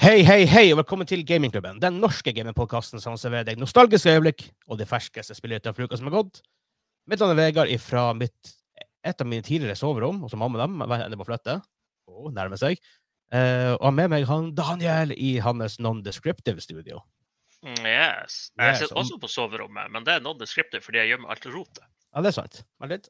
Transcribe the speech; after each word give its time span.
Hei, 0.00 0.22
hei, 0.24 0.46
hei, 0.48 0.70
og 0.72 0.78
velkommen 0.80 1.04
til 1.08 1.20
Gamingklubben. 1.28 1.76
Den 1.82 1.98
norske 2.00 2.32
gamingpodkasten 2.32 3.02
som 3.02 3.18
serverer 3.20 3.44
deg 3.50 3.58
nostalgiske 3.60 4.14
øyeblikk 4.14 4.46
og 4.70 4.78
det 4.80 4.86
ferskeste 4.88 5.36
spillnyheter 5.36 5.74
fra 5.76 5.84
uka 5.84 5.98
som 6.00 6.08
er 6.08 6.14
gått. 6.14 6.40
Mitt 7.10 7.20
navn 7.20 7.34
er 7.34 7.40
Vegard 7.42 7.72
fra 7.84 8.06
mitt, 8.16 8.54
et 9.04 9.20
av 9.20 9.28
mine 9.28 9.44
tidligere 9.44 9.76
soverom, 9.76 10.22
og 10.24 10.32
som 10.32 10.40
mamma 10.40 10.62
dem, 10.62 10.80
enn 10.86 11.12
det 11.12 11.18
må 11.20 11.26
flytte. 11.28 11.58
Og 12.08 12.32
nærmer 12.36 12.60
seg. 12.60 12.80
Uh, 13.30 13.76
og 13.76 13.90
har 13.90 13.94
med 13.98 14.10
meg 14.14 14.24
han 14.26 14.48
Daniel 14.58 15.12
i 15.14 15.34
hans 15.44 15.76
non-descriptive 15.84 16.64
studio. 16.64 17.02
Mm, 17.60 17.76
Yes. 17.84 18.50
Jeg 18.58 18.76
sitter 18.80 18.96
om- 18.96 19.04
også 19.04 19.20
på 19.20 19.28
soverommet, 19.28 19.90
men 19.92 20.04
det 20.04 20.14
er 20.14 20.20
non-descriptive 20.24 20.80
fordi 20.82 20.98
jeg 20.98 21.08
gjemmer 21.12 21.28
alt 21.30 21.44
rotet. 21.46 21.84
Ja, 22.14 22.22
det 22.22 22.28
er 22.32 22.38
sant. 22.40 22.62
Vent 22.80 22.90
litt. 22.96 23.08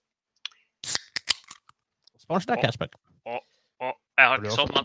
Sponset 2.18 2.50
Å. 2.58 2.60
cashback. 2.60 2.98
Og 3.26 3.40
jeg 3.80 3.94
har 4.18 4.26
Har 4.26 4.38
ikke 4.42 4.56
sånn, 4.58 4.74
men 4.74 4.84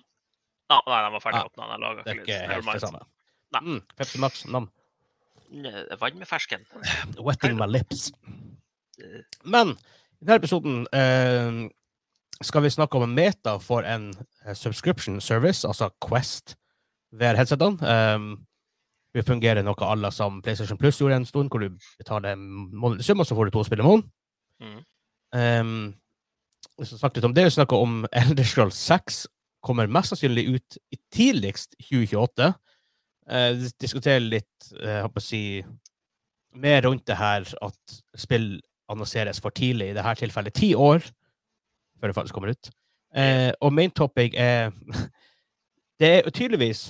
Nei, 0.70 0.80
nei, 0.88 1.02
den 1.06 1.14
var 1.14 1.22
ferdig 1.22 1.42
Ah, 1.42 1.46
åpna. 1.46 1.66
Det 2.04 2.14
er 2.14 2.22
ikke 2.24 2.40
helt 2.50 2.72
det 2.74 2.82
samme. 2.82 3.04
Mm, 3.62 3.82
Pepsi 3.96 4.20
Max, 4.20 4.46
nam. 4.46 4.70
Vann 6.00 6.18
med 6.20 6.28
fersken. 6.28 6.66
Wetting 7.22 7.58
my 7.58 7.68
lips. 7.70 8.12
Eh, 9.00 9.22
Men 9.44 9.76
i 10.22 10.26
denne 10.26 10.40
episoden 10.42 10.88
eh, 10.92 11.70
skal 12.44 12.66
vi 12.66 12.70
snakke 12.74 12.98
om 12.98 13.04
en 13.06 13.16
meta 13.16 13.58
for 13.60 13.86
en 13.88 14.10
eh, 14.46 14.54
subscription 14.54 15.22
service, 15.22 15.64
altså 15.68 15.90
Quest, 16.04 16.56
ved 17.12 17.38
headsetene. 17.38 17.80
Um, 18.16 18.48
vi 19.16 19.24
fungerer 19.24 19.64
noe 19.64 19.88
à 19.88 19.96
la 19.96 20.10
som 20.12 20.42
PlayStation 20.44 20.78
Plus 20.78 20.98
gjorde 21.00 21.16
en 21.22 21.26
stund, 21.26 21.50
hvor 21.50 21.60
du 21.64 21.70
betaler 21.98 22.34
en 22.34 22.50
månedlig 22.76 23.06
sum, 23.06 23.20
og 23.20 23.26
så 23.30 23.36
får 23.38 23.48
du 23.48 23.52
to 23.56 23.64
spill 23.64 23.80
i 23.80 23.86
måneden. 23.86 24.10
Mm. 24.60 24.82
Um, 25.32 25.96
vi 26.76 26.86
skal 26.90 27.00
snakke 27.00 27.22
litt 27.22 27.30
om 27.30 27.36
det. 27.38 27.46
Vi 27.48 27.56
snakker 27.56 27.80
om 27.86 28.02
Elder 28.12 28.44
Scrolls 28.44 28.76
6. 28.76 29.28
Kommer 29.66 29.90
mest 29.92 30.14
sannsynlig 30.14 30.46
ut 30.54 30.78
i 30.94 31.00
tidligst 31.14 31.76
2028. 31.88 32.52
Eh, 33.26 33.66
diskutere 33.82 34.22
litt 34.22 34.70
jeg 34.72 35.02
håper 35.02 35.24
å 35.24 35.26
si, 35.26 35.44
mer 36.56 36.86
rundt 36.86 37.06
det 37.10 37.18
her 37.20 37.48
at 37.66 37.96
spill 38.22 38.60
annonseres 38.92 39.42
for 39.42 39.56
tidlig, 39.56 39.92
i 39.92 39.98
dette 39.98 40.18
tilfellet 40.22 40.56
ti 40.56 40.76
år 40.78 41.02
før 42.00 42.12
det 42.12 42.18
faktisk 42.18 42.38
kommer 42.38 42.54
ut. 42.54 42.70
Eh, 43.16 43.52
og 43.62 43.74
main 43.74 43.92
topic 43.92 44.36
er 44.38 44.72
Det 46.00 46.08
er 46.12 46.30
tydeligvis 46.30 46.90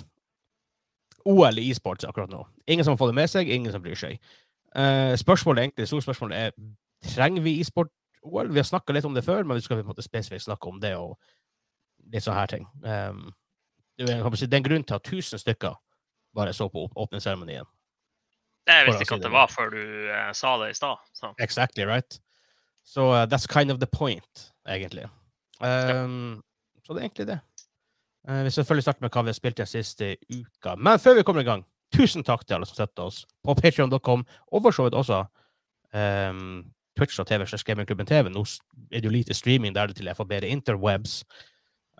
OL 1.30 1.60
i 1.62 1.68
e-sports 1.70 2.08
akkurat 2.08 2.30
nå. 2.30 2.40
Ingen 2.68 2.86
som 2.86 2.96
har 2.96 2.98
fått 2.98 3.12
det 3.12 3.20
med 3.20 3.30
seg, 3.30 3.50
ingen 3.54 3.72
som 3.72 3.84
bryr 3.84 3.98
seg. 4.00 4.18
Eh, 4.76 5.14
spørsmålet 5.22 5.62
egentlig, 5.62 5.86
egentlig, 5.86 5.88
Storspørsmålet 5.92 6.38
er 6.40 7.14
trenger 7.14 7.46
vi 7.46 7.60
e-sport-OL. 7.62 8.50
Vi 8.50 8.60
har 8.60 8.66
snakka 8.66 8.94
litt 8.94 9.06
om 9.06 9.14
det 9.14 9.24
før, 9.26 9.44
men 9.44 9.60
vi 9.60 9.62
skal 9.62 9.78
på 9.78 9.86
en 9.86 9.92
måte 9.92 10.06
spesifikt 10.06 10.48
snakke 10.48 10.72
om 10.72 10.80
det 10.82 10.96
og 10.98 11.20
litt 12.14 12.26
sånne 12.26 12.40
her 12.40 12.52
ting. 12.52 12.68
Um, 12.84 13.24
det, 13.98 14.10
er, 14.12 14.36
si, 14.36 14.48
det 14.50 14.58
er 14.58 14.64
en 14.64 14.68
grunn 14.70 14.86
til 14.88 14.98
at 14.98 15.08
1000 15.08 15.42
stykker 15.42 15.76
bare 16.36 16.54
så 16.54 16.68
på 16.70 16.88
åpningsseremonien. 16.96 17.68
Jeg 18.66 18.88
visste 18.88 19.06
ikke 19.06 19.20
at 19.20 19.22
det 19.22 19.30
det 19.30 19.36
var 19.36 19.52
før 19.54 19.70
du 19.74 19.82
uh, 20.10 20.32
sa 20.34 20.56
det 20.64 20.72
i 20.74 20.78
stad. 20.78 21.02
så. 21.14 21.34
Exactly, 21.40 21.86
right? 21.86 22.20
Så 22.86 23.02
uh, 23.12 23.26
that's 23.26 23.48
kind 23.48 23.72
of 23.72 23.80
the 23.80 23.88
point, 23.88 24.52
egentlig. 24.68 25.10
Um, 25.62 26.44
Så 26.86 26.94
det 26.94 27.00
er 27.00 27.06
egentlig 27.06 27.28
det. 27.28 27.40
Uh, 28.30 28.44
vi 28.44 28.50
selvfølgelig 28.50 28.84
starte 28.84 29.02
med 29.02 29.10
hva 29.10 29.22
vi 29.22 29.34
har 29.34 29.38
spilt 29.38 29.58
den 29.58 29.70
siste 29.70 30.18
uka. 30.30 30.76
Men 30.76 31.00
før 31.00 31.16
vi 31.16 31.24
kommer 31.24 31.42
i 31.42 31.46
gang, 31.46 31.66
tusen 31.94 32.24
takk 32.24 32.46
til 32.46 32.58
alle 32.58 32.66
som 32.66 32.78
støtter 32.78 33.04
oss 33.04 33.26
på 33.44 33.54
patreon.com, 33.54 34.26
og 34.52 34.62
for 34.62 34.72
så 34.72 34.84
vidt 34.84 34.98
også 34.98 35.24
um, 35.94 36.66
Twitch 36.98 37.20
og 37.20 37.28
TV 37.28 37.46
slash 37.46 37.66
Gamingklubben 37.66 38.08
TV. 38.08 38.30
Nå 38.30 38.46
er 38.92 39.02
det 39.02 39.06
jo 39.06 39.14
lite 39.14 39.34
streaming 39.34 39.76
der 39.76 39.94
til 39.94 40.06
jeg 40.06 40.18
får 40.18 40.30
bedre 40.30 40.48
interwebs. 40.48 41.24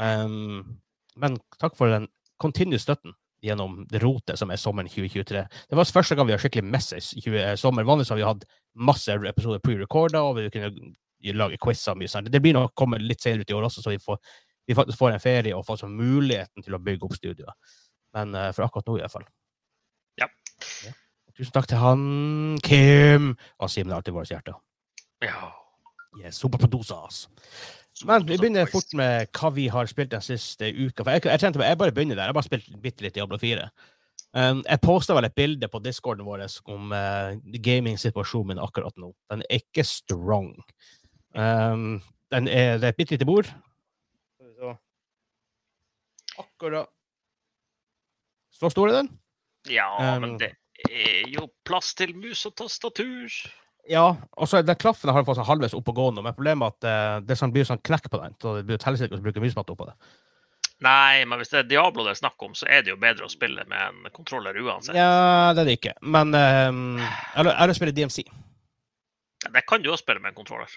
Um, 0.02 0.80
men 1.16 1.38
takk 1.62 1.78
for 1.78 1.92
den 1.92 2.10
continuous 2.42 2.84
støtten 2.84 3.16
gjennom 3.46 3.84
det 3.92 4.02
rotet 4.04 4.40
som 4.40 4.52
er 4.52 4.60
sommeren 4.60 4.90
2023. 4.90 5.44
Det 5.70 5.78
var 5.78 5.88
første 5.98 6.18
gang 6.18 6.28
vi 6.28 6.34
har 6.34 6.42
skikkelig 6.42 6.82
20 7.22 7.38
eh, 7.40 7.56
sommer. 7.60 7.86
Vanligvis 7.86 8.12
har 8.14 8.20
vi 8.20 8.26
hatt 8.26 8.46
masse 8.74 9.14
episoder 9.14 9.62
pre-recorda, 9.64 10.24
og 10.26 10.40
vi 10.40 10.50
kunne 10.54 10.72
lage 11.36 11.60
quizer 11.62 11.98
mye 11.98 12.10
sånt. 12.12 12.32
Det 12.32 12.42
blir 12.42 12.58
nok 12.58 12.74
komme 12.78 13.00
litt 13.02 13.22
senere 13.22 13.46
ut 13.46 13.54
i 13.54 13.58
år 13.58 13.68
også, 13.70 13.84
så 13.86 13.94
vi, 13.94 14.02
får, 14.02 14.20
vi 14.68 14.78
faktisk 14.78 15.00
får 15.00 15.16
en 15.16 15.24
ferie 15.24 15.56
og 15.56 15.66
får 15.68 15.86
muligheten 15.90 16.66
til 16.66 16.78
å 16.78 16.82
bygge 16.82 17.08
opp 17.08 17.18
studioet. 17.18 17.74
Men 18.16 18.36
uh, 18.36 18.50
for 18.56 18.66
akkurat 18.68 18.88
nå, 18.90 18.98
i 18.98 19.04
hvert 19.04 19.16
fall. 19.16 19.28
Ja. 20.22 20.30
Ja. 20.86 20.94
Tusen 21.36 21.52
takk 21.52 21.68
til 21.68 21.82
han 21.82 22.04
Kim 22.64 23.34
og 23.60 23.72
Simen 23.72 23.92
er 23.92 24.00
alltid 24.00 24.16
vårt 24.16 24.32
hjerte. 24.32 24.56
Ja. 25.24 25.52
Yes, 26.16 26.40
superprodusers. 26.40 27.26
Men 28.04 28.26
vi 28.28 28.36
begynner 28.36 28.68
fort 28.68 28.92
med 28.98 29.30
hva 29.38 29.52
vi 29.56 29.70
har 29.72 29.88
spilt 29.88 30.12
den 30.12 30.24
siste 30.24 30.68
uka. 30.68 31.06
For 31.06 31.16
jeg, 31.16 31.24
jeg, 31.30 31.40
kjente, 31.40 31.64
jeg 31.64 31.80
bare 31.80 31.94
begynner 31.96 32.18
der. 32.18 32.26
Jeg 32.26 32.34
har 32.34 32.38
bare 32.38 32.48
spilt 32.50 32.68
bitte 32.84 33.06
litt 33.06 33.16
Diablo 33.16 33.40
4. 33.40 33.70
Um, 34.36 34.60
jeg 34.66 34.82
posta 34.84 35.16
vel 35.16 35.30
et 35.30 35.36
bilde 35.38 35.70
på 35.72 35.80
discorden 35.80 36.28
vår 36.28 36.44
om 36.74 36.92
uh, 36.92 37.38
gaming-situasjonen 37.64 38.52
min 38.52 38.60
akkurat 38.60 38.98
nå. 39.00 39.14
Den 39.32 39.46
er 39.48 39.62
ikke 39.64 39.86
strong. 39.88 40.52
Um, 41.32 42.02
den 42.36 42.50
er, 42.52 42.76
det 42.82 42.90
er 42.90 42.92
et 42.92 43.00
bitte 43.00 43.16
lite 43.16 43.28
bord. 43.30 43.48
Akkurat 46.36 46.92
Så 48.52 48.70
stor 48.70 48.90
er 48.90 48.98
den. 49.02 49.10
ja, 49.72 49.88
Um, 50.16 50.22
men 50.22 50.40
det 50.40 50.52
er 50.92 51.30
jo 51.32 51.48
plass 51.64 51.94
til 51.96 52.12
mus 52.16 52.46
og 52.46 52.56
tastatur. 52.60 53.32
Ja, 53.90 54.16
og 54.34 54.48
så 54.50 54.62
den 54.66 54.78
klaffen 54.82 55.12
har 55.14 55.26
fått 55.28 55.38
sånn 55.38 55.46
halvveis 55.46 55.76
opp 55.78 55.90
og 55.92 55.98
gå 56.00 56.06
nå, 56.16 56.24
men 56.26 56.34
problemet 56.34 56.66
er 56.66 56.72
at 56.74 57.20
uh, 57.22 57.26
det 57.28 57.38
sånn, 57.38 57.52
blir 57.54 57.68
sånn 57.68 57.82
knekk 57.86 58.10
på 58.10 58.22
den. 58.22 58.34
Så 58.42 58.56
det 58.58 58.64
blir 58.66 58.80
et 58.80 58.86
helsike 58.88 59.14
å 59.14 59.22
bruke 59.22 59.44
musmatte 59.44 59.76
oppå 59.76 59.86
det. 59.92 59.96
Nei, 60.84 61.24
men 61.30 61.40
hvis 61.40 61.54
det 61.54 61.60
er 61.62 61.68
Diablo 61.70 62.04
det 62.04 62.16
er 62.16 62.20
snakk 62.20 62.42
om, 62.44 62.56
så 62.58 62.68
er 62.68 62.82
det 62.84 62.92
jo 62.92 62.98
bedre 63.00 63.28
å 63.28 63.32
spille 63.32 63.64
med 63.70 63.80
en 63.80 64.12
kontroller 64.16 64.58
uansett. 64.60 64.98
Ja, 64.98 65.54
det 65.56 65.64
er 65.64 65.70
det 65.70 65.78
ikke. 65.80 65.94
Men 66.04 66.34
um, 66.36 66.82
Eller 67.38 67.54
har- 67.54 67.70
jeg 67.70 67.76
å 67.76 67.78
spille 67.78 67.96
DMC. 67.96 68.26
Det 69.46 69.64
kan 69.70 69.84
du 69.86 69.92
også 69.94 70.04
spille 70.04 70.20
med 70.24 70.34
en 70.34 70.40
kontroller. 70.42 70.72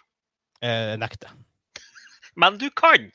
Eh, 0.62 0.94
nekter. 1.00 1.32
Men 2.36 2.58
du 2.60 2.68
kan! 2.70 3.08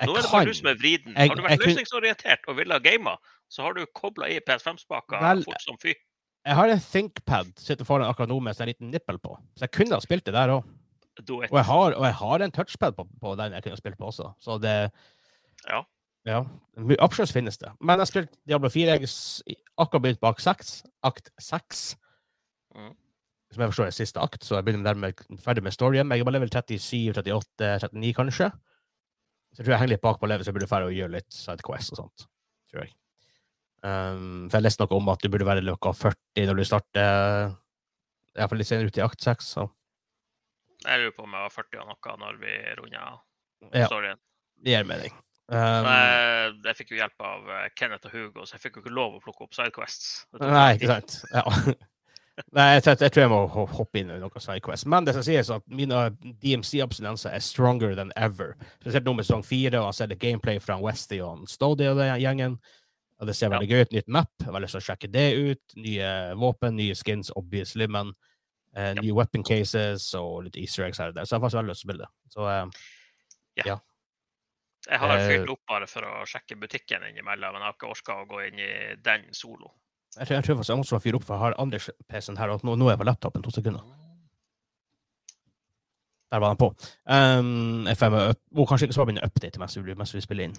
Jeg 0.00 0.08
Nå 0.08 0.14
er 0.16 0.22
det 0.22 0.30
bare 0.32 0.48
du 0.48 0.54
som 0.56 0.70
er 0.70 0.78
vriden. 0.80 1.12
Jeg- 1.12 1.28
Har 1.28 1.36
du 1.36 1.42
jeg 1.42 1.50
vært 1.50 1.66
løsningsorientert 1.66 2.48
og 2.48 2.56
ville 2.56 2.72
ha 2.72 2.78
gama, 2.80 3.16
så 3.50 3.66
har 3.66 3.74
du 3.74 3.84
kobla 3.92 4.30
i 4.30 4.38
PS5-spaka 4.40 5.20
fort 5.44 5.60
som 5.66 5.76
fy. 5.82 5.92
Jeg 6.46 6.56
har 6.56 6.72
en 6.72 6.80
ThinkPad 6.80 7.50
sitter 7.60 7.84
foran 7.84 8.08
akkurat 8.08 8.30
nå 8.30 8.38
med 8.40 8.60
en 8.60 8.70
liten 8.70 8.92
nippel 8.94 9.18
på, 9.20 9.34
så 9.58 9.66
jeg 9.66 9.74
kunne 9.76 9.98
ha 9.98 10.04
spilt 10.04 10.24
det 10.28 10.34
der 10.36 10.54
òg. 10.54 10.68
Og, 11.20 11.56
og 11.58 12.04
jeg 12.06 12.16
har 12.16 12.44
en 12.44 12.52
touchpad 12.54 12.94
på, 12.96 13.04
på 13.20 13.32
den 13.36 13.52
jeg 13.52 13.64
kunne 13.64 13.76
ha 13.76 13.80
spilt 13.80 13.98
på 14.00 14.08
også, 14.08 14.30
så 14.40 14.56
det 14.62 14.76
Ja. 15.68 15.82
Ja. 16.28 16.44
Options 17.00 17.32
finnes 17.32 17.58
det. 17.58 17.70
Men 17.80 17.96
jeg 17.96 18.04
har 18.04 18.10
spilt 18.10 18.34
Diablo 18.48 18.68
4. 18.68 18.96
Jeg 19.00 19.56
akkurat 19.80 20.02
begynt 20.04 20.20
bak 20.20 20.40
seks. 20.40 20.80
6. 20.80 20.90
Akt 21.08 21.30
6. 21.40 21.84
Mm. 22.76 22.90
Som 23.50 23.62
jeg 23.64 23.72
forstår 23.72 23.88
er 23.88 23.96
siste 23.96 24.20
akt, 24.22 24.44
så 24.46 24.58
jeg 24.58 24.66
begynner 24.66 24.92
dermed 24.92 25.22
ferdig 25.42 25.64
med 25.64 25.74
storyen. 25.74 26.12
Jeg 26.12 26.22
er 26.22 26.28
bare 26.28 26.36
level 26.36 26.52
37, 26.52 27.16
38, 27.16 27.70
39 27.88 28.12
kanskje. 28.14 28.50
Så 29.50 29.58
jeg 29.58 29.64
tror 29.64 29.74
jeg 29.74 29.80
henger 29.80 29.94
litt 29.96 30.04
bak 30.04 30.20
på 30.20 30.28
level, 30.30 30.44
så 30.44 30.52
jeg 30.52 30.58
burde 30.60 30.70
ferdig 30.70 30.90
å 30.90 30.96
gjøre 31.00 31.14
litt 31.16 31.34
sidequest 31.34 31.94
og 31.96 32.02
sånt. 32.04 32.26
Tror 32.70 32.84
jeg. 32.84 32.94
Um, 33.80 34.48
for 34.50 34.58
jeg 34.58 34.66
leste 34.66 34.84
noe 34.84 34.96
om 34.98 35.08
at 35.08 35.22
du 35.24 35.30
burde 35.32 35.46
være 35.48 35.62
klokka 35.64 35.94
40 35.96 36.48
når 36.50 36.58
du 36.60 36.64
starter 36.68 37.54
Iallfall 38.36 38.60
litt 38.60 38.68
senere 38.68 38.90
ut 38.92 38.98
i 39.00 39.04
akt 39.04 39.24
6. 39.24 39.48
Så 39.56 39.64
Jeg 40.84 41.00
lurer 41.00 41.16
på 41.16 41.24
om 41.24 41.32
jeg 41.36 41.46
var 41.46 41.54
40 41.56 41.80
og 41.82 41.90
noe 41.90 42.16
når 42.24 42.40
vi 42.42 42.54
runda 42.80 43.04
Ja. 43.72 43.86
storyen. 43.88 44.18
det 44.64 44.70
gir 44.76 44.84
mening. 44.88 45.12
Um, 45.50 45.82
Men 45.84 46.60
jeg 46.64 46.76
fikk 46.78 46.92
jo 46.92 47.00
hjelp 47.00 47.24
av 47.26 47.48
eh, 47.50 47.68
Kenneth 47.74 48.06
og 48.06 48.12
Hugo, 48.14 48.44
så 48.46 48.54
jeg 48.54 48.60
fikk 48.62 48.76
jo 48.76 48.82
ikke 48.84 48.94
lov 48.94 49.16
å 49.16 49.22
plukke 49.24 49.42
opp 49.48 49.56
sidequests. 49.56 50.26
Nei, 50.38 50.76
ikke 50.76 50.86
sant. 50.92 51.16
Ja. 51.34 51.42
Nei, 52.56 52.66
jeg, 52.78 52.84
jeg 53.02 53.10
tror 53.12 53.20
jeg 53.24 53.30
må 53.32 53.40
hoppe 53.50 53.98
inn 54.00 54.12
i 54.14 54.18
noe 54.22 54.40
sidequest. 54.40 54.86
Men 54.86 55.04
det 55.04 55.12
som 55.16 55.24
sies, 55.26 55.50
at 55.52 55.66
mine 55.68 56.04
DMC-abstinenser 56.40 57.34
er 57.34 57.42
stronger 57.44 57.96
than 57.98 58.12
ever. 58.16 58.54
Spesielt 58.80 59.04
nå 59.08 59.16
med 59.18 59.26
sesong 59.26 59.42
fire, 59.44 59.80
og 59.82 59.90
jeg 59.90 59.98
ser 59.98 60.12
det 60.12 60.20
gameplay 60.22 60.60
fra 60.62 60.78
Westy 60.80 61.18
og 61.24 61.44
Stody 61.50 61.90
og 61.90 61.98
den 62.00 62.14
gjengen. 62.22 62.54
Og 63.20 63.26
det 63.28 63.36
ser 63.36 63.50
Ja. 63.50 63.58
veldig 63.58 63.68
gøy 63.68 63.80
ut. 63.84 63.92
Nytt 63.92 64.08
map. 64.08 64.30
Jeg 64.40 64.48
har 64.52 64.60
lyst 64.64 64.72
til 64.76 64.80
å 64.80 64.88
sjekke 64.88 65.10
det 65.12 65.26
ut. 65.36 65.76
Nye 65.76 66.34
våpen, 66.40 66.74
nye 66.76 66.94
skins, 66.96 67.30
obviously, 67.36 67.86
men 67.86 68.14
eh, 68.74 68.94
Ja. 68.94 69.02
nye 69.02 69.12
weapon 69.12 69.42
cases 69.44 70.14
og 70.14 70.44
litt 70.44 70.56
easter 70.56 70.84
eggs 70.86 70.98
her 70.98 71.08
og 71.08 71.14
der. 71.14 71.24
Så 71.28 71.34
jeg 71.36 71.40
har 71.40 71.48
faktisk 71.48 71.60
veldig 71.60 71.68
lyst 71.74 71.82
til 71.82 71.90
å 71.90 71.92
spille 71.92 72.04
det. 72.06 72.10
Så 72.32 72.48
eh, 72.48 73.76
Jeg 74.88 74.98
har 74.98 75.18
Eh, 75.18 75.28
fyrt 75.28 75.50
opp 75.52 75.60
bare 75.68 75.86
for 75.86 76.00
å 76.00 76.24
sjekke 76.24 76.56
butikken 76.58 77.02
innimellom, 77.04 77.52
men 77.52 77.60
jeg 77.60 77.68
har 77.68 77.74
ikke 77.76 77.90
orka 77.90 78.12
å 78.22 78.26
gå 78.26 78.46
inn 78.48 78.58
i 78.58 78.94
den 78.96 79.26
solo. 79.34 79.74
jeg 80.16 80.26
tror, 80.26 80.36
jeg 80.36 80.44
tror 80.44 80.56
faktisk 80.56 80.70
jeg 80.70 80.78
må 80.78 81.00
fyre 81.02 81.14
opp, 81.16 81.24
for 81.24 81.34
jeg 81.36 81.40
har 81.40 81.54
andre 81.58 81.78
PC-en 82.08 82.36
her, 82.38 82.48
og 82.50 82.64
nå, 82.64 82.76
nå 82.78 82.86
er 82.88 82.96
jeg 82.96 82.98
på 82.98 83.04
laptopen. 83.04 83.42
To 83.42 83.50
sekunder. 83.50 83.82
Der 86.32 86.38
var 86.40 86.54
den 86.54 86.56
på. 86.56 86.74
Um, 87.06 87.86
FM, 87.86 88.12
får 88.54 88.66
kanskje 88.70 88.86
ikke 88.88 88.94
så 88.94 89.04
mye 89.06 89.24
update 89.26 89.58
mens 89.58 89.76
vi, 89.76 89.94
mens 89.98 90.14
vi 90.14 90.20
spiller 90.20 90.44
inn. 90.44 90.54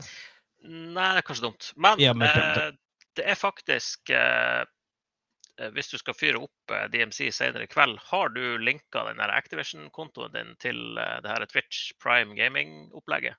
Nei, 0.63 1.07
det 1.15 1.21
er 1.23 1.25
kanskje 1.25 1.47
dumt. 1.47 1.71
Men, 1.75 1.99
Ja, 1.99 2.13
men 2.13 2.27
eh, 2.29 2.71
det 3.17 3.25
er 3.27 3.35
faktisk 3.39 4.09
eh, 4.13 4.61
eh, 5.57 5.69
Hvis 5.73 5.89
du 5.89 5.97
skal 5.97 6.13
fyre 6.13 6.41
opp 6.45 6.71
eh, 6.75 6.85
DMC 6.93 7.31
senere 7.33 7.65
i 7.65 7.71
kveld, 7.71 7.97
har 8.11 8.29
du 8.35 8.57
linka 8.61 9.03
den 9.09 9.19
Activision-kontoen 9.25 10.31
din 10.35 10.55
til 10.61 10.97
eh, 11.01 11.17
det 11.25 11.31
her 11.33 11.45
Twitch 11.49 11.91
Prime 11.99 12.35
Gaming-opplegget? 12.37 13.35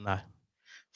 Nei. 0.00 0.18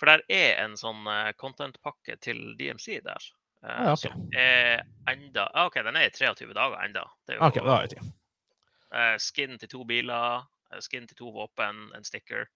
For 0.00 0.08
der 0.08 0.22
er 0.32 0.58
en 0.64 0.74
sånn 0.76 1.04
content-pakke 1.40 2.16
til 2.24 2.40
DMC 2.58 3.00
der. 3.04 3.28
eh, 3.62 3.68
Ah, 3.68 3.84
ja, 3.88 3.92
okay. 3.92 4.10
Som 4.12 4.28
er 4.36 4.82
enda 5.10 5.46
ah, 5.52 5.66
OK, 5.66 5.78
den 5.82 5.96
er 5.96 6.08
i 6.08 6.10
23 6.14 6.52
dager 6.54 6.80
enda. 6.84 7.06
Det 7.26 7.36
er 7.36 7.44
OK, 7.44 7.56
da 7.64 7.78
er 7.82 7.88
det 7.92 8.02
eh, 8.02 9.16
skin 9.20 9.56
til 9.58 9.68
to 9.72 9.84
biler, 9.84 10.44
skin 10.80 11.06
til 11.08 11.16
to 11.18 11.30
våpen, 11.34 11.88
en 11.96 12.04
sticker. 12.04 12.46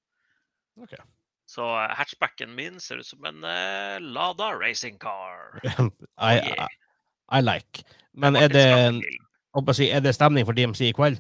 Ok. 0.81 0.95
Så 1.51 1.65
eh, 1.67 1.95
hatchbacken 1.99 2.53
min 2.55 2.79
ser 2.81 3.01
ut 3.03 3.07
som 3.09 3.25
en 3.27 3.43
eh, 3.45 3.97
Lada 4.01 4.53
racing 4.61 4.99
car. 5.03 5.59
I, 5.65 5.81
Oh. 6.21 6.31
I, 6.31 7.39
I 7.39 7.43
like. 7.43 7.83
Men 8.15 8.37
er 8.39 8.49
det, 8.51 8.67
er 9.91 10.01
det 10.05 10.15
stemning 10.15 10.47
for 10.47 10.55
DMC 10.55 10.89
i 10.91 10.95
kveld? 10.95 11.19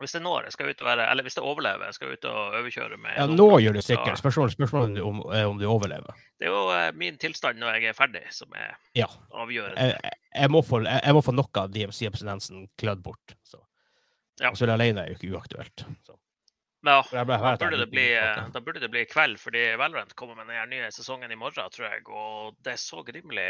Hvis 0.00 0.12
det 0.12 0.20
når, 0.20 0.44
jeg 0.44 0.52
skal 0.52 0.68
ut 0.68 0.80
og 0.84 0.86
være, 0.90 1.04
eller 1.10 1.24
hvis 1.24 1.34
det 1.38 1.42
overlever, 1.48 1.86
jeg 1.88 1.96
skal 1.96 2.10
ut 2.12 2.24
og 2.28 2.40
overkjøre 2.58 2.98
med 3.00 3.14
Ja, 3.16 3.24
nå 3.32 3.46
gjør 3.64 3.78
du 3.78 3.80
sikkert. 3.80 4.18
Spørsmålet 4.20 4.52
spørsmålet 4.52 4.98
om, 5.00 5.22
er 5.32 5.46
om 5.48 5.56
du 5.60 5.64
overlever. 5.72 6.18
Det 6.36 6.50
er 6.50 6.52
jo 6.52 6.66
eh, 6.74 6.90
min 7.00 7.16
tilstand 7.22 7.56
når 7.62 7.78
jeg 7.78 7.92
er 7.94 7.96
ferdig, 7.96 8.22
som 8.36 8.52
er 8.60 8.74
Ja. 8.98 9.06
avgjørende. 9.32 9.86
Jeg, 9.86 10.12
jeg- 10.34 10.50
må 10.52 10.60
få, 10.62 10.82
jeg, 10.84 11.00
jeg 11.04 11.16
må 11.16 11.22
få 11.24 11.32
noe 11.32 11.62
av 11.62 11.72
DMC-abstinensen 11.72 12.66
klødd 12.76 13.00
bort. 13.08 13.36
Så. 13.48 13.62
Ja. 14.40 14.52
Så 14.52 14.68
alene 14.68 15.06
er 15.06 15.14
jo 15.14 15.16
ikke 15.16 15.32
uaktuelt. 15.32 15.86
Så. 16.04 16.15
Ja, 16.86 17.02
For 17.02 17.18
da 17.18 17.56
burde, 17.58 17.78
det 17.82 17.88
bli, 17.92 18.06
eh, 18.14 18.40
da 18.54 18.60
burde 18.62 18.80
det 18.82 18.90
bli 18.92 19.04
kveld, 19.10 19.38
fordi 19.42 19.64
Valorant 19.80 20.14
kommer 20.18 20.38
med 20.38 20.48
den 20.50 20.70
nye 20.74 20.90
sesongen 20.94 21.32
i 21.32 21.38
morgen, 21.38 21.70
tror 21.74 21.88
jeg. 21.88 22.02
Og 22.08 22.54
det 22.66 22.76
så 22.82 23.02
rimelig 23.06 23.46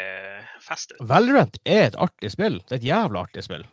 fest 0.65 0.95
ut. 0.95 1.03
Valorant 1.09 1.59
er 1.65 1.91
et 1.91 1.99
artig 2.01 2.31
spill. 2.33 2.61
Det 2.65 2.79
er 2.79 2.83
et 2.83 2.89
jævla 2.91 3.27
artig 3.27 3.45
spill. 3.47 3.67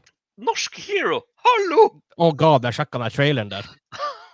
Norsk 0.44 0.80
hero! 0.88 1.22
Hallo! 1.46 1.84
Å 2.18 2.32
god, 2.36 2.66
jeg 2.66 2.80
sjekka 2.80 3.00
den 3.04 3.14
traileren 3.14 3.52
der. 3.54 3.68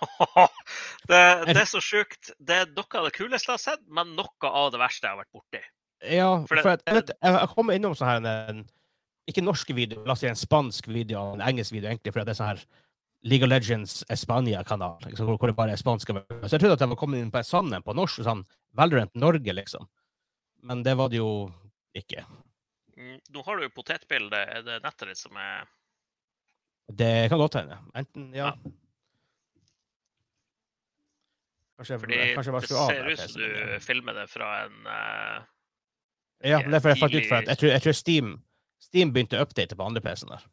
det, 1.10 1.20
det 1.50 1.56
er 1.60 1.68
så 1.68 1.82
sjukt. 1.84 2.32
Det 2.40 2.56
er 2.62 2.70
noe 2.76 3.00
av 3.00 3.08
det 3.08 3.14
kuleste 3.16 3.50
jeg 3.52 3.58
har 3.58 3.62
sett, 3.62 3.82
men 3.92 4.14
noe 4.16 4.50
av 4.50 4.70
det 4.74 4.80
verste 4.80 5.06
jeg 5.06 5.12
har 5.14 5.20
vært 5.20 5.34
borti. 5.36 5.62
Ja, 6.08 6.30
For 6.48 6.56
for, 6.56 6.62
det- 6.64 6.78
at, 6.80 6.84
jeg, 6.86 6.96
vet, 7.00 7.10
jeg, 7.20 7.34
jeg 7.36 7.50
kommer 7.54 7.76
innom 7.76 7.96
sånn 7.98 8.08
her 8.08 8.46
en, 8.48 8.62
Ikke 9.28 9.42
norske 9.44 9.74
videoer, 9.76 10.06
la 10.08 10.14
oss 10.16 10.22
si 10.24 10.30
en 10.30 10.38
spansk 10.38 10.88
video 10.88 11.26
en 11.34 11.42
engelsk 11.44 11.74
video, 11.76 11.90
egentlig, 11.92 12.14
for 12.14 12.24
det 12.24 12.32
er 12.32 12.38
sånn 12.40 12.48
her 12.54 12.62
League 13.22 13.44
of 13.44 13.50
Legends 13.50 14.04
Espania-kanal, 14.08 14.96
liksom, 15.04 15.26
hvor, 15.28 15.36
hvor 15.36 15.50
det 15.50 15.56
bare 15.56 15.74
er 15.74 15.80
spanske. 15.80 16.14
Så 16.46 16.54
jeg 16.54 16.62
trodde 16.62 16.76
at 16.78 16.84
jeg 16.84 16.92
var 16.92 17.00
kommet 17.00 17.20
inn 17.20 17.32
på 17.32 17.42
en 17.42 17.74
en 17.74 17.84
på 17.84 17.96
norsk, 17.96 18.22
sånn 18.24 18.46
Valorant 18.76 19.14
Norge, 19.14 19.52
liksom. 19.52 19.88
Men 20.64 20.82
det 20.82 20.94
var 20.96 21.08
det 21.12 21.20
jo 21.20 21.50
ikke. 21.96 22.24
Mm, 22.96 23.18
Nå 23.34 23.42
har 23.44 23.56
du 23.56 23.66
jo 23.66 23.72
potetbildet. 23.74 24.48
Er 24.56 24.64
det 24.64 24.80
nettet 24.84 25.08
ditt 25.08 25.20
som 25.20 25.36
er 25.36 25.68
Det 26.88 27.28
kan 27.28 27.38
godt 27.38 27.60
hende. 27.60 27.78
Enten, 27.94 28.32
ja. 28.34 28.54
Kanskje, 31.80 31.98
Fordi 31.98 32.16
kanskje 32.36 32.52
det 32.52 32.68
ser 32.68 33.06
ut 33.08 33.20
som 33.20 33.40
du 33.40 33.46
ja. 33.46 33.78
filmer 33.80 34.12
det 34.12 34.26
fra 34.28 34.48
en 34.66 34.80
uh, 34.84 35.44
Ja, 36.44 36.58
det 36.60 36.76
er 36.76 36.82
fordi 36.84 36.92
jeg 36.92 37.00
fant 37.00 37.14
ut 37.14 37.28
for 37.28 37.36
at 37.38 37.48
jeg 37.48 37.60
tror, 37.60 37.70
jeg 37.70 37.82
tror 37.84 37.96
Steam, 37.96 38.32
Steam 38.80 39.12
begynte 39.14 39.40
å 39.40 39.46
update 39.46 39.76
på 39.76 39.86
andre 39.86 40.02
PC-en 40.04 40.34
der. 40.34 40.44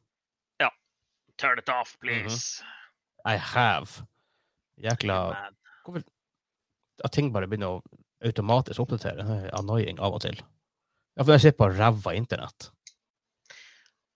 Turn 1.38 1.60
it 1.60 1.68
Mhm. 1.68 1.80
off, 1.80 1.98
please. 2.00 2.64
I 3.26 3.36
have. 3.38 4.06
Jækla 4.82 5.52
Hvorfor 5.86 6.04
At 7.04 7.12
ting 7.14 7.32
bare 7.32 7.46
begynner 7.48 7.78
å 7.78 7.84
automatisk 8.26 8.80
oppdatere. 8.82 9.22
Er 9.46 9.52
annoying 9.54 10.00
av 10.00 10.14
og 10.16 10.22
til. 10.22 10.36
Ja, 11.16 11.24
for 11.24 11.32
jeg 11.36 11.42
sitter 11.42 11.58
på 11.58 11.78
ræva 11.78 12.16
internett. 12.18 12.72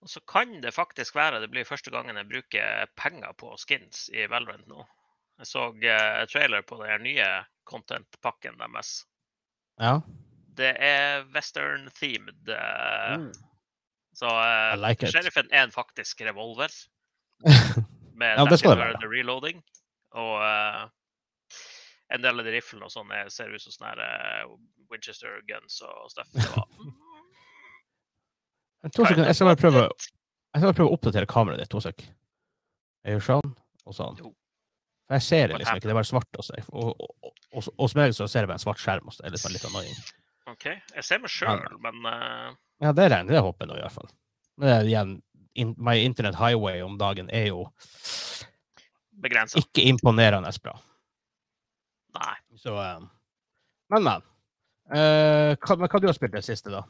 Og 0.02 0.08
så 0.10 0.18
kan 0.26 0.60
det 0.60 0.74
faktisk 0.74 1.14
være 1.14 1.38
det 1.40 1.50
blir 1.52 1.64
første 1.64 1.90
gangen 1.94 2.16
jeg 2.16 2.28
bruker 2.28 2.86
penger 2.96 3.32
på 3.38 3.52
skins 3.56 4.08
i 4.12 4.26
Valorant 4.26 4.66
nå. 4.66 4.82
Jeg 5.38 5.46
så 5.46 5.68
uh, 5.70 6.26
trailer 6.26 6.62
på 6.66 6.80
den 6.82 7.02
nye 7.06 7.44
content-pakken 7.70 8.58
deres. 8.58 9.04
Ja. 9.78 10.00
Det 10.58 10.76
er 10.82 11.24
western 11.34 11.88
themed. 11.94 12.48
Uh, 12.48 13.16
Mm. 13.18 13.32
Så 14.14 14.26
uh, 14.28 14.74
like 14.76 15.06
sheriffen 15.06 15.48
er 15.52 15.62
en 15.64 15.70
faktisk 15.72 16.20
revolver 16.26 16.68
med 18.20 18.38
Ja, 18.38 18.44
det 18.48 18.58
skal 18.60 18.76
det 18.76 18.84
være. 18.86 19.10
reloading. 19.12 19.62
Og 20.18 20.34
uh, 20.42 20.84
en 22.12 22.22
del 22.24 22.42
av 22.42 22.46
de 22.46 22.52
riflene 22.54 22.86
og 22.88 22.92
sånn 22.92 23.10
er- 23.16 23.30
ser 23.32 23.52
ut 23.52 23.62
som 23.62 23.72
sånne 23.72 24.04
eh, 24.04 24.44
Winchester 24.92 25.40
guns 25.48 25.78
og 25.86 26.10
stuff. 26.12 26.28
To 28.92 29.06
sekunder, 29.06 29.30
jeg 29.30 29.38
skal 29.38 29.48
bare 29.52 29.60
prøve, 29.60 29.82
jeg 29.86 30.60
skal 30.60 30.68
bare 30.68 30.76
prøve 30.76 30.90
å 30.90 30.96
oppdatere 30.98 31.30
kameraet 31.30 31.62
ditt. 31.62 31.70
To 31.72 31.80
sek. 31.80 32.02
Jeg 33.06 33.16
gjør 33.16 33.26
sånn 33.28 33.52
og 33.86 33.96
sånn. 33.96 34.18
For 34.18 35.16
jeg 35.16 35.24
ser 35.26 35.52
det 35.52 35.60
liksom 35.62 35.78
ikke. 35.78 35.88
Det 35.88 35.94
er 35.94 36.00
bare 36.00 36.10
svart. 36.10 36.40
Også. 36.42 36.58
Og, 36.72 36.90
og, 36.92 37.14
og, 37.22 37.32
og, 37.52 37.70
hos 37.80 37.94
meg 37.98 38.14
så 38.16 38.26
ser 38.30 38.44
jeg 38.44 38.50
bare 38.50 38.58
en 38.60 38.64
svart 38.66 38.82
skjerm. 38.82 39.08
Også. 39.10 39.22
Det 39.22 39.30
er 39.30 39.36
liksom 39.36 39.54
litt 39.54 39.66
annoying. 39.70 40.02
OK. 40.52 40.66
Jeg 40.98 41.06
ser 41.06 41.22
meg 41.22 41.32
sjøl, 41.32 41.64
men 41.82 42.02
uh... 42.04 42.52
Ja, 42.82 42.92
det 42.98 43.08
regner 43.12 43.38
jeg 43.38 43.46
håper 43.46 43.70
nå, 43.70 43.78
i 43.78 43.84
hvert 43.84 43.94
fall. 43.94 44.10
Men 44.58 44.68
det 44.68 44.74
er 44.74 44.90
igjen, 44.90 45.12
in, 45.54 45.74
my 45.78 45.96
internet 45.98 46.34
highway 46.34 46.80
om 46.82 46.98
dagen 46.98 47.30
er 47.30 47.46
jo 47.50 47.66
begrensa. 49.22 49.58
ikke 49.58 49.84
imponerende 49.88 50.52
bra. 50.62 50.76
Nei. 52.18 52.34
Så 52.60 52.74
um, 52.76 53.08
Men, 53.92 54.04
men. 54.04 54.26
Uh, 54.92 55.52
hva, 55.62 55.76
men 55.78 55.88
hva 55.88 56.00
du 56.00 56.08
har 56.08 56.16
spilt 56.16 56.34
det 56.34 56.44
siste, 56.44 56.72
da? 56.72 56.82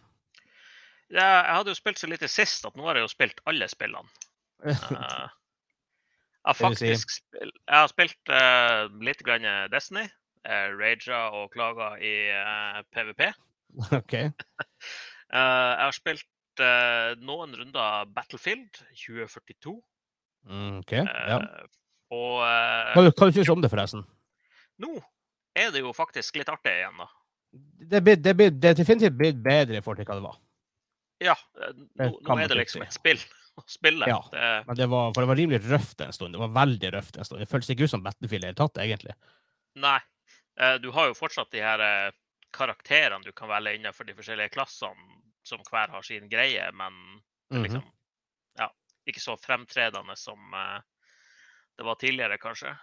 Ja, 1.12 1.26
jeg 1.44 1.54
hadde 1.58 1.74
jo 1.74 1.78
spilt 1.78 2.00
så 2.00 2.08
lite 2.08 2.28
sist 2.30 2.64
at 2.66 2.76
nå 2.78 2.86
har 2.88 2.98
jeg 2.98 3.06
jo 3.06 3.12
spilt 3.12 3.42
alle 3.50 3.68
spillene. 3.68 4.08
Uh, 4.62 4.72
jeg 4.72 6.48
har 6.48 6.58
faktisk 6.58 7.14
Jeg 7.34 7.52
har 7.68 7.90
spilt 7.90 8.32
uh, 8.32 8.86
litt 9.04 9.22
grann 9.26 9.46
Destiny. 9.72 10.06
Uh, 10.42 10.74
Raja 10.74 11.28
og 11.38 11.52
klaga 11.54 11.92
i 12.02 12.14
uh, 12.34 12.82
PVP. 12.94 13.28
OK. 14.00 14.14
Eh, 15.32 15.40
jeg 15.40 15.84
har 15.86 15.94
spilt 15.96 16.26
eh, 16.60 17.14
noen 17.22 17.54
runder 17.56 18.04
Battlefield 18.12 18.82
2042. 18.98 19.72
Mm, 20.50 20.80
ok, 20.82 20.92
ja. 20.98 21.38
Uh, 21.38 21.66
Og 22.12 22.40
uh, 22.42 22.92
Hva, 22.92 23.04
hva 23.08 23.28
syns 23.32 23.46
du 23.48 23.52
om 23.54 23.62
det, 23.62 23.70
forresten? 23.72 24.02
nå 24.82 24.96
er 25.54 25.70
det 25.70 25.80
jo 25.84 25.92
faktisk 25.94 26.36
litt 26.40 26.48
artig 26.50 26.72
igjen, 26.80 26.96
da. 26.98 27.06
Det 27.52 27.98
er, 28.00 28.02
blitt- 28.04 28.22
det 28.24 28.32
er, 28.32 28.50
det 28.56 28.70
er 28.72 28.76
definitivt 28.78 29.14
blitt 29.20 29.38
bedre 29.44 29.78
i 29.78 29.82
forhold 29.84 30.00
til 30.02 30.08
hva 30.08 30.16
det 30.18 30.24
var. 30.24 30.38
Ja, 31.22 31.34
nå, 32.00 32.08
nå 32.24 32.36
er 32.40 32.48
det 32.50 32.56
liksom 32.58 32.82
et 32.82 32.96
spill 32.96 33.20
å 33.60 33.64
spille. 33.68 34.08
Ja. 34.10 34.18
Det, 34.32 34.48
Men 34.66 34.78
det 34.80 34.88
var, 34.90 35.12
for 35.12 35.22
det 35.22 35.30
var 35.30 35.38
rimelig 35.38 35.60
røft 35.68 36.00
en 36.02 36.12
stund. 36.16 36.34
Det 36.34 36.40
var 36.42 36.54
veldig 36.56 36.90
røft 36.96 37.16
en 37.20 37.28
stund. 37.28 37.40
Det 37.44 37.50
føltes 37.52 37.70
ikke 37.74 37.84
ut 37.86 37.92
som 37.94 38.02
Battlefield 38.04 38.42
i 38.42 38.48
det 38.48 38.50
hele 38.54 38.60
tatt, 38.64 38.80
egentlig. 38.82 39.14
Nei. 39.84 39.98
Du 40.82 40.90
har 40.96 41.08
jo 41.12 41.14
fortsatt 41.16 41.52
de 41.54 41.62
her 41.64 41.80
karakterene 42.52 43.24
du 43.24 43.30
kan 43.36 43.48
velge 43.48 43.76
innenfor 43.78 44.04
de 44.08 44.16
forskjellige 44.18 44.52
klassene, 44.56 45.20
som 45.46 45.60
hver 45.70 45.88
har 45.90 46.02
sin 46.06 46.28
greie, 46.28 46.72
men 46.72 46.92
Mhm. 47.52 47.62
liksom 47.62 47.82
ja, 48.58 48.68
ikke 49.06 49.20
så 49.20 49.36
fremtredende 49.36 50.16
som 50.16 50.54
eh, 50.54 50.80
det 51.76 51.84
var 51.84 51.94
tidligere, 52.00 52.38
kanskje. 52.38 52.78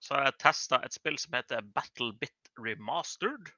Så 0.00 0.14
har 0.14 0.24
jeg 0.24 0.38
testa 0.38 0.80
et 0.84 0.92
spill 0.92 1.18
som 1.18 1.32
heter 1.32 1.60
BattleBit 1.74 2.50
Remastered. 2.58 3.48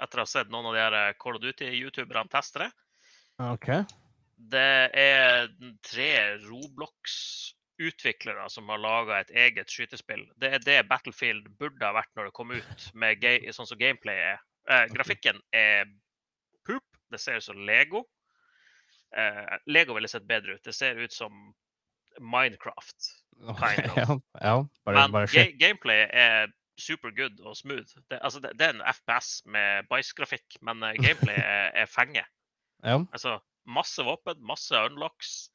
Etter 0.00 0.18
å 0.18 0.20
ha 0.22 0.26
sett 0.30 0.48
noen 0.50 0.66
av 0.66 0.74
de 0.74 0.80
her 0.80 0.92
eh, 1.08 1.14
Call 1.18 1.36
of 1.36 1.42
Duty-youtuberne 1.42 2.28
teste 2.30 2.58
det. 2.64 2.72
Okay. 3.38 3.84
Det 4.38 4.90
er 4.94 5.48
tre 5.82 6.38
Roblox-utviklere 6.46 8.48
som 8.50 8.68
har 8.70 8.78
laga 8.78 9.20
et 9.20 9.30
eget 9.30 9.70
skytespill. 9.70 10.28
Det 10.38 10.52
er 10.54 10.58
det 10.62 10.88
Battlefield 10.90 11.48
burde 11.58 11.86
ha 11.86 11.92
vært 11.96 12.14
når 12.16 12.24
det 12.28 12.34
kom 12.36 12.50
ut, 12.54 12.90
med 12.94 13.18
sånn 13.54 13.66
som 13.66 13.78
gameplay 13.78 14.16
er. 14.34 14.38
Eh, 14.68 14.86
grafikken 14.94 15.40
er. 15.52 15.86
Det 17.10 17.20
ser 17.22 17.40
ut 17.40 17.44
som 17.44 17.58
Lego. 17.66 18.04
Eh, 19.16 19.56
Lego 19.66 19.94
ville 19.96 20.08
sett 20.08 20.26
bedre 20.28 20.58
ut. 20.58 20.64
Det 20.64 20.72
ser 20.76 20.96
ut 20.96 21.12
som 21.12 21.54
Minecraft. 22.20 23.10
Kind 23.38 23.90
of. 23.90 23.96
ja, 23.96 24.20
ja. 24.40 24.68
Bare, 24.84 24.96
Men 24.96 25.12
bare 25.12 25.26
ga 25.26 25.44
shit. 25.44 25.58
gameplay 25.58 26.08
er 26.10 26.50
super 26.78 27.10
good 27.10 27.40
og 27.40 27.56
smooth. 27.56 27.98
Det, 28.10 28.18
altså, 28.22 28.40
det, 28.40 28.54
det 28.58 28.66
er 28.66 28.76
en 28.76 28.86
FPS 28.94 29.42
med 29.46 29.88
bæsjgrafikk, 29.90 30.58
men 30.62 30.82
uh, 30.82 30.94
gameplay 30.98 31.38
er, 31.56 31.70
er 31.74 31.90
fenge. 31.90 32.24
Ja. 32.84 33.00
Altså 33.12 33.38
masse 33.66 34.02
våpen, 34.04 34.40
masse 34.46 34.76
unlocks. 34.90 35.50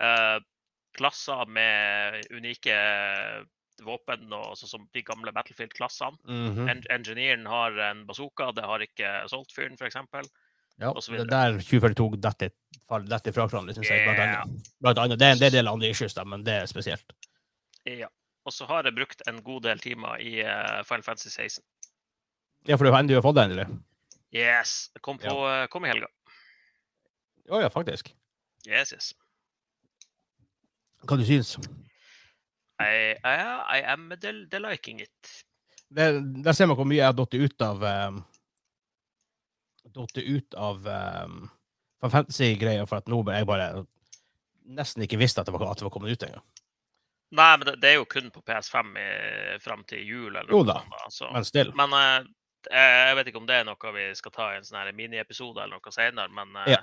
Uh, 0.00 0.38
klasser 0.96 1.46
med 1.46 2.24
unike 2.34 2.74
våpen, 3.84 4.26
og 4.34 4.56
sånn 4.58 4.72
som 4.74 4.86
de 4.94 5.02
gamle 5.06 5.32
Battlefield-klassene. 5.34 6.18
Mhm. 6.28 6.68
En 6.68 6.82
Engineeren 6.92 7.46
har 7.48 7.78
en 7.90 8.04
bazooka, 8.08 8.50
det 8.56 8.66
har 8.66 8.84
ikke 8.84 9.12
Assault-fyren, 9.24 9.78
f.eks. 9.80 9.96
ja. 10.80 10.92
Det 10.96 11.20
er 11.20 11.28
der 11.28 11.58
2042 11.60 12.16
detter 12.20 12.52
fall- 12.88 13.06
fra 13.36 13.46
hverandre, 13.46 13.74
syns 13.76 13.90
jeg. 13.90 14.06
Blant 14.06 14.22
annet. 14.24 14.70
Blant 14.80 15.02
annet. 15.02 15.20
Det 15.20 15.28
er 15.28 15.36
en 15.36 15.52
del 15.58 15.68
andre 15.68 15.90
issues, 15.92 16.16
da, 16.16 16.24
men 16.24 16.44
det 16.46 16.54
er 16.62 16.70
spesielt. 16.70 17.12
Ja. 17.88 18.08
Og 18.48 18.54
så 18.56 18.66
har 18.66 18.88
jeg 18.88 18.96
brukt 18.96 19.22
en 19.28 19.42
god 19.44 19.62
del 19.68 19.78
timer 19.78 20.20
i 20.24 20.40
eh, 20.40 20.80
Final 20.88 21.04
Fantasy 21.04 21.28
16. 21.28 21.64
Ja, 22.68 22.76
for 22.76 22.84
du 22.88 22.92
har 22.92 23.22
fått 23.24 23.36
det, 23.36 23.44
endelig? 23.44 23.66
Yes! 24.32 24.90
Jeg 24.94 25.02
kom, 25.02 25.18
på, 25.20 25.36
eh, 25.48 25.66
kom 25.72 25.84
i 25.84 25.92
helga. 25.92 26.08
Å 27.50 27.60
ja, 27.64 27.68
faktisk. 27.72 28.12
Yes, 28.68 28.92
yes. 28.92 29.12
Hva 31.08 31.16
du 31.16 31.24
syns 31.24 31.54
I, 32.80 33.16
I, 33.16 33.36
I 33.78 33.80
am 33.88 34.10
del, 34.20 34.44
deliking 34.52 35.00
it. 35.00 35.32
Der 35.90 36.52
ser 36.54 36.68
man 36.70 36.76
hvor 36.78 36.86
mye 36.88 37.00
jeg 37.00 37.08
har 37.08 37.16
datt 37.16 37.34
ut 37.34 37.64
av 37.64 37.82
um, 37.82 38.20
Datt 39.94 40.18
ut 40.18 40.54
av 40.54 40.86
um, 40.86 41.40
fantasy-greier 42.06 42.86
for 42.88 43.00
at 43.00 43.10
nå 43.10 43.22
jeg 43.26 43.48
bare 43.48 43.70
nesten 44.70 45.04
ikke 45.04 45.18
visste 45.20 45.42
at 45.42 45.48
det 45.48 45.54
var, 45.56 45.66
at 45.70 45.80
det 45.80 45.86
var 45.88 45.94
kommet 45.94 46.14
ut 46.14 46.26
engang. 46.26 46.44
Nei, 47.30 47.50
men 47.58 47.66
det, 47.66 47.76
det, 47.82 47.92
er 47.92 48.00
jo 48.00 48.08
kun 48.10 48.30
på 48.34 48.42
PS5 48.46 48.94
i, 48.98 49.10
frem 49.62 49.82
til 49.90 50.02
jul. 50.02 50.30
eller 50.34 50.50
Jo 50.50 50.64
da, 50.66 50.80
sånt. 51.08 51.34
Men 51.36 51.46
still. 51.46 51.70
Men 51.78 51.94
eh, 51.94 52.24
jeg 52.74 53.18
vet 53.18 53.30
ikke 53.30 53.42
om 53.42 53.46
det 53.46 53.60
er 53.60 53.68
noe 53.68 53.92
vi 53.94 54.08
skal 54.18 54.34
ta 54.34 54.48
i 54.50 54.58
en 54.58 54.66
sånn 54.66 54.90
miniepisode 54.98 55.62
eller 55.62 55.78
noe 55.78 55.94
senere. 55.94 56.32
Men 56.34 56.58
eh, 56.64 56.74
Ja. 56.76 56.82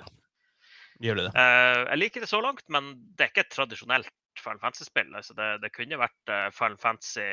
Gjør 0.98 1.20
det? 1.20 1.26
eh, 1.30 1.82
jeg 1.92 2.00
liker 2.00 2.24
det 2.24 2.30
så 2.32 2.40
langt, 2.42 2.64
men 2.74 2.94
det 3.14 3.26
er 3.26 3.30
ikke 3.30 3.44
et 3.44 3.52
tradisjonelt 3.54 4.14
Final 4.40 4.62
Fantasy-spill. 4.62 5.12
Altså 5.14 5.36
det, 5.38 5.50
det 5.62 5.70
kunne 5.74 6.00
vært 6.00 6.32
uh, 6.32 6.48
Final 6.54 6.78
Fantasy 6.80 7.28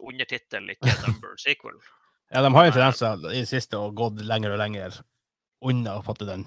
undertittel, 0.00 0.70
ikke 0.74 0.92
number 1.06 1.36
sequel. 1.40 1.78
Ja, 2.32 2.40
de 2.42 2.54
har 2.54 2.64
jo 2.68 2.72
tendenser 2.72 3.24
i 3.32 3.40
det 3.42 3.48
siste 3.50 3.76
og 3.78 3.94
gått 3.98 4.20
lenger 4.24 4.54
og 4.54 4.60
lenger 4.62 5.00
unna 5.62 5.98
å 5.98 6.04
fatte 6.06 6.24
den 6.28 6.46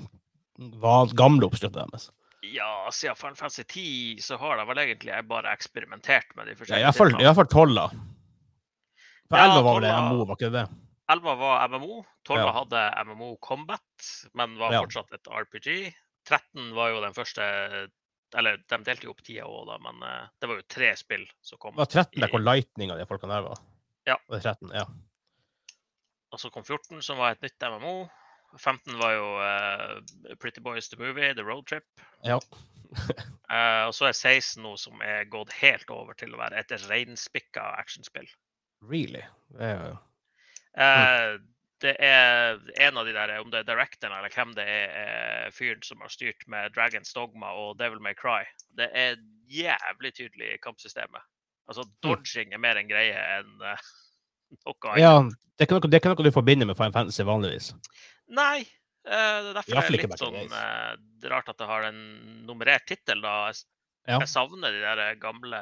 gamle 1.18 1.46
oppskriften 1.48 1.92
deres. 1.92 2.10
Ja, 2.46 2.88
siden 2.94 3.18
Final 3.18 3.36
Fantasy 3.40 3.64
10 3.64 4.22
så 4.22 4.38
har 4.38 4.58
de 4.60 4.66
vel 4.70 4.82
egentlig 4.84 5.16
bare 5.30 5.54
eksperimentert 5.54 6.36
med 6.38 6.48
de 6.48 6.54
Ja, 6.54 6.92
forskjellige 6.92 7.22
Iallfall 7.26 7.48
tolv, 7.50 7.76
fall 7.80 7.90
For 7.96 9.30
For 9.30 9.38
Ja, 9.38 9.46
11 9.46 9.64
var 9.66 9.74
vel 9.80 9.86
det 9.88 9.94
MMO, 9.96 10.26
var 10.30 10.36
ikke 10.40 10.52
det 10.54 10.66
Elva 11.10 11.32
11 11.34 11.40
var 11.40 11.68
MMO. 11.70 11.96
12 12.26 12.40
Ja. 12.40 12.52
hadde 12.52 12.82
MMO 13.06 13.36
Combat, 13.42 14.10
men 14.34 14.58
var 14.58 14.74
Ja. 14.74 14.82
fortsatt 14.82 15.14
et 15.14 15.28
RPG. 15.30 15.94
13 16.26 16.74
var 16.74 16.90
jo 16.90 17.02
den 17.02 17.14
første 17.14 17.90
Eller 18.36 18.58
de 18.58 18.78
delte 18.84 19.04
jo 19.06 19.12
opp 19.12 19.22
tida 19.24 19.46
òg, 19.46 19.68
da, 19.68 19.78
men 19.78 20.02
eh, 20.04 20.28
det 20.42 20.48
var 20.50 20.56
jo 20.58 20.64
tre 20.68 20.90
spill 20.98 21.26
som 21.42 21.58
kom. 21.58 21.72
Det 21.72 21.78
var 21.78 21.86
13 22.04 22.20
der 22.20 22.28
hvor 22.28 22.42
Lightning 22.44 22.92
av 22.92 22.98
de 22.98 23.06
folkene 23.06 23.30
der 23.32 23.42
var. 23.46 23.58
Ja. 24.08 24.16
Det 24.28 24.34
Var 24.34 24.40
13? 24.42 24.72
Ja. 24.74 24.86
Og 26.34 26.42
så 26.42 26.50
kom 26.52 26.66
14, 26.66 27.02
som 27.06 27.20
var 27.22 27.36
et 27.36 27.44
nytt 27.46 27.68
MMO. 27.76 27.96
15 28.58 28.98
var 29.00 29.14
jo 29.16 29.28
uh, 29.42 30.36
Pretty 30.40 30.62
Boys 30.64 30.90
The 30.90 31.00
Movie, 31.00 31.34
The 31.36 31.44
Road 31.44 31.68
Trip. 31.68 31.86
ja. 32.24 32.40
uh, 32.40 33.84
og 33.88 33.94
så 33.96 34.10
er 34.10 34.16
16 34.16 34.64
nå 34.64 34.76
som 34.80 35.02
er 35.04 35.28
gått 35.32 35.52
helt 35.60 35.90
over 35.92 36.16
til 36.18 36.36
å 36.36 36.40
være 36.40 36.62
et 36.62 36.72
reinspikka 36.88 37.66
actionspill. 37.82 38.30
Really? 38.86 39.24
Det 39.56 39.72
er, 39.74 39.84
jo- 39.90 40.00
uh, 40.80 41.36
det 41.84 41.96
er 42.00 42.62
en 42.88 42.98
av 42.98 43.08
de 43.08 43.14
der, 43.16 43.36
om 43.42 43.52
det 43.52 43.64
er 43.64 43.70
directoren 43.70 44.16
eller 44.18 44.32
hvem 44.34 44.56
det 44.58 44.66
er, 44.72 44.96
er 45.04 45.56
fyren 45.56 45.84
som 45.84 46.02
har 46.04 46.14
styrt 46.14 46.48
med 46.52 46.72
Dragons 46.76 47.12
Dogma 47.14 47.52
og 47.60 47.76
Devil 47.82 48.02
May 48.04 48.16
Cry. 48.18 48.44
Det 48.80 48.88
er 48.96 49.20
jævlig 49.52 50.14
tydelig 50.16 50.54
i 50.54 50.62
kampsystemet. 50.64 51.22
Altså, 51.68 51.84
dodging 52.06 52.54
er 52.54 52.62
mer 52.62 52.78
en 52.78 52.90
greie 52.90 53.18
enn 53.40 53.66
noe 54.66 54.98
ja, 55.00 55.14
det 55.58 55.66
er, 55.68 55.72
noe, 55.74 55.88
det 55.90 55.98
er 55.98 56.02
ikke 56.02 56.12
noe 56.14 56.26
du 56.28 56.32
forbinder 56.36 56.68
med 56.70 56.78
Final 56.78 56.94
Fantasy 56.96 57.24
vanligvis. 57.28 57.72
Nei. 58.28 58.66
Uh, 59.06 59.12
det 59.12 59.50
er 59.52 59.54
derfor 59.54 59.72
det 59.72 59.84
er 59.86 59.94
litt 59.94 60.18
sånn 60.20 60.38
eh, 60.58 60.94
rart 61.30 61.50
at 61.52 61.60
det 61.62 61.68
har 61.70 61.84
en 61.92 62.00
nummerert 62.48 62.88
tittel. 62.90 63.22
Jeg, 63.22 63.64
Ja. 64.06 64.20
jeg 64.22 64.30
savner 64.30 64.70
de 64.74 64.82
der 64.86 65.16
gamle 65.18 65.60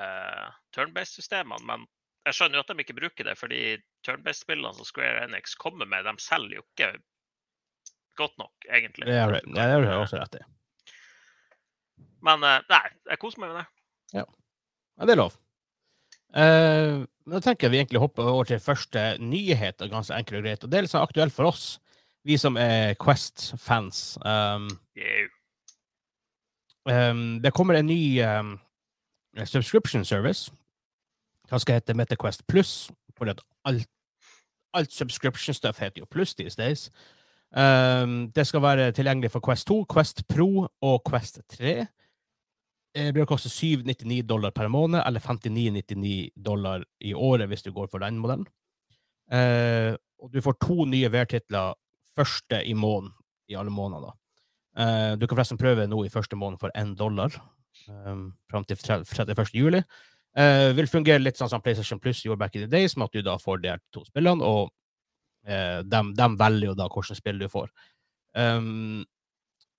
turn-based-systemene, 0.76 1.64
men 1.68 1.86
jeg 2.28 2.36
skjønner 2.36 2.60
jo 2.60 2.64
at 2.64 2.72
de 2.72 2.84
ikke 2.84 2.96
bruker 2.98 3.28
det, 3.28 3.38
fordi 3.40 3.60
turn-based-spillene 4.08 4.74
som 4.76 4.88
Square 4.88 5.26
Enix 5.28 5.56
kommer 5.60 5.88
med, 5.88 6.04
de 6.08 6.14
selger 6.24 6.58
jo 6.58 6.64
ikke 6.74 6.90
godt 8.20 8.36
nok, 8.40 8.68
egentlig. 8.68 9.08
Det 9.08 9.20
har 9.20 9.32
du- 9.32 9.56
ja, 9.56 9.96
også 10.00 10.20
rett 10.20 10.36
i. 10.40 10.44
Men 12.24 12.44
eh, 12.48 12.60
nei, 12.70 12.84
jeg 13.12 13.20
koser 13.20 13.40
meg 13.44 13.52
med 13.54 13.60
det. 13.62 13.68
Ja, 14.20 14.26
det 15.06 15.16
er 15.16 15.20
lov. 15.20 15.36
Eh, 16.36 17.04
men 17.26 17.38
da 17.38 17.42
tenker 17.44 17.68
jeg 17.68 17.74
vi 17.74 17.80
egentlig 17.82 18.02
hopper 18.04 18.28
over 18.28 18.48
til 18.48 18.60
første 18.60 19.04
nyhet, 19.20 19.82
og 19.82 19.90
ganske 19.90 20.18
enkelt 20.18 20.40
og 20.40 20.44
greit. 20.44 20.64
Og 20.64 20.72
det 20.72 20.78
er 20.78 20.86
litt 20.86 20.94
sånn 20.94 21.06
aktuelt 21.06 21.36
for 21.36 21.50
oss, 21.52 21.78
vi 22.28 22.38
som 22.40 22.58
er 22.60 22.98
Quest-fans. 23.00 24.02
Um, 24.24 24.68
yeah. 24.98 25.32
um, 26.88 27.40
det 27.44 27.54
kommer 27.56 27.80
en 27.80 27.88
ny 27.88 28.02
um, 28.24 28.54
subscription 29.46 30.06
service. 30.06 30.52
Hva 31.50 31.60
skal 31.60 31.80
hete 31.80 31.96
MetaQuest 31.96 32.48
Plus? 32.48 32.92
For 33.18 33.30
at 33.30 33.44
alt, 33.68 33.90
alt 34.74 34.92
subscription 34.92 35.56
stuff 35.56 35.80
heter 35.84 36.04
jo 36.04 36.10
Plus 36.10 36.36
these 36.36 36.56
days. 36.56 36.90
Um, 37.54 38.32
det 38.34 38.48
skal 38.48 38.62
være 38.62 38.92
tilgjengelig 38.92 39.32
for 39.32 39.44
Quest 39.46 39.68
2, 39.68 39.86
Quest 39.94 40.24
Pro 40.28 40.68
og 40.82 41.04
Quest 41.10 41.40
3. 41.58 41.86
Det 42.94 43.10
blir 43.14 43.26
å 43.26 43.30
koste 43.30 43.50
799 43.50 44.22
dollar 44.30 44.54
per 44.54 44.70
måned, 44.70 45.02
eller 45.02 45.24
59,99 45.24 46.34
dollar 46.36 46.84
i 47.02 47.14
året 47.18 47.50
hvis 47.50 47.66
du 47.66 47.72
går 47.74 47.90
for 47.90 48.04
den 48.04 48.20
modellen. 48.22 48.46
Eh, 49.34 49.96
og 50.22 50.30
du 50.34 50.42
får 50.46 50.60
to 50.62 50.86
nye 50.90 51.10
VR-titler 51.10 51.74
første 52.14 52.60
i 52.62 52.76
måneden 52.78 53.16
i 53.50 53.58
alle 53.58 53.74
måneder. 53.74 54.14
Eh, 54.78 55.12
du 55.18 55.26
kan 55.26 55.36
forresten 55.36 55.62
prøve 55.62 55.88
nå 55.90 56.04
i 56.06 56.14
første 56.14 56.38
måned 56.38 56.62
for 56.62 56.74
én 56.78 56.94
dollar 56.98 57.34
eh, 57.34 58.24
fram 58.52 58.68
til 58.70 58.78
31. 58.78 59.58
juli. 59.58 59.82
Eh, 60.38 60.70
vil 60.78 60.90
fungere 60.90 61.22
litt 61.22 61.38
sånn 61.38 61.52
som 61.52 61.62
PlayStation 61.62 62.02
Plus 62.02 62.24
gjorde 62.26 62.42
back 62.42 62.56
in 62.58 62.66
the 62.66 62.72
days, 62.72 62.98
med 62.98 63.10
at 63.10 63.18
du 63.18 63.26
da 63.26 63.38
får 63.42 63.62
de 63.66 63.76
to 63.94 64.06
spillene, 64.06 64.46
og 64.46 64.72
eh, 65.46 65.82
dem 65.86 66.38
velger 66.40 66.72
jo 66.72 66.78
da 66.78 66.90
hvilke 66.94 67.18
spill 67.18 67.42
du 67.42 67.50
får. 67.50 67.70
Um, 68.34 69.04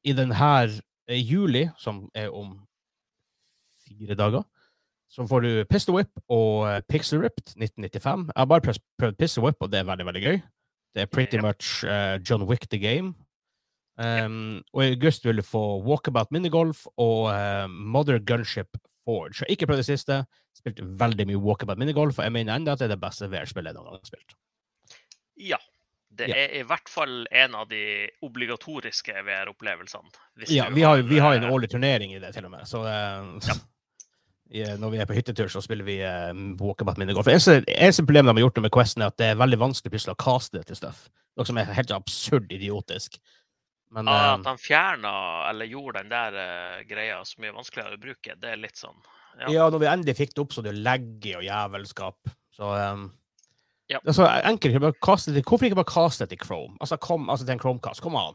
I 0.06 0.14
denne 0.14 0.52
eh, 1.08 1.18
juli, 1.18 1.66
som 1.78 2.04
er 2.14 2.30
om 2.30 2.54
fire 3.88 4.14
dager, 4.18 4.44
så 5.10 5.26
får 5.28 5.42
du 5.44 5.50
Pistol 5.70 5.94
Whip 5.98 6.10
og 6.32 6.64
eh, 6.68 6.80
Pixel 6.88 7.20
Ripped 7.22 7.54
1995. 7.56 8.26
Jeg 8.32 8.40
har 8.40 8.46
bare 8.50 8.64
prøvd, 9.00 9.16
Pistol 9.18 9.44
Whip, 9.44 9.56
og 9.60 9.70
det 9.72 9.80
er 9.82 9.88
veldig, 9.90 10.06
veldig 10.08 10.22
gøy. 10.24 10.40
Det 10.94 11.02
er 11.02 11.10
pretty 11.10 11.38
much 11.42 11.84
uh, 11.84 12.18
John 12.22 12.42
Wick 12.48 12.68
the 12.70 12.78
game. 12.78 13.14
Um, 13.98 14.62
Og 14.74 14.82
i 14.84 14.92
august 14.94 15.24
vil 15.26 15.36
du 15.38 15.42
få 15.46 15.60
Walkabout 15.86 16.30
minigolf 16.34 16.84
og 16.98 17.28
uh, 17.30 17.68
Mother 17.70 18.18
Gunship 18.18 18.76
Forge. 19.06 19.36
Jeg 19.38 19.44
har 19.46 19.52
ikke 19.54 19.66
prøvd 19.70 19.82
det 19.84 19.86
siste. 19.90 20.20
Spilt 20.58 20.80
veldig 20.98 21.26
mye 21.30 21.38
Walkabout 21.42 21.78
minigolf, 21.78 22.18
og 22.18 22.24
jeg 22.26 22.32
mener 22.34 22.54
enda 22.56 22.72
at 22.74 22.80
det 22.82 22.88
er 22.88 22.94
det 22.96 23.00
beste 23.02 23.28
VR-spillet 23.30 23.70
jeg 23.70 23.76
noen 23.78 23.90
gang 23.90 24.00
har 24.00 24.10
spilt. 24.10 24.34
Ja. 25.50 25.58
Det 26.14 26.28
Ja. 26.30 26.34
er 26.44 26.60
i 26.60 26.62
hvert 26.62 26.88
fall 26.88 27.24
en 27.34 27.54
av 27.58 27.66
de 27.68 28.08
obligatoriske 28.22 29.14
VR-opplevelsene. 29.26 30.10
Ja, 30.48 30.68
vi 30.70 30.82
har, 30.86 31.02
vi 31.02 31.18
har 31.18 31.34
en 31.34 31.48
årlig 31.50 31.70
turnering 31.72 32.14
i 32.14 32.20
det, 32.22 32.30
til 32.36 32.44
og 32.46 32.52
med. 32.54 32.66
Så 32.70 32.82
uh, 32.86 33.34
i- 33.42 33.58
når 34.78 34.90
vi 34.92 34.98
er 35.00 35.08
på 35.08 35.16
hyttetur, 35.16 35.48
så 35.48 35.62
spiller 35.64 35.86
vi 35.86 35.98
uh, 36.04 36.32
Walkabout 36.60 36.98
minigolf. 37.00 37.28
Eneste, 37.32 37.62
eneste 37.66 38.04
problemet 38.04 38.30
de 38.30 38.38
har 38.40 38.46
gjort 38.46 38.60
med 38.62 38.72
Questen, 38.74 39.02
er 39.02 39.12
at 39.12 39.18
det 39.18 39.30
er 39.32 39.40
veldig 39.40 39.58
vanskelig 39.62 39.94
plutselig 39.94 40.14
å 40.14 40.20
kaste 40.20 40.58
det 40.60 40.66
til 40.68 40.78
stuff. 40.78 41.08
Noe 41.34 41.48
som 41.48 41.58
er 41.58 41.72
helt 41.74 41.90
absurd 41.94 42.52
idiotisk. 42.52 43.18
Men 43.94 44.06
Ja, 44.10 44.14
eh, 44.14 44.30
At 44.38 44.46
han 44.46 44.58
fjerna 44.58 45.14
eller 45.50 45.70
gjorde 45.70 46.02
den 46.02 46.12
der 46.12 46.38
uh, 46.38 46.84
greia 46.88 47.20
så 47.24 47.40
mye 47.42 47.54
vanskeligere 47.56 47.98
å 47.98 48.02
bruke, 48.04 48.36
det 48.40 48.52
er 48.52 48.60
litt 48.60 48.78
sånn 48.78 48.96
ja. 49.40 49.48
ja, 49.50 49.66
når 49.70 49.80
vi 49.82 49.90
endelig 49.90 50.16
fikk 50.18 50.34
det 50.34 50.42
opp, 50.44 50.52
så 50.54 50.62
det 50.62 50.70
er 50.70 50.82
legge 50.84 51.32
og 51.40 51.42
jævelskap. 51.42 52.34
Så 52.54 52.68
um, 52.70 53.08
Ja. 53.90 53.98
er 54.06 54.46
enkelt. 54.48 54.80
bare 54.80 54.94
kaste 55.02 55.32
det- 55.34 55.44
Hvorfor 55.44 55.66
ikke 55.66 55.80
bare 55.82 55.90
kaste 55.90 56.24
det 56.24 56.38
til 56.38 56.46
Chrome? 56.46 56.76
Altså, 56.80 56.96
kom, 56.96 57.28
altså 57.28 57.44
til 57.46 57.52
en 57.52 57.58
Chromecast. 57.58 58.00
Kom 58.00 58.14
an. 58.16 58.34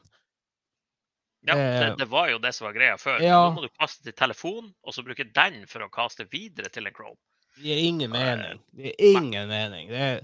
Ja, 1.48 1.56
det, 1.56 1.90
Eh, 1.90 1.96
det 1.96 2.06
var 2.12 2.28
jo 2.30 2.38
det 2.40 2.54
som 2.56 2.66
var 2.68 2.74
greia 2.74 2.98
før. 2.98 3.22
ja. 3.24 3.38
Nå 3.50 3.56
må 3.56 3.62
du 3.62 3.70
kaste 3.80 4.04
til 4.04 4.14
telefon, 4.14 4.74
og 4.84 4.94
så 4.94 5.04
bruke 5.06 5.24
den 5.34 5.66
for 5.68 5.80
å 5.86 5.90
kaste 5.90 6.26
videre 6.32 6.70
til 6.70 6.88
en 6.88 6.94
Chrome. 6.94 7.16
Det 7.56 7.64
gir 7.64 7.88
ingen 7.88 8.12
mening. 8.12 8.60
Det 8.76 8.94
gir 9.00 9.18
ingen 9.18 9.48
mening. 9.50 9.88
Det 9.90 9.98
er, 9.98 10.20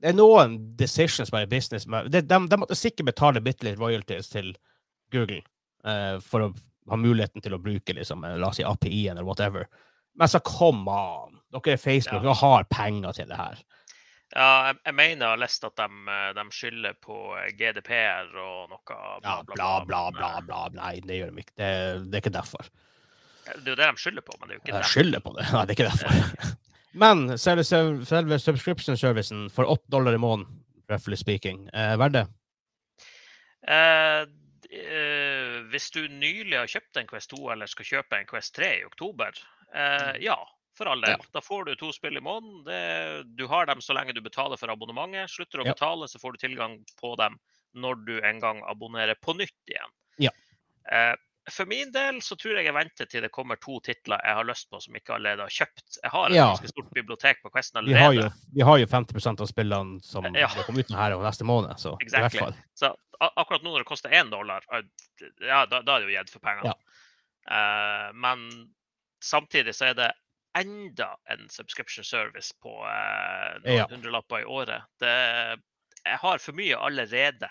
det 0.00 0.08
er 0.10 0.16
noen 0.16 0.56
decisions 0.76 1.30
by 1.30 1.44
business. 1.46 1.86
men 1.86 2.10
det- 2.10 2.26
De, 2.28 2.38
de 2.48 2.56
måtte 2.56 2.74
sikkert 2.76 3.06
betale 3.06 3.40
bitte 3.40 3.64
litt 3.64 3.78
royalties 3.78 4.28
til 4.28 4.54
Google 5.12 5.42
uh, 5.84 6.18
for 6.20 6.40
å 6.40 6.54
ha 6.88 6.96
muligheten 6.96 7.42
til 7.42 7.52
å 7.54 7.58
bruke 7.62 7.92
liksom, 7.94 8.24
eh, 8.24 8.36
la 8.38 8.48
oss 8.48 8.56
si 8.56 8.62
API-en 8.64 9.16
eller 9.18 9.24
whatever. 9.24 9.66
Men 10.14 10.28
så 10.28 10.40
come 10.40 10.88
on! 10.88 11.40
Dere 11.52 11.72
er 11.74 11.76
Facebook 11.76 12.22
Ja. 12.24 12.30
og 12.30 12.36
har 12.36 12.64
penger 12.64 13.12
til 13.12 13.28
det 13.28 13.36
her. 13.36 13.58
Ja, 14.34 14.46
jeg, 14.66 14.78
jeg 14.88 14.94
mener 14.98 15.22
jeg 15.22 15.30
har 15.36 15.38
lest 15.38 15.64
at 15.68 15.76
de, 15.78 15.86
eh, 16.10 16.30
de 16.34 16.44
skylder 16.52 16.96
på 17.04 17.16
eh, 17.38 17.52
GDPR 17.54 18.32
og 18.42 18.72
noe 18.72 18.96
Ja, 19.22 19.36
bla, 19.46 19.68
bla, 19.86 20.00
bla, 20.10 20.30
bla. 20.42 20.64
Nei, 20.74 20.96
det 21.06 21.20
gjør 21.20 21.30
de 21.36 21.44
ikke. 21.44 21.54
Det, 21.60 21.70
det 22.10 22.18
er 22.18 22.24
ikke 22.24 22.34
derfor. 22.34 22.70
Det 23.46 23.54
er 23.62 23.70
jo 23.70 23.78
det 23.78 23.86
de 23.92 24.02
skylder 24.02 24.24
på, 24.26 24.34
men 24.40 24.48
det 24.48 24.54
er 24.54 24.58
jo 24.58 24.62
ikke 24.64 24.72
Jeg 24.74 24.82
det. 24.82 24.90
skylder 24.90 25.22
på 25.22 25.34
det. 25.38 25.44
Nei, 25.54 25.62
det 25.62 25.76
er 25.76 25.78
ikke 25.78 25.90
derfor. 25.92 26.54
Men 26.96 27.22
selve, 27.38 27.62
selve 28.08 28.38
subscription-servicen 28.40 29.50
for 29.52 29.68
8 29.68 29.90
dollar 29.92 30.14
i 30.16 30.20
måneden, 30.22 30.62
roughly 30.88 31.18
speaking, 31.20 31.66
er 31.76 31.98
verdt 32.00 32.14
det? 32.16 32.22
Eh, 33.68 34.22
eh, 34.80 35.58
hvis 35.72 35.90
du 35.92 36.06
nylig 36.08 36.56
har 36.56 36.70
kjøpt 36.72 36.96
en 37.02 37.10
Quest 37.10 37.34
2 37.34 37.50
eller 37.52 37.68
skal 37.68 37.88
kjøpe 37.90 38.16
en 38.16 38.28
Quest 38.30 38.54
3 38.56 38.70
i 38.78 38.84
oktober, 38.88 39.36
eh, 39.74 40.12
ja, 40.24 40.38
for 40.76 40.86
all 40.92 41.00
del. 41.00 41.10
Ja. 41.16 41.26
Da 41.32 41.40
får 41.40 41.64
du 41.66 41.74
to 41.80 41.92
spill 41.92 42.16
i 42.16 42.20
måneden. 42.24 42.64
Det, 42.64 43.36
du 43.36 43.46
har 43.50 43.66
dem 43.66 43.80
så 43.80 43.94
lenge 43.96 44.14
du 44.14 44.20
betaler 44.20 44.56
for 44.60 44.68
abonnementet. 44.72 45.30
Slutter 45.32 45.58
du 45.58 45.64
å 45.64 45.66
Ja. 45.66 45.72
betale, 45.74 46.08
så 46.08 46.18
får 46.20 46.32
du 46.36 46.38
tilgang 46.48 46.78
på 47.00 47.16
dem 47.16 47.38
når 47.74 48.04
du 48.06 48.20
en 48.24 48.40
gang 48.40 48.62
abonnerer 48.68 49.14
på 49.20 49.34
nytt 49.36 49.56
igjen. 49.72 49.90
Ja. 50.18 50.30
Eh, 50.92 51.14
For 51.48 51.64
min 51.64 51.92
del 51.94 52.16
så 52.26 52.34
tror 52.34 52.56
jeg 52.58 52.64
jeg 52.66 52.74
venter 52.74 53.06
til 53.06 53.22
det 53.22 53.28
kommer 53.30 53.54
to 53.62 53.76
titler 53.78 54.18
jeg 54.24 54.34
har 54.34 54.44
lyst 54.48 54.66
på 54.68 54.80
som 54.82 54.96
ikke 54.98 55.14
allerede 55.14 55.44
har 55.46 55.52
kjøpt. 55.54 55.98
Jeg 56.02 56.10
har 56.10 56.26
et 56.26 56.34
ganske 56.34 56.68
stort 56.72 56.88
bibliotek 56.90 57.38
på 57.44 57.52
Questen 57.54 57.86
Vi 57.86 57.92
har, 57.94 58.08
allerede. 58.10 58.32
jo, 58.34 58.50
vi 58.56 58.62
har 58.66 58.78
jo 58.82 58.86
50% 58.90 59.40
av 59.40 59.46
spillene 59.46 60.00
som 60.02 60.24
Ja. 60.34 60.48
kommer 60.66 60.80
ut 60.82 60.90
her 60.90 61.12
og 61.14 61.22
neste 61.22 61.44
måned, 61.46 61.78
så 61.78 61.94
i 62.02 62.08
hvert 62.10 62.34
fall. 62.34 62.54
Så 62.74 62.90
akkurat 63.20 63.62
nå 63.62 63.70
når 63.70 63.84
det 63.84 63.86
koster 63.86 64.10
én 64.10 64.28
dollar, 64.28 64.64
eh, 64.72 64.82
ja, 65.46 65.64
da, 65.66 65.82
da 65.82 65.96
er 65.96 66.00
det 66.00 66.10
jo 66.10 66.18
gitt 66.18 66.30
for 66.34 66.40
pengene. 66.40 66.74
Eh, 67.48 68.12
men 68.14 68.74
samtidig 69.22 69.70
så 69.74 69.90
er 69.90 69.94
det 69.94 70.12
enda 70.58 71.08
en 71.32 71.48
subscription 71.52 72.04
service 72.04 72.52
på 72.62 72.72
uh, 72.82 73.56
noen 73.64 73.76
Ja. 73.82 73.86
hundrelapper 73.90 74.42
i 74.42 74.44
året. 74.44 74.86
Det, 75.02 75.12
jeg 76.06 76.20
har 76.22 76.38
for 76.42 76.56
mye 76.56 76.76
allerede. 76.88 77.48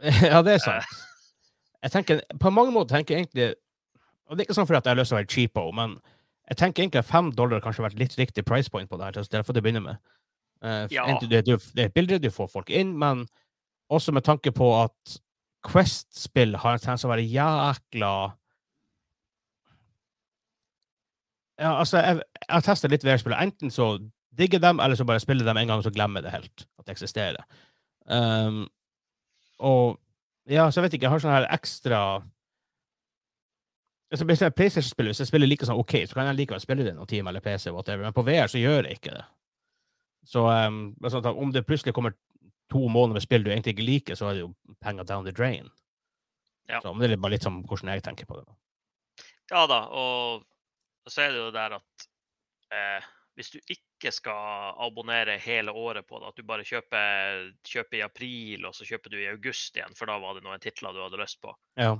ja, 0.30 0.42
det 0.44 0.56
er 0.56 0.62
sant. 0.64 0.96
Jeg 1.82 1.92
tenker, 1.94 2.20
på 2.40 2.50
mange 2.50 2.72
måter 2.74 2.96
tenker 2.96 3.14
jeg 3.14 3.24
egentlig 3.26 3.54
Og 4.26 4.34
det 4.36 4.42
er 4.42 4.46
ikke 4.48 4.56
sånn 4.56 4.66
fordi 4.66 4.80
jeg 4.82 4.90
har 4.90 4.98
lyst 4.98 5.12
til 5.12 5.16
å 5.16 5.20
være 5.20 5.30
cheapo, 5.30 5.64
men 5.76 5.92
jeg 6.50 6.58
tenker 6.58 6.82
egentlig 6.82 6.98
at 7.04 7.10
fem 7.10 7.28
dollar 7.36 7.60
kanskje 7.62 7.82
har 7.82 7.88
vært 7.90 8.00
litt 8.00 8.16
riktig 8.18 8.42
price 8.46 8.70
point 8.70 8.90
på 8.90 8.98
det 8.98 9.04
her. 9.06 9.12
til 9.12 9.28
derfor 9.30 9.54
begynne 9.54 9.82
med. 9.84 9.96
Uh, 10.64 10.86
Ja. 10.90 11.04
det, 11.20 11.44
det, 11.46 11.84
er 11.84 11.94
bilder, 11.94 12.18
du 12.18 12.30
får 12.30 12.48
folk 12.50 12.70
inn, 12.70 12.96
men 12.98 13.26
også 13.90 14.12
med 14.12 14.24
tanke 14.26 14.50
på 14.52 14.72
at 14.82 15.18
Quest-spill 15.66 16.56
har 16.56 16.76
en 16.76 16.82
tendens 16.82 17.02
til 17.02 17.08
å 17.10 17.14
være 17.14 17.26
jækla 17.26 18.12
Ja, 21.60 21.78
altså, 21.78 21.98
jeg, 21.98 22.20
jeg 22.48 22.52
har 22.52 22.64
testa 22.64 22.88
litt 22.88 23.04
VR-spill. 23.04 23.36
Enten 23.36 23.72
så 23.72 23.96
digger 24.38 24.60
dem, 24.60 24.80
eller 24.80 24.96
så 24.98 25.06
bare 25.08 25.20
spiller 25.20 25.44
dem 25.44 25.56
en 25.56 25.70
gang, 25.70 25.78
og 25.80 25.84
så 25.86 25.92
glemmer 25.94 26.24
det 26.24 26.34
helt 26.34 26.66
at 26.78 26.86
det 26.86 26.96
eksisterer. 26.96 27.44
Um, 28.06 28.66
og 29.58 29.96
ja, 30.46 30.70
så 30.70 30.80
jeg 30.80 30.86
vet 30.86 30.96
ikke, 30.96 31.06
jeg 31.08 31.10
har 31.10 31.22
sånn 31.22 31.32
her 31.34 31.48
ekstra 31.50 32.00
altså, 34.12 34.26
Hvis 34.28 34.42
jeg 34.44 34.46
er 34.46 34.54
PlayStation-spiller, 34.54 35.10
hvis 35.10 35.22
jeg 35.24 35.30
spiller 35.30 35.50
like 35.50 35.66
sånn 35.66 35.80
OK, 35.80 35.96
så 36.06 36.18
kan 36.18 36.28
jeg 36.28 36.38
likevel 36.42 36.62
spille 36.62 36.86
det 36.86 36.92
noen 36.94 37.10
timer 37.10 37.32
eller 37.32 37.42
PC, 37.42 37.72
whatever. 37.74 38.04
men 38.04 38.14
på 38.14 38.22
VR 38.26 38.52
så 38.52 38.60
gjør 38.60 38.86
jeg 38.86 39.00
ikke 39.00 39.16
det. 39.16 39.24
Så 40.26 40.44
um, 40.46 40.94
altså, 41.02 41.22
om 41.32 41.52
det 41.54 41.66
plutselig 41.66 41.94
kommer 41.94 42.14
to 42.70 42.88
måneder 42.88 43.16
med 43.16 43.24
spill 43.24 43.44
du 43.46 43.50
egentlig 43.50 43.76
ikke 43.76 43.88
liker, 43.88 44.14
så 44.18 44.28
er 44.28 44.36
det 44.36 44.44
jo 44.44 44.52
penger 44.82 45.08
down 45.08 45.24
the 45.24 45.32
drain. 45.32 45.70
Ja. 46.68 46.80
Så, 46.82 46.92
men 46.92 47.08
det 47.08 47.16
er 47.16 47.22
bare 47.22 47.36
litt 47.36 47.46
sånn 47.46 47.62
hvordan 47.66 47.94
jeg 47.94 48.04
tenker 48.04 48.28
på 48.28 48.40
det. 48.40 48.46
Ja 49.50 49.66
da, 49.70 49.84
og 49.94 50.42
så 51.12 51.26
er 51.26 51.34
det 51.34 51.42
jo 51.42 51.52
der 51.54 51.76
at 51.78 52.06
eh, 52.74 53.08
hvis 53.36 53.52
du 53.52 53.58
ikke 53.60 54.10
skal 54.14 54.76
abonnere 54.86 55.36
hele 55.40 55.72
året 55.76 56.06
på 56.08 56.18
det, 56.20 56.30
at 56.32 56.38
du 56.40 56.48
bare 56.48 56.64
kjøper, 56.66 57.50
kjøper 57.68 57.98
i 57.98 58.04
april, 58.06 58.64
og 58.68 58.76
så 58.76 58.86
kjøper 58.88 59.12
du 59.12 59.18
i 59.20 59.28
august 59.30 59.76
igjen, 59.76 59.96
for 59.96 60.08
da 60.08 60.16
var 60.22 60.36
det 60.36 60.44
noen 60.46 60.62
titler 60.62 60.96
du 60.96 61.02
hadde 61.04 61.20
lyst 61.20 61.40
på. 61.44 61.52
Ja. 61.78 61.94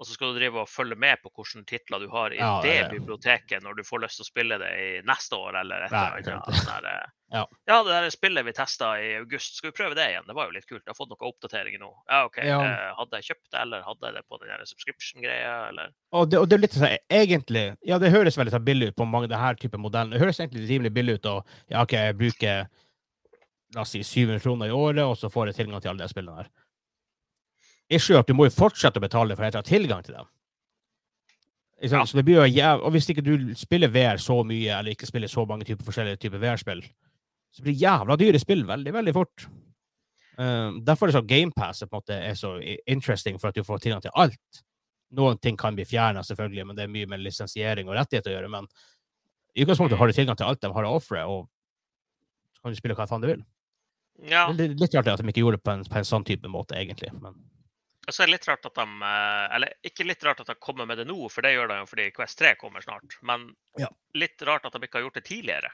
Og 0.00 0.06
så 0.08 0.14
skal 0.16 0.30
du 0.32 0.38
drive 0.38 0.62
og 0.62 0.68
følge 0.72 0.96
med 0.96 1.20
på 1.20 1.28
hvilke 1.28 1.60
titler 1.68 2.00
du 2.00 2.06
har 2.08 2.32
i 2.32 2.38
Ja, 2.40 2.54
det 2.64 2.70
det 2.88 2.94
biblioteket 2.94 3.60
når 3.60 3.76
du 3.76 3.82
får 3.84 4.00
lyst 4.06 4.16
til 4.16 4.24
å 4.24 4.28
spille 4.30 4.56
det 4.62 4.70
i 4.80 4.86
neste 5.04 5.36
år 5.36 5.58
eller 5.60 5.84
et 5.84 5.92
eller 5.92 6.38
annet. 6.38 6.86
Eh, 6.88 7.08
Ja. 7.30 7.44
ja, 7.68 7.76
det 7.86 7.92
der 7.92 8.10
spillet 8.10 8.42
vi 8.42 8.52
testa 8.56 8.88
i 8.98 9.12
august, 9.20 9.54
skal 9.60 9.70
vi 9.70 9.76
prøve 9.76 9.94
det 9.94 10.08
igjen? 10.08 10.24
Det 10.26 10.34
var 10.34 10.48
jo 10.48 10.54
litt 10.56 10.66
kult. 10.66 10.80
Jeg 10.82 10.90
har 10.90 10.96
fått 10.98 11.12
noen 11.12 11.28
oppdateringer 11.28 11.78
nå. 11.78 11.90
Ja, 12.08 12.24
OK. 12.26 12.40
Ja. 12.42 12.56
Eh, 12.64 12.88
hadde 12.96 13.20
jeg 13.20 13.28
kjøpt 13.28 13.52
det, 13.52 13.60
eller 13.60 13.84
hadde 13.86 14.08
jeg 14.08 14.16
det 14.16 14.24
på 14.26 14.40
den 14.42 14.66
subscription-greia, 14.72 15.52
eller 15.68 15.92
Og 16.10 16.30
det, 16.30 16.40
og 16.40 16.48
det 16.48 16.56
er 16.56 16.64
litt 16.64 16.74
sånn, 16.74 16.96
egentlig, 17.20 17.64
ja, 17.86 18.00
det 18.02 18.10
høres 18.10 18.40
veldig 18.40 18.56
sånn 18.56 18.66
billig 18.66 18.88
ut 18.90 18.96
på 18.98 19.06
mange 19.06 19.28
av 19.28 19.36
denne 19.36 19.52
type 19.62 19.78
modellene. 19.78 20.16
Det 20.16 20.24
høres 20.24 20.40
egentlig 20.40 20.66
rimelig 20.72 20.92
billig 20.96 21.20
ut, 21.20 21.30
og 21.36 21.54
ja, 21.70 21.84
OK, 21.84 21.92
jeg 21.92 22.18
bruker 22.18 22.66
la 23.76 23.84
oss 23.84 23.94
si 23.94 24.02
700 24.02 24.42
kroner 24.42 24.72
i 24.72 24.74
året, 24.74 25.04
og 25.04 25.14
så 25.20 25.30
får 25.30 25.52
jeg 25.52 25.60
tilgang 25.60 25.84
til 25.84 25.92
alle 25.92 26.02
de 26.02 26.10
spillene 26.10 26.42
her. 26.42 26.50
Issue 27.90 28.18
at 28.18 28.28
du 28.28 28.36
må 28.38 28.46
jo 28.46 28.54
fortsette 28.54 29.00
å 29.00 29.02
betale 29.02 29.36
for 29.36 29.46
å 29.46 29.50
ha 29.50 29.66
tilgang 29.66 30.04
til 30.06 30.14
dem. 30.18 30.28
Ja. 31.80 32.04
Så 32.04 32.18
det 32.18 32.26
blir 32.28 32.36
jo 32.38 32.46
jæv... 32.46 32.84
Og 32.84 32.92
hvis 32.94 33.08
ikke 33.10 33.24
du 33.24 33.54
spiller 33.56 33.90
VR 33.92 34.20
så 34.20 34.42
mye, 34.46 34.78
eller 34.78 34.94
ikke 34.94 35.08
spiller 35.08 35.30
så 35.32 35.46
mange 35.48 35.64
typer 35.64 35.86
forskjellige 35.86 36.20
typer 36.20 36.42
VR-spill, 36.42 36.82
så 37.50 37.64
blir 37.64 37.74
det 37.74 37.82
jævla 37.82 38.16
dyre 38.20 38.40
spill 38.42 38.66
veldig, 38.68 38.92
veldig 38.94 39.14
fort. 39.16 39.46
Um, 40.36 40.80
derfor 40.84 41.08
er 41.08 41.10
det 41.10 41.18
sånn 41.18 41.30
GamePass 41.30 41.82
er 41.84 42.36
så 42.38 42.54
interesting, 42.88 43.40
for 43.40 43.50
at 43.50 43.56
du 43.56 43.64
får 43.66 43.82
tilgang 43.84 44.04
til 44.04 44.14
alt. 44.14 44.60
Noen 45.16 45.40
ting 45.42 45.56
kan 45.58 45.74
bli 45.74 45.88
fjerna, 45.88 46.22
selvfølgelig, 46.24 46.68
men 46.68 46.78
det 46.78 46.84
er 46.84 46.92
mye 46.92 47.08
med 47.10 47.24
lisensiering 47.24 47.88
og 47.90 47.96
rettigheter 47.98 48.30
å 48.30 48.36
gjøre. 48.36 48.52
Men 48.52 48.68
i 49.56 49.64
utgangspunktet 49.64 49.98
har 49.98 50.06
du 50.06 50.16
tilgang 50.16 50.38
til 50.38 50.46
alt 50.46 50.60
de 50.62 50.70
har 50.76 50.86
å 50.86 50.92
ofre, 51.00 51.24
og 51.26 51.48
så 52.54 52.62
kan 52.62 52.76
du 52.76 52.78
spille 52.78 52.98
hva 52.98 53.08
faen 53.10 53.24
du 53.24 53.32
vil. 53.32 53.42
Ja. 54.28 54.46
Det 54.52 54.68
er 54.68 54.76
litt 54.76 54.94
artig 54.94 55.14
at 55.16 55.24
de 55.24 55.32
ikke 55.32 55.42
gjorde 55.42 55.58
det 55.58 55.64
på 55.66 55.74
en, 55.74 55.86
på 55.88 55.98
en 55.98 56.06
sånn 56.06 56.28
type 56.28 56.48
måte, 56.52 56.76
egentlig. 56.78 57.10
Men 57.16 57.40
Og 58.08 58.14
så 58.14 58.22
er 58.22 58.30
det 58.30 58.38
litt 58.38 58.48
rart 58.48 58.66
at 58.66 58.74
de 58.74 58.86
eh, 59.06 59.46
Eller 59.56 59.74
ikke 59.86 60.06
litt 60.08 60.24
rart 60.24 60.40
at 60.40 60.50
de 60.50 60.56
kommer 60.58 60.88
med 60.88 60.98
det 60.98 61.06
nå, 61.10 61.18
for 61.28 61.44
det 61.44 61.52
gjør 61.54 61.68
de 61.70 61.78
jo 61.82 61.88
fordi 61.90 62.10
Quest 62.16 62.38
3 62.40 62.54
kommer 62.60 62.84
snart. 62.84 63.18
Men 63.22 63.50
Ja. 63.78 63.90
litt 64.14 64.42
rart 64.42 64.66
at 64.66 64.72
de 64.72 64.86
ikke 64.86 64.98
har 65.00 65.08
gjort 65.08 65.20
det 65.20 65.28
tidligere. 65.28 65.72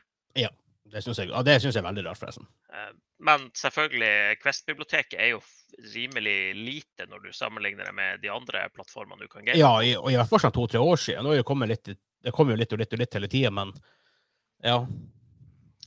det 0.86 1.02
syns 1.02 1.18
jeg, 1.18 1.30
ja, 1.32 1.42
det 1.42 1.60
synes 1.60 1.74
jeg 1.74 1.82
er 1.82 1.88
veldig 1.88 2.04
rart, 2.06 2.18
forresten. 2.20 2.46
Eh, 2.72 2.92
Men 3.18 3.50
selvfølgelig, 3.56 4.38
Quest-biblioteket 4.42 5.18
er 5.18 5.30
jo 5.30 5.40
rimelig 5.94 6.54
lite 6.54 7.06
når 7.08 7.22
du 7.24 7.32
sammenligner 7.32 7.88
det 7.88 7.94
med 7.96 8.20
de 8.20 8.28
andre 8.28 8.68
plattformene 8.74 9.24
du 9.24 9.28
kan 9.28 9.44
game. 9.44 9.58
Ja, 9.58 9.80
i, 9.82 9.94
og 9.96 10.10
i 10.12 10.18
hvert 10.18 10.28
fall 10.28 10.42
sånn 10.44 10.52
to-tre 10.52 10.82
år 10.82 11.00
siden. 11.00 11.24
Nå 11.24 11.32
det 11.32 11.46
kommet 11.48 11.72
litt, 11.72 11.88
det 12.22 12.34
kommer 12.36 12.52
jo 12.52 12.60
litt 12.60 12.74
og 12.76 12.82
litt 12.82 12.92
og 12.92 13.00
litt 13.00 13.16
hele 13.16 13.30
tida, 13.32 13.50
men 13.50 13.72
ja. 14.62 14.82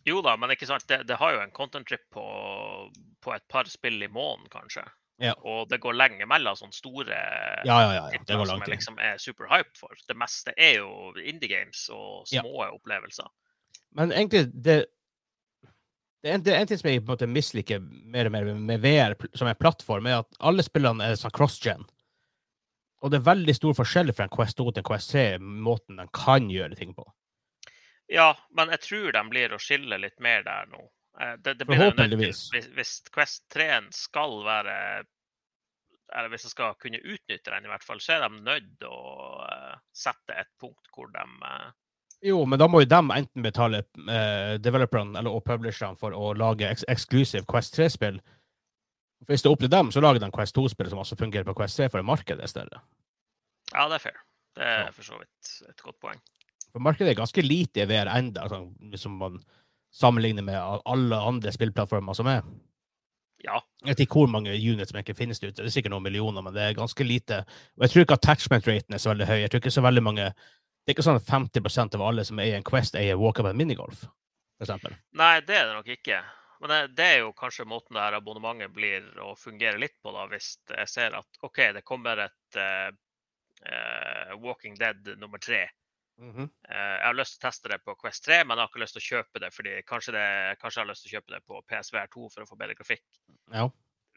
Jo 0.10 0.23
da, 0.25 0.36
men 0.41 0.56
ikke 0.56 0.65
sant, 0.65 0.88
det, 0.89 1.04
det 1.06 1.19
har 1.21 1.36
jo 1.36 1.43
en 1.43 1.54
content 1.54 1.86
trip 1.88 2.08
på, 2.10 2.23
på 3.21 3.36
et 3.36 3.45
par 3.52 3.69
spill 3.69 4.02
i 4.02 4.10
måneden, 4.10 4.49
kanskje. 4.49 4.88
Ja. 5.19 5.34
Og 5.43 5.67
det 5.67 5.82
går 5.84 5.97
lenge 5.99 6.27
mellom 6.29 6.55
sånne 6.55 6.75
store 6.75 7.17
Ja, 7.67 7.79
ja. 7.91 8.05
Titler 8.13 8.45
som 8.47 8.63
jeg 8.63 8.71
liksom 8.71 9.01
er 9.03 9.17
super 9.19 9.49
hyped 9.51 9.75
for. 9.79 9.91
Det 10.08 10.15
meste 10.15 10.53
er 10.55 10.77
jo 10.79 11.12
indie 11.19 11.51
games 11.51 11.82
og 11.91 12.29
små 12.29 12.63
opplevelser. 12.69 13.27
Men 13.97 14.13
egentlig, 14.15 14.47
det 14.53 14.86
det 16.19 16.32
er 16.32 16.36
en, 16.36 16.41
det 16.43 16.51
er 16.51 16.60
en 16.60 16.67
ting 16.67 16.79
som 16.82 16.89
jeg 16.89 16.99
på 16.99 17.08
en 17.08 17.13
måte 17.13 17.27
misliker 17.32 17.79
mer 17.79 18.27
og 18.27 18.34
mer 18.34 18.47
med 18.51 18.82
VR 18.84 19.15
som 19.39 19.47
en 19.47 19.55
plattform, 19.55 20.10
er 20.10 20.19
at 20.19 20.39
alle 20.43 20.65
spillene 20.65 21.05
er 21.05 21.15
sånn 21.15 21.32
cross-gen. 21.36 21.86
Og 22.99 23.12
det 23.13 23.21
er 23.21 23.29
veldig 23.29 23.55
stor 23.55 23.77
forskjell 23.77 24.12
fra 24.12 24.25
en 24.27 24.34
Quest 24.34 24.58
2 24.60 24.65
til 24.73 24.82
en 24.82 24.88
Quest 24.89 25.13
3, 25.15 25.23
måten 25.39 26.01
de 26.01 26.08
kan 26.12 26.49
gjøre 26.51 26.75
ting 26.75 26.91
på. 26.97 27.05
Ja, 28.12 28.34
men 28.58 28.73
jeg 28.73 28.84
tror 28.84 29.13
de 29.15 29.23
blir 29.32 29.55
å 29.55 29.62
skille 29.63 30.01
litt 30.01 30.19
mer 30.19 30.43
der 30.43 30.67
nå. 30.73 30.89
Eh, 31.19 31.36
Det, 31.43 31.53
det 31.53 31.65
blir. 31.65 31.77
Forhåpentligvis. 31.77 32.49
Hvis, 32.53 32.67
hvis 32.75 32.93
Quest 33.13 33.49
3 33.53 33.82
skal 33.91 34.43
være 34.45 34.75
Eller 36.15 36.29
hvis 36.29 36.47
de 36.47 36.49
skal 36.49 36.73
kunne 36.82 36.97
utnytte 36.97 37.51
den, 37.51 37.65
i 37.65 37.69
hvert 37.69 37.84
fall, 37.86 37.99
så 38.01 38.15
er 38.15 38.23
de 38.23 38.41
nødt 38.41 38.69
til 38.82 38.89
å 38.89 39.43
eh, 39.45 39.75
sette 39.93 40.34
et 40.41 40.49
punkt 40.60 40.89
hvor 40.95 41.12
de 41.13 41.21
eh, 41.21 41.67
Jo, 42.32 42.39
men 42.49 42.60
da 42.60 42.67
må 42.67 42.82
jo 42.82 42.89
de 42.89 42.99
enten 43.15 43.45
betale 43.45 43.84
uh, 43.84 44.58
developerne 44.60 45.19
eller, 45.19 45.32
og 45.32 45.45
publisherne 45.45 45.95
for 45.95 46.12
å 46.12 46.34
lage 46.34 46.67
eks 46.67 46.84
exclusive 46.91 47.45
Quest 47.47 47.77
3-spill. 47.77 48.17
Hvis 49.29 49.45
det 49.45 49.47
er 49.47 49.53
opp 49.53 49.62
til 49.63 49.71
dem, 49.71 49.91
så 49.95 50.01
lager 50.03 50.19
de 50.19 50.32
Quest 50.36 50.58
2-spill 50.58 50.89
som 50.91 50.99
også 50.99 51.15
fungerer 51.19 51.47
på 51.47 51.55
Quest 51.62 51.79
3, 51.79 51.88
for 51.93 52.03
markedet 52.03 52.43
er 52.43 52.51
større. 52.51 52.82
Ja, 53.71 53.86
det 53.88 54.01
er 54.01 54.03
fair. 54.03 54.19
Det 54.58 54.67
er 54.67 54.91
for 54.97 55.08
så 55.08 55.21
vidt 55.21 55.53
et 55.69 55.86
godt 55.86 55.99
poeng. 56.01 56.19
For 56.73 56.84
markedet 56.84 57.13
er 57.13 57.21
ganske 57.21 57.45
lite 57.45 57.86
i 57.86 57.88
VR 57.88 58.12
ennå. 58.17 58.49
sånn, 58.51 58.67
hvis 58.91 59.08
man 59.08 59.39
sammenligner 59.95 60.45
med 60.45 60.82
alle 60.86 61.17
andre 61.17 61.54
spillplattformer 61.54 62.17
som 62.17 62.30
er. 62.30 62.43
Ja. 63.43 63.60
Jeg 63.84 63.93
vet 63.93 64.02
ikke 64.04 64.19
hvor 64.19 64.32
mange 64.32 64.52
units 64.52 64.91
som 64.91 64.99
egentlig 64.99 65.17
finnes 65.17 65.39
ute. 65.41 65.56
Det 65.62 65.67
er 65.69 65.73
sikkert 65.73 65.93
noen 65.95 66.06
millioner, 66.06 66.43
men 66.43 66.56
det 66.56 66.63
er 66.63 66.78
ganske 66.78 67.06
lite. 67.08 67.43
Og 67.78 67.86
jeg 67.86 67.93
tror 67.93 68.06
ikke 68.06 68.17
attachment-raten 68.19 68.95
er 68.95 69.02
så 69.02 69.13
veldig 69.13 69.28
høy. 69.30 69.38
Jeg 69.39 69.52
tror 69.52 69.63
ikke 69.63 69.78
så 69.78 69.86
veldig 69.86 70.04
mange 70.04 70.32
Det 70.34 70.93
er 70.93 70.97
ikke 70.97 71.06
sånn 71.06 71.19
at 71.19 71.28
50% 71.30 71.95
av 71.99 72.02
alle 72.02 72.23
som 72.25 72.39
er 72.41 72.49
i 72.49 72.54
en 72.58 72.65
Quest, 72.65 72.95
eier 72.97 73.19
walk-up 73.19 73.45
and 73.45 73.60
minigolf, 73.60 74.08
eksempel. 74.63 74.95
Nei, 75.19 75.36
det 75.45 75.54
er 75.60 75.67
det 75.67 75.75
nok 75.75 75.91
ikke. 75.93 76.17
Men 76.60 76.71
det, 76.71 76.80
det 76.97 77.06
er 77.06 77.19
jo 77.21 77.34
kanskje 77.38 77.67
måten 77.69 77.93
det 77.93 78.02
her 78.02 78.17
abonnementet 78.17 78.73
blir 78.73 79.06
å 79.21 79.36
fungere 79.38 79.78
litt 79.78 79.99
på, 80.02 80.10
da, 80.15 80.25
hvis 80.32 80.56
jeg 80.71 80.89
ser 80.89 81.19
at 81.19 81.43
OK, 81.45 81.62
det 81.75 81.84
kommer 81.86 82.23
et 82.25 82.58
uh, 82.58 82.89
uh, 83.69 84.34
Walking 84.41 84.80
Dead 84.80 85.13
nummer 85.21 85.38
tre. 85.43 85.67
Eh, 86.19 86.95
jeg 86.99 87.05
har 87.05 87.15
lyst 87.17 87.36
til 87.38 87.41
å 87.41 87.49
teste 87.49 87.69
det 87.71 87.79
på 87.86 87.95
Quest 87.99 88.25
3, 88.25 88.41
men 88.43 88.58
jeg 88.58 88.65
har 88.65 88.71
ikke 88.73 88.82
lyst 88.84 88.97
til 88.97 89.03
å 89.03 89.10
kjøpe 89.10 89.39
det 89.43 89.51
fordi 89.55 89.75
kanskje, 89.88 90.15
det, 90.15 90.25
kanskje 90.60 90.79
jeg 90.82 90.86
har 90.86 90.89
lyst 90.91 91.05
til 91.05 91.12
å 91.12 91.15
kjøpe 91.17 91.36
det 91.36 91.41
på 91.47 91.62
PSVR 91.71 92.10
2 92.15 92.25
for 92.34 92.43
å 92.43 92.49
få 92.49 92.58
bedre 92.60 92.75
grafikk. 92.75 93.05
Ja. 93.53 93.69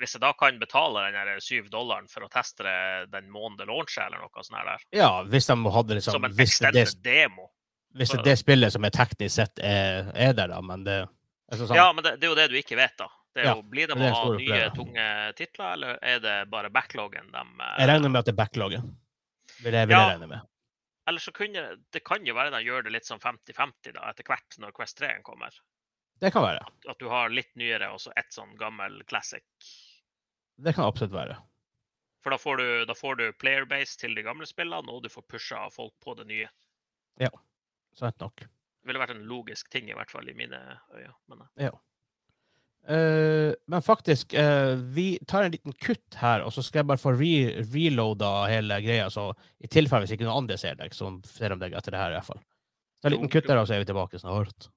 Hvis 0.03 0.17
jeg 0.17 0.23
da 0.25 0.33
kan 0.35 0.59
betale 0.59 1.05
den 1.07 1.19
der 1.31 1.43
syv 1.45 1.69
dollaren 1.71 2.09
for 2.11 2.27
å 2.27 2.31
teste 2.33 2.65
det 2.67 3.11
den 3.12 3.31
måneden 3.31 3.71
launcher, 3.71 4.09
eller 4.09 4.25
noe 4.25 4.43
sånt 4.43 4.59
der, 4.59 4.87
ja, 4.99 5.11
hvis 5.31 5.47
de 5.47 5.57
hadde 5.77 5.99
liksom 5.99 6.17
som 6.19 6.27
en 6.27 6.37
det, 6.75 6.87
demo 7.05 7.51
hvis 7.93 8.15
det, 8.17 8.23
det 8.25 8.38
spillet 8.41 8.73
som 8.73 8.85
er 8.88 8.95
teknisk 8.95 9.35
sett 9.37 9.61
er, 9.61 10.09
er 10.17 10.33
der, 10.33 10.49
da, 10.49 10.61
men 10.65 10.85
det 10.87 11.03
er 11.05 11.61
sånn, 11.61 11.77
Ja, 11.77 11.91
men 11.93 12.05
det, 12.07 12.17
det 12.19 12.27
er 12.27 12.33
jo 12.33 12.38
det 12.38 12.49
du 12.51 12.57
ikke 12.59 12.79
vet, 12.81 12.97
da. 12.99 13.09
Det 13.33 13.45
er 13.45 13.49
Ja, 13.49 13.55
blir 13.65 13.88
det 13.88 13.97
er 13.97 14.12
å 14.12 14.15
ha 14.17 14.25
nye, 14.33 14.47
flere. 14.47 14.71
tunge 14.77 15.07
titler, 15.37 15.73
eller 15.77 15.99
er 16.03 16.19
det 16.25 16.37
bare 16.53 16.71
backloggen 16.73 17.31
de 17.33 17.43
eh, 17.45 17.77
Jeg 17.81 17.88
regner 17.93 18.12
med 18.12 18.21
at 18.21 18.29
det 18.29 18.35
er 18.35 18.41
backloggen. 18.41 18.91
Vil 19.62 19.77
jeg, 19.77 19.88
vil 19.88 19.97
Ja. 19.97 20.03
jeg 20.09 20.17
regne 20.17 20.29
med. 20.33 20.49
Eller 21.07 21.19
så 21.19 21.33
kunne 21.35 21.62
Det 21.91 22.05
kan 22.07 22.27
jo 22.27 22.35
være 22.35 22.53
de 22.55 22.62
gjør 22.62 22.85
det 22.87 22.93
litt 22.95 23.09
sånn 23.09 23.23
50-50 23.23 23.97
da, 23.97 24.09
etter 24.11 24.27
hvert 24.29 24.59
når 24.62 24.75
Quest 24.77 24.99
3 25.01 25.17
kommer. 25.27 25.57
Det 26.23 26.31
kan 26.31 26.45
være. 26.45 26.62
At 26.88 27.01
du 27.03 27.09
har 27.11 27.33
litt 27.35 27.51
nyere 27.59 27.88
og 27.91 27.99
så 28.05 28.12
ett 28.17 28.31
sånn 28.31 28.55
gammel 28.61 29.01
classic. 29.11 29.43
Det 30.62 30.75
kan 30.77 30.87
absolutt 30.87 31.15
være. 31.17 31.38
For 32.23 32.31
da 32.31 32.38
får, 32.38 32.61
du, 32.61 32.85
da 32.87 32.95
får 32.95 33.17
du 33.19 33.25
playerbase 33.35 33.99
til 33.99 34.15
de 34.15 34.23
gamle 34.23 34.47
spillene, 34.47 34.87
og 34.95 35.03
du 35.03 35.09
får 35.11 35.25
pusha 35.27 35.65
folk 35.75 35.95
på 36.05 36.15
det 36.21 36.29
nye. 36.29 36.47
Ja. 37.19 37.33
Sant 37.99 38.23
nok. 38.23 38.45
Det 38.45 38.87
ville 38.87 39.03
vært 39.03 39.17
en 39.17 39.25
logisk 39.27 39.73
ting, 39.75 39.91
i 39.91 39.97
hvert 39.99 40.11
fall 40.11 40.31
i 40.31 40.37
mine 40.38 40.61
øyne. 40.95 41.15
Men, 41.33 41.43
eh, 41.43 41.67
Ja. 41.67 41.73
Eh, 42.88 43.55
men 43.66 43.83
faktisk, 43.83 44.35
uh, 44.35 44.75
vi 44.75 45.18
tar 45.27 45.42
en 45.42 45.53
liten 45.53 45.73
kutt 45.73 46.16
her, 46.18 46.42
og 46.42 46.51
så 46.55 46.64
skal 46.66 46.83
jeg 46.83 46.88
bare 46.90 47.01
få 47.01 47.12
re 47.14 47.62
reloada 47.71 48.33
hele 48.51 48.81
greia, 48.83 49.07
så 49.12 49.29
i 49.62 49.71
tilfelle 49.71 50.03
hvis 50.03 50.16
ikke 50.16 50.27
noen 50.27 50.42
andre 50.42 50.59
ser 50.59 50.75
deg, 50.81 50.95
så 50.97 51.12
ser 51.31 51.55
de 51.55 51.61
deg 51.62 51.77
etter 51.79 51.95
det 51.95 52.03
her 52.03 52.14
i 52.14 52.18
hvert 52.18 52.31
fall. 52.33 52.42
Så 52.99 53.09
en 53.09 53.16
liten 53.16 53.31
kutt 53.31 53.47
der, 53.47 53.61
og 53.61 53.68
så 53.71 53.77
er 53.77 53.85
vi 53.85 53.90
tilbake 53.90 54.18
snart. 54.18 54.68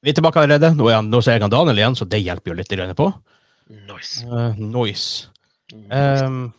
Vi 0.00 0.10
er 0.10 0.16
tilbake 0.16 0.42
allerede. 0.42 0.72
Nå, 0.74 0.88
er 0.88 0.98
han, 0.98 1.10
nå 1.12 1.20
ser 1.22 1.36
jeg 1.36 1.44
han 1.44 1.52
Daniel 1.52 1.78
igjen, 1.78 1.98
så 1.98 2.08
det 2.08 2.22
hjelper 2.24 2.52
jo 2.52 2.58
litt 2.58 2.96
på. 2.98 3.10
nice. 3.68 4.26
Uh, 4.26 4.56
noise. 4.58 5.28
nice. 5.72 6.24
Um, 6.24 6.52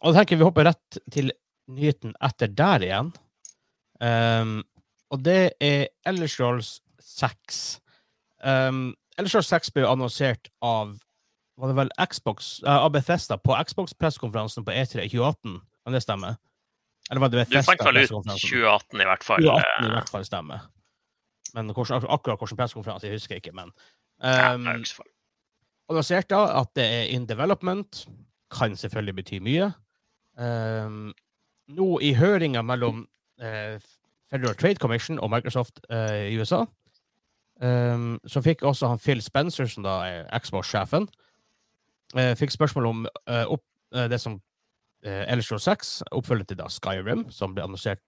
og 0.00 0.12
da 0.12 0.20
tenker 0.20 0.36
jeg 0.36 0.40
vi 0.40 0.48
hopper 0.48 0.68
rett 0.70 1.00
til 1.12 1.32
nyheten 1.72 2.14
etter 2.24 2.52
der 2.52 2.84
igjen. 2.86 3.10
Um, 4.00 4.60
og 5.12 5.24
det 5.24 5.56
er 5.60 5.88
Elder 6.06 6.30
Scrolls 6.30 6.78
6. 7.00 7.80
Um, 8.44 8.94
Elder 9.16 9.32
Scrolls 9.32 9.50
6 9.52 9.72
ble 9.76 9.86
annonsert 9.88 10.50
av 10.64 10.96
var 11.56 11.70
det 11.72 11.76
vel 11.78 11.90
Xbox, 12.10 12.58
uh, 12.66 12.82
av 12.84 12.90
Bethesda 12.92 13.38
på 13.40 13.54
Xbox-pressekonferansen 13.56 14.64
på 14.66 14.74
E3 14.76 15.06
i 15.06 15.08
2018, 15.08 15.54
kan 15.86 15.96
det 15.96 16.02
stemme? 16.04 16.34
Eller 17.10 17.22
var 17.22 17.32
det 17.32 17.46
du 17.48 17.58
fant 17.64 17.84
vel 17.86 18.02
ut 18.02 18.10
2018 18.10 19.00
i 19.00 19.06
hvert 19.08 19.24
fall. 19.24 19.44
2018 19.44 19.86
i 19.86 19.88
eh, 19.88 19.92
hvert 19.94 20.10
fall 20.10 20.24
stemmer. 20.26 20.64
Men 21.54 21.70
hvordan, 21.70 22.04
akkurat 22.12 22.40
hvilken 22.42 22.58
pressekonferanse 22.58 23.06
jeg 23.06 23.16
husker 23.16 23.38
ikke. 23.38 23.54
Men 23.56 23.70
um, 23.70 24.26
ja, 24.26 24.48
er 24.52 24.58
jo 24.58 24.82
ikke 24.82 24.90
så 24.90 25.00
farlig. 25.00 25.14
annonsert 25.92 26.30
da 26.32 26.40
at 26.60 26.72
det 26.76 26.86
er 26.96 27.12
in 27.14 27.28
development. 27.30 28.02
Kan 28.52 28.76
selvfølgelig 28.76 29.14
bety 29.20 29.38
mye. 29.42 29.70
Um, 30.36 31.14
nå 31.78 31.86
i 32.04 32.12
høringa 32.18 32.62
mellom 32.66 33.04
uh, 33.42 33.78
Federal 34.30 34.58
Trade 34.58 34.82
Commission 34.82 35.22
og 35.22 35.30
Microsoft 35.30 35.80
uh, 35.86 36.26
i 36.26 36.34
USA, 36.38 36.64
um, 37.60 38.20
så 38.26 38.42
fikk 38.44 38.62
også 38.62 38.90
han 38.92 38.98
Phil 38.98 39.22
Spencer, 39.22 39.66
som 39.70 39.86
da 39.86 39.96
er 40.06 40.40
Xbox-sjefen, 40.40 41.08
uh, 42.16 42.34
fikk 42.38 42.50
spørsmål 42.54 42.86
om 42.90 43.06
uh, 43.06 43.44
opp, 43.56 43.64
uh, 43.94 44.06
det 44.10 44.20
som 44.20 44.40
uh, 45.06 45.40
Scrolls 45.40 45.68
6, 45.68 46.02
oppfølger 46.12 46.44
til 46.44 46.60
da 46.60 46.68
Skyrim, 46.72 47.26
som 47.30 47.54
ble 47.54 47.64
annonsert 47.64 48.02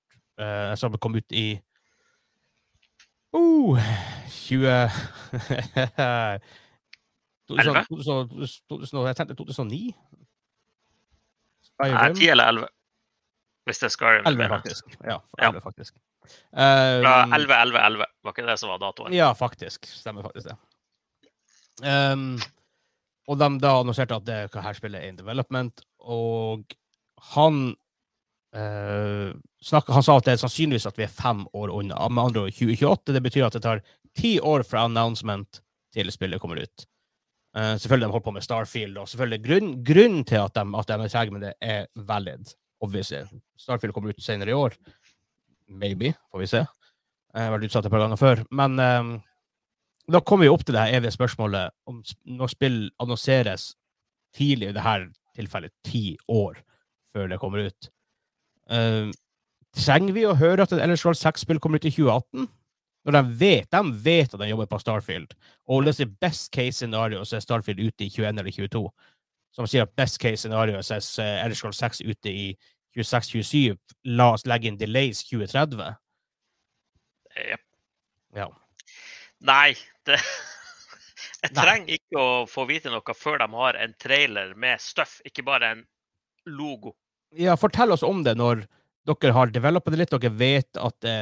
Som 0.79 0.95
kom 1.03 1.17
ut 1.19 1.33
i 1.35 1.59
uh, 3.35 3.79
20 4.31 4.69
Elleve? 7.59 7.83
2000, 7.89 8.29
2000, 8.69 9.07
jeg 9.07 9.17
tenkte 9.17 9.35
2009? 9.35 9.95
Nei, 11.79 11.89
10 12.15 12.29
eller 12.31 12.45
11. 12.45 12.69
Hvis 13.69 13.83
det 13.83 13.91
er 13.91 13.95
Skyrim. 13.95 14.29
11, 14.29 14.49
faktisk. 14.57 14.95
Ja, 15.05 15.19
Ja. 15.39 15.51
11, 15.53 15.61
Uh, 16.53 17.01
Fra 17.03 17.25
Um, 17.25 17.33
11, 17.33 17.55
11, 17.55 17.79
11. 17.87 18.07
Var 18.25 18.35
ikke 18.35 18.47
det 18.47 18.59
som 18.61 18.73
var 18.73 18.81
datoen? 18.83 19.15
Ja, 19.17 19.33
faktisk. 19.37 19.87
Stemmer 19.89 20.25
faktisk 20.27 20.51
det. 20.51 20.57
Um, 21.85 22.39
og 23.29 23.39
de 23.39 23.49
da 23.63 23.75
annonserte 23.81 24.17
at 24.17 24.27
det 24.27 24.65
her 24.65 24.77
spillet 24.77 25.03
er 25.03 25.13
in 25.13 25.19
development, 25.19 25.85
og 26.01 26.65
han 27.35 27.77
uh, 28.57 29.31
snakket, 29.63 29.95
Han 29.95 30.03
sa 30.03 30.17
at 30.17 30.29
det 30.29 30.35
er 30.35 30.43
sannsynligvis 30.43 30.89
at 30.89 30.99
vi 30.99 31.07
er 31.07 31.13
fem 31.13 31.47
år 31.55 31.73
unna. 31.81 32.01
Med 32.09 32.31
andre 32.31 32.47
ord 32.49 32.57
2028. 32.57 33.15
Det 33.15 33.25
betyr 33.25 33.47
at 33.47 33.59
det 33.59 33.65
tar 33.65 33.83
ti 34.19 34.39
år 34.41 34.65
fra 34.67 34.87
announcement 34.89 35.61
til 35.95 36.13
spillet 36.13 36.41
kommer 36.41 36.63
ut. 36.63 36.87
Uh, 37.57 37.77
selvfølgelig 37.77 38.09
de 38.09 38.13
holdt 38.13 38.25
på 38.25 38.37
med 38.37 38.45
Starfield, 38.45 38.99
og 38.99 39.09
selvfølgelig 39.09 39.45
grunn, 39.45 39.75
grunnen 39.85 40.25
til 40.25 40.43
at 40.43 40.55
de, 40.55 40.65
at 40.79 40.89
de 40.89 40.99
er 40.99 41.13
trege 41.13 41.31
med 41.35 41.47
det, 41.47 41.55
er 41.61 41.87
valid. 41.97 42.57
Obviously. 42.85 43.25
Starfield 43.59 43.95
kommer 43.95 44.15
ut 44.15 44.23
senere 44.23 44.53
i 44.53 44.57
år. 44.57 44.77
Maybe, 45.69 46.15
får 46.33 46.45
vi 46.45 46.51
se. 46.51 46.63
Jeg 47.35 47.45
har 47.45 47.53
vært 47.53 47.69
utsatt 47.69 47.87
et 47.87 47.93
par 47.93 48.05
ganger 48.05 48.21
før. 48.21 48.43
Men 48.55 48.79
um, 48.81 49.13
da 50.09 50.23
kommer 50.25 50.47
vi 50.47 50.53
opp 50.53 50.65
til 50.65 50.77
det 50.77 50.87
her 50.87 51.01
evige 51.01 51.17
spørsmålet 51.17 51.75
om 51.91 52.01
når 52.39 52.53
spill 52.55 52.79
annonseres 53.03 53.73
tidlig, 54.37 54.71
i 54.71 54.77
dette 54.77 54.99
tilfellet 55.39 55.75
ti 55.87 56.17
år 56.33 56.61
før 57.15 57.29
det 57.31 57.41
kommer 57.43 57.69
ut. 57.69 57.91
Eh, 58.71 59.11
trenger 59.77 60.17
vi 60.17 60.25
å 60.29 60.37
høre 60.37 60.65
at 60.65 60.73
et 60.75 60.83
Ellers 60.85 61.05
Roll 61.07 61.17
6-spill 61.19 61.61
kommer 61.63 61.81
ut 61.81 61.89
i 61.89 61.93
2018? 61.95 62.49
Når 63.09 63.15
de 63.15 63.39
vet, 63.41 63.69
de 63.73 64.01
vet 64.05 64.35
at 64.35 64.41
de 64.41 64.49
jobber 64.51 64.69
på 64.69 64.81
Starfield. 64.83 65.31
Og 65.71 65.87
det 65.87 65.95
er 66.03 66.11
best 66.21 66.51
case 66.53 66.77
scenario, 66.81 67.23
så 67.25 67.39
er 67.39 67.45
Starfield 67.45 67.81
ute 67.81 68.05
i 68.05 68.11
21 68.11 68.43
eller 68.43 68.53
22. 68.53 68.83
Som 69.55 69.67
sier 69.67 69.83
at 69.87 69.95
best 69.97 70.19
case 70.23 70.43
scenario, 70.45 70.81
så 70.85 70.99
er 70.99 71.07
eh, 71.25 71.45
Elder 71.45 71.57
Scrolls 71.59 71.81
6 71.83 72.03
ute 72.05 72.31
i 72.31 72.45
26-27. 72.97 73.77
La 74.19 74.33
oss 74.35 74.47
legge 74.47 74.69
inn 74.71 74.79
delays 74.81 75.25
2030. 75.29 75.95
Yep. 77.39 77.61
Ja. 78.37 78.49
Nei, 79.47 79.75
det 80.09 80.19
Jeg 81.45 81.53
Nei. 81.55 81.63
trenger 81.63 81.93
ikke 81.95 82.19
å 82.19 82.31
få 82.51 82.65
vite 82.67 82.91
noe 82.91 83.15
før 83.15 83.39
de 83.39 83.47
har 83.53 83.77
en 83.79 83.93
trailer 84.03 84.57
med 84.59 84.81
stuff, 84.83 85.21
ikke 85.29 85.45
bare 85.47 85.69
en 85.77 85.85
logo. 86.51 86.97
ja, 87.37 87.55
fortell 87.61 87.93
oss 87.95 88.03
om 88.03 88.25
det 88.27 88.35
når 88.41 88.65
dere 89.09 89.33
har 89.37 89.53
developet 89.55 89.95
det 89.95 89.99
litt, 90.01 90.11
dere 90.13 90.33
vet 90.35 90.77
at 90.83 90.97
det 91.05 91.15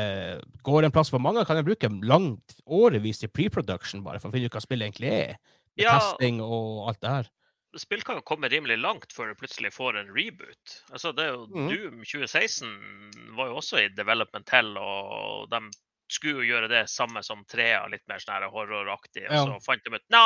går 0.66 0.86
en 0.86 0.94
plass 0.94 1.10
for 1.12 1.20
mange. 1.22 1.44
Kan 1.46 1.60
jeg 1.60 1.66
bruke 1.68 1.90
langt 2.08 2.56
årevis 2.64 3.20
i 3.26 3.28
pre-production 3.28 4.02
bare 4.06 4.18
for 4.22 4.30
å 4.30 4.34
finne 4.34 4.48
ut 4.48 4.56
hva 4.56 4.62
spillet 4.64 4.88
egentlig 4.88 5.12
er? 5.12 5.36
Med 5.76 5.84
Ja. 5.84 5.98
testing 6.00 6.40
og 6.40 6.88
alt 6.88 7.00
det 7.04 7.12
her. 7.12 7.28
Spill 7.76 8.02
kan 8.06 8.16
jo 8.20 8.22
komme 8.24 8.48
rimelig 8.48 8.78
langt 8.80 9.12
før 9.12 9.32
du 9.32 9.40
plutselig 9.40 9.72
får 9.74 9.98
en 10.00 10.12
reboot. 10.14 10.76
Altså, 10.94 11.10
det 11.12 11.26
er 11.26 11.34
jo 11.34 11.46
mm. 11.50 11.66
Doom 11.68 11.98
2016 12.06 12.70
var 13.36 13.50
jo 13.50 13.58
også 13.60 13.82
i 13.82 13.88
development 13.92 14.48
hell, 14.54 14.70
og 14.80 15.50
de 15.52 15.60
skulle 16.12 16.44
jo 16.44 16.54
gjøre 16.54 16.70
det 16.70 16.84
samme 16.88 17.20
som 17.26 17.42
trea, 17.50 17.82
litt 17.90 18.04
mer 18.08 18.22
sånn 18.22 18.46
horroraktig. 18.52 19.26
Og 19.26 19.34
Ja. 19.34 19.44
så 19.44 19.58
fant 19.64 19.82
de 19.84 19.96
ut 19.98 20.04
Nja, 20.14 20.22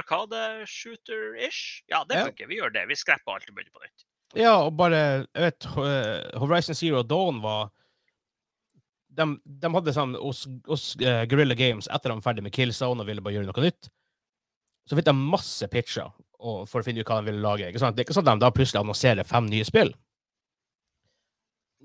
Arkade-shooter-ish? 0.00 1.82
Ja, 1.88 2.02
det 2.04 2.16
Ja. 2.18 2.24
funker. 2.26 2.48
Vi 2.48 2.58
gjør 2.58 2.72
det. 2.72 2.88
Vi 2.88 2.94
skrepper 2.98 3.36
alt 3.36 3.48
og 3.48 3.54
begynner 3.54 3.72
på 3.72 3.84
nytt. 3.84 4.04
Ja, 4.34 4.54
og 4.66 4.76
bare 4.76 5.26
jeg 5.34 5.42
vet, 5.46 5.66
eh, 5.66 6.38
Horizon 6.40 6.74
Zero 6.74 7.02
Dawn 7.02 7.40
var 7.42 7.70
De, 9.14 9.26
de 9.44 9.68
hadde 9.68 9.92
sånn 9.92 10.14
hos, 10.16 10.46
hos 10.66 10.96
uh, 10.96 11.26
Guerrilla 11.28 11.54
Games 11.54 11.86
etter 11.92 12.08
de 12.08 12.14
var 12.16 12.32
ferdig 12.32 12.42
med 12.46 12.52
Killzone 12.56 13.02
og 13.02 13.06
ville 13.06 13.20
bare 13.20 13.34
gjøre 13.34 13.44
noe 13.44 13.64
nytt. 13.66 13.90
Så 14.88 14.96
fikk 14.96 15.04
de 15.04 15.12
masse 15.12 15.68
pitcher 15.68 16.08
for 16.42 16.80
å 16.80 16.86
finne 16.86 17.02
ut 17.02 17.08
hva 17.08 17.20
de 17.20 17.30
vil 17.30 17.42
lage. 17.44 17.68
Ikke 17.68 17.82
sant? 17.82 17.96
Det 17.96 18.02
er 18.02 18.08
ikke 18.08 18.16
sånn 18.16 18.26
at 18.26 18.34
de 18.34 18.44
da 18.44 18.50
plutselig 18.54 18.82
annonserer 18.82 19.28
fem 19.28 19.48
nye 19.50 19.66
spill. 19.68 19.92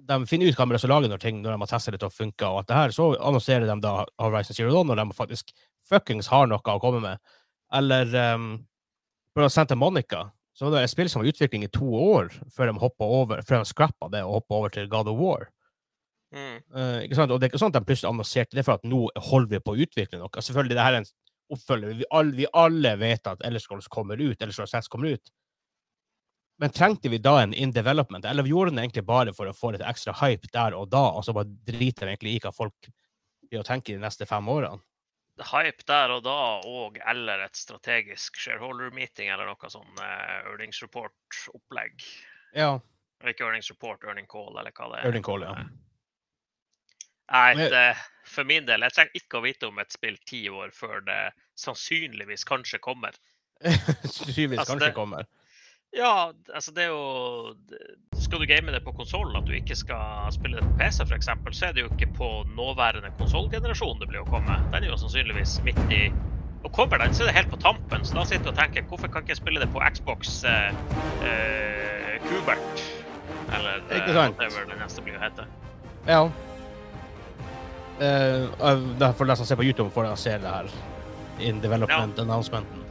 De 0.07 0.17
finner 0.29 0.49
ut 0.49 0.57
hva 0.57 0.67
de 0.69 0.79
til 0.79 0.89
å 0.89 0.93
lage 0.95 1.11
når, 1.11 1.21
ting, 1.21 1.41
når 1.43 1.55
de 1.55 1.61
har 1.63 1.71
testet 1.71 1.97
det 1.97 2.07
og 2.07 2.15
funka, 2.15 2.49
og 2.49 2.61
alt 2.61 2.69
det 2.69 2.79
her. 2.79 2.95
Så 2.95 3.09
annonserer 3.17 3.67
de 3.67 3.77
da 3.83 3.97
Horizon 4.23 4.57
Zero 4.57 4.73
Dawn 4.73 4.89
når 4.91 5.01
de 5.01 5.17
faktisk 5.17 5.53
fuckings 5.87 6.31
har 6.31 6.47
noe 6.49 6.61
å 6.61 6.81
komme 6.83 7.03
med. 7.03 7.21
Eller 7.75 8.13
um, 8.35 8.49
på 9.35 9.49
Santa 9.51 9.75
Monica 9.75 10.27
så 10.57 10.65
var 10.65 10.79
det 10.79 10.87
et 10.87 10.93
spill 10.95 11.09
som 11.11 11.21
var 11.21 11.27
i 11.27 11.31
utvikling 11.35 11.67
i 11.67 11.69
to 11.69 11.85
år 11.85 12.31
før 12.53 12.71
de 12.71 12.81
hoppa 12.81 13.05
over, 13.19 13.43
før 13.45 13.61
de 13.61 13.69
scrappa 13.69 14.09
det 14.09 14.23
og 14.25 14.39
hoppa 14.39 14.57
over 14.57 14.73
til 14.73 14.87
God 14.89 15.11
of 15.11 15.19
War. 15.19 15.49
Mm. 16.33 16.57
Uh, 16.73 16.99
ikke 17.05 17.19
sant? 17.19 17.31
Og 17.31 17.39
det 17.39 17.47
er 17.47 17.51
ikke 17.51 17.61
sånn 17.61 17.71
at 17.71 17.77
de 17.77 17.87
plutselig 17.87 18.09
annonserte 18.09 18.57
det 18.57 18.65
for 18.65 18.79
at 18.79 18.87
nå 18.87 19.05
holder 19.29 19.51
vi 19.53 19.61
på 19.63 19.75
å 19.75 19.83
utvikle 19.85 20.19
noe. 20.19 20.43
Selvfølgelig, 20.43 20.75
det 20.79 20.87
her 20.87 20.97
er 20.97 21.03
en 21.03 21.11
oppfølger. 21.53 21.97
Vi 21.99 22.07
alle, 22.10 22.36
vi 22.36 22.47
alle 22.53 22.95
vet 22.99 23.27
at 23.27 23.43
Elder 23.45 23.63
Scrolls 23.63 23.88
kommer 23.91 24.19
ut, 24.19 24.41
Elder 24.41 24.55
Scrolls 24.55 24.75
6 24.75 24.88
kommer 24.93 25.17
ut. 25.17 25.31
Men 26.57 26.73
trengte 26.73 27.10
vi 27.10 27.19
da 27.21 27.36
en 27.41 27.53
in 27.53 27.71
development, 27.71 28.25
eller 28.25 28.43
vi 28.43 28.49
gjorde 28.49 28.71
den 28.71 28.81
egentlig 28.81 29.05
bare 29.05 29.33
for 29.38 29.49
å 29.49 29.53
få 29.53 29.71
litt 29.75 29.86
ekstra 29.86 30.15
hype 30.23 30.49
der 30.53 30.73
og 30.73 30.89
da, 30.89 31.03
og 31.13 31.25
så 31.25 31.36
bare 31.38 31.51
driter 31.69 32.07
vi 32.07 32.15
egentlig 32.15 32.33
i 32.33 32.39
hva 32.41 32.51
folk 32.55 32.89
blir 33.47 33.62
å 33.62 33.67
tenke 33.67 33.93
de 33.93 34.01
neste 34.01 34.25
fem 34.25 34.49
årene? 34.49 34.81
Hype 35.38 35.86
der 35.86 36.15
og 36.15 36.23
da, 36.25 36.38
og 36.65 36.97
eller 37.05 37.43
et 37.45 37.60
strategisk 37.60 38.39
shareholder 38.41 38.89
meeting 38.95 39.29
eller 39.29 39.45
noe 39.45 39.69
sånn 39.69 40.01
uh, 40.01 40.49
earnings 40.49 40.81
report-opplegg. 40.81 42.01
Ja. 42.57 42.79
Ikke 43.21 43.45
earnings 43.45 43.69
report, 43.69 44.01
earning 44.05 44.25
call 44.29 44.57
eller 44.57 44.73
hva 44.73 44.89
det 44.89 45.03
er. 45.03 45.12
Earning 45.12 45.25
call, 45.25 45.45
ja. 45.45 45.53
Nei, 47.31 47.55
det, 47.71 47.85
for 48.27 48.47
min 48.47 48.65
del, 48.67 48.85
jeg 48.87 48.95
trenger 48.95 49.19
ikke 49.19 49.39
å 49.39 49.43
vite 49.43 49.67
om 49.67 49.79
et 49.83 49.91
spill 49.91 50.15
ti 50.29 50.45
år 50.49 50.69
før 50.75 51.01
det 51.07 51.21
sannsynligvis 51.59 52.45
kanskje 52.47 52.79
kommer. 52.79 53.15
Sannsynligvis 53.65 54.59
Altså, 54.61 54.73
kanskje 54.75 54.85
det- 54.87 54.95
kommer. 54.95 55.25
Ja, 55.95 56.33
altså 56.53 56.73
det 56.75 56.83
er 56.83 56.89
jo 56.91 57.55
Skal 58.19 58.41
du 58.41 58.45
game 58.45 58.73
det 58.75 58.81
på 58.83 58.91
konsoll, 58.93 59.31
at 59.39 59.45
du 59.47 59.53
ikke 59.55 59.75
skal 59.75 60.27
spille 60.35 60.59
det 60.59 60.65
på 60.67 60.75
PC 60.81 61.05
f.eks., 61.07 61.29
så 61.55 61.69
er 61.69 61.71
det 61.77 61.85
jo 61.85 61.91
ikke 61.95 62.09
på 62.17 62.27
nåværende 62.57 63.09
konsollgenerasjon 63.17 64.01
det 64.01 64.09
blir 64.11 64.19
å 64.25 64.27
komme. 64.27 64.57
Den 64.73 64.83
er 64.83 64.91
jo 64.91 64.97
sannsynligvis 64.99 65.55
midt 65.65 65.79
i 65.95 66.01
Og 66.65 66.71
kommer 66.75 66.99
den, 66.99 67.13
så 67.15 67.23
er 67.23 67.29
det 67.31 67.35
helt 67.37 67.49
på 67.53 67.59
tampen. 67.63 68.03
Så 68.05 68.17
da 68.17 68.25
sitter 68.27 68.49
du 68.49 68.51
og 68.51 68.57
tenker 68.59 68.83
hvorfor 68.89 69.07
kan 69.13 69.23
ikke 69.23 69.31
jeg 69.35 69.39
spille 69.39 69.61
det 69.63 69.69
på 69.71 69.79
Xbox 69.95 70.43
eh, 70.43 70.75
eh, 71.23 72.17
Kubert? 72.27 72.83
Eller 73.55 73.79
eh, 73.93 74.11
whatever 74.17 74.67
det 74.67 74.77
neste 74.81 75.05
blir 75.05 75.15
å 75.15 75.23
hete. 75.23 75.45
Ja. 76.09 76.21
Uh, 77.97 79.13
får 79.17 79.36
som 79.36 79.45
ser 79.45 79.55
på 79.57 79.63
YouTube, 79.65 79.89
får 79.91 80.12
å 80.12 80.17
se 80.19 80.36
det 80.38 80.49
her 80.51 80.69
in 81.39 81.62
development 81.62 82.19
announcementen. 82.19 82.83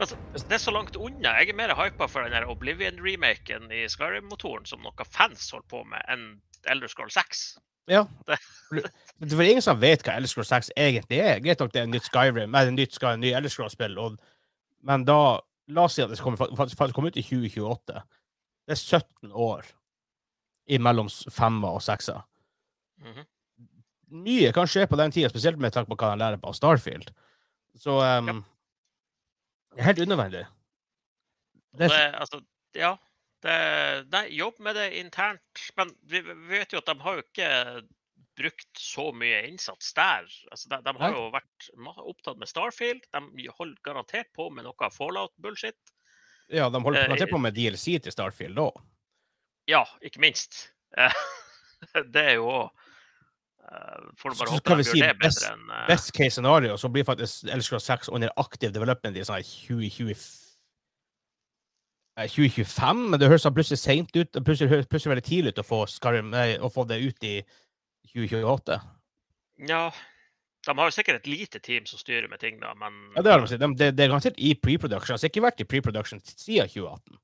Altså, 0.00 0.16
det 0.32 0.52
er 0.54 0.62
så 0.62 0.70
langt 0.72 0.96
unna. 0.96 1.34
Jeg 1.40 1.50
er 1.50 1.56
mer 1.58 1.74
hypa 1.74 2.06
for 2.08 2.22
den 2.30 2.44
Oblivion-remaken 2.48 3.66
i 3.74 3.82
Skyrim-motoren 3.90 4.66
som 4.68 4.80
noen 4.84 5.08
fans 5.10 5.50
holder 5.50 5.66
på 5.72 5.82
med, 5.90 6.04
enn 6.08 6.26
Elder 6.70 6.88
Scroll 6.88 7.10
6. 7.10 7.58
Ja. 7.90 8.04
Det- 8.70 8.90
Det 9.18 9.32
er 9.34 9.42
ingen 9.50 9.62
som 9.64 9.80
vet 9.80 10.04
hva 10.06 10.14
Elder 10.16 10.28
Scrolls 10.30 10.48
6 10.52 10.70
egentlig 10.76 11.18
er. 11.24 11.40
Greit 11.42 11.58
nok 11.60 11.72
det 11.72 11.80
er 11.80 11.88
en 11.88 11.90
nytt 11.96 12.06
Skyrim, 12.06 12.54
eller 12.54 12.68
en 12.70 12.76
nytt 12.78 12.94
Skyrim, 12.94 13.18
en 13.18 13.24
ny 13.24 13.32
Elder 13.34 13.50
Scrolls-spill, 13.50 13.96
men 14.86 15.04
da 15.08 15.40
La 15.68 15.82
oss 15.84 15.98
si 15.98 16.00
at 16.00 16.08
det 16.08 16.16
kommer, 16.24 16.38
faktisk, 16.56 16.78
kommer 16.96 17.10
ut 17.12 17.16
i 17.20 17.22
2028. 17.26 17.98
Det 18.64 18.72
er 18.72 18.78
17 18.80 19.32
år 19.36 19.66
imellom 20.72 21.10
femmer 21.32 21.74
og 21.76 21.82
sekser. 21.84 22.22
Mhm. 23.02 23.26
Mye 24.08 24.52
kan 24.56 24.68
skje 24.70 24.86
på 24.88 24.96
den 25.00 25.12
tida, 25.12 25.28
spesielt 25.32 25.60
med 25.60 25.74
tanke 25.74 25.90
på 25.92 25.98
hva 26.00 26.14
han 26.14 26.22
lærer 26.22 26.40
på 26.40 26.52
Starfield. 26.56 27.10
Så 27.78 27.98
um, 28.00 28.40
det 29.74 29.82
er 29.82 29.90
helt 29.90 30.00
unødvendig. 30.06 30.46
Det, 31.78 31.90
Det, 31.92 32.00
altså, 32.14 32.40
ja. 32.74 32.96
Det, 33.42 33.54
nei, 34.10 34.24
jobb 34.34 34.56
med 34.64 34.74
det 34.74 34.88
internt. 34.98 35.62
Men 35.78 35.92
vi, 36.10 36.22
vi 36.26 36.56
vet 36.56 36.72
jo 36.74 36.80
at 36.80 36.88
de 36.88 36.96
har 37.04 37.18
jo 37.18 37.26
ikke 37.26 37.50
brukt 38.38 38.80
så 38.80 39.08
mye 39.14 39.44
innsats 39.46 39.92
der. 39.94 40.26
Altså, 40.50 40.70
de, 40.72 40.80
de 40.86 40.94
har 41.02 41.14
jo 41.14 41.28
vært 41.34 41.68
opptatt 42.02 42.40
med 42.40 42.50
Starfield. 42.50 43.06
De 43.14 43.46
holder 43.60 43.78
garantert 43.86 44.32
på 44.34 44.48
med 44.54 44.66
noe 44.66 44.90
Fallout-bullshit. 44.94 45.78
ja, 46.48 46.66
de 46.70 46.82
holder 46.82 47.04
eh, 47.04 47.06
garantert 47.06 47.34
på 47.34 47.42
med 47.42 47.54
DLC 47.54 47.98
til 48.02 48.14
Starfield 48.14 48.58
da. 48.58 48.70
Ja, 49.68 49.84
ikke 50.02 50.22
minst. 50.24 50.70
Det 52.14 52.22
er 52.24 52.38
jo 52.40 52.48
òg 52.50 52.86
Får 54.16 54.32
Så 54.34 54.44
bare 54.44 54.54
håpe 54.54 54.76
de 54.78 54.84
gjør 54.86 55.00
det 55.02 55.16
bedre 55.20 55.48
enn 55.52 55.72
eh, 55.76 55.86
Best 55.90 56.12
case 56.16 56.38
scenario 56.38 56.76
så 56.80 56.88
blir 56.92 57.04
faktisk 57.04 57.50
Scrolls 57.64 57.88
6 57.90 58.08
under 58.16 58.32
active 58.40 58.72
development 58.72 59.16
i 59.18 59.24
sånn 59.26 59.36
her 59.36 59.48
2020 59.48 60.14
eh, 62.18 62.28
2025, 62.32 63.02
men 63.12 63.20
det 63.20 63.28
høres 63.28 63.44
sånn 63.46 63.56
plutselig 63.56 63.80
seint 63.82 64.14
ut. 64.16 64.38
Plutselig, 64.46 64.86
plutselig 64.90 65.12
veldig 65.12 65.26
tidlig 65.26 65.52
ut 65.52 65.60
å 65.62 65.66
få, 65.68 65.82
å 65.84 66.70
få 66.72 66.86
det 66.88 67.00
ut 67.04 67.28
i 67.28 67.34
2028. 68.14 68.80
Ja. 69.68 69.82
De 70.66 70.74
har 70.76 70.90
jo 70.90 70.94
sikkert 70.96 71.20
et 71.20 71.30
lite 71.30 71.60
team 71.62 71.86
som 71.88 72.00
styrer 72.00 72.26
med 72.28 72.40
ting, 72.42 72.58
da, 72.60 72.72
men 72.76 72.96
Ja, 73.14 73.22
det 73.22 73.32
har 73.32 73.44
de 73.44 73.56
de, 73.56 73.68
De- 73.78 73.92
det 73.92 74.04
er 74.04 74.10
garantert 74.10 74.40
i 74.40 74.54
pre-production. 74.54 75.16
Det 75.16 75.28
har 75.28 75.32
ikke 75.32 75.44
vært 75.46 75.62
i 75.62 75.68
pre-production 75.68 76.20
siden 76.24 76.68
2018. 76.68 77.20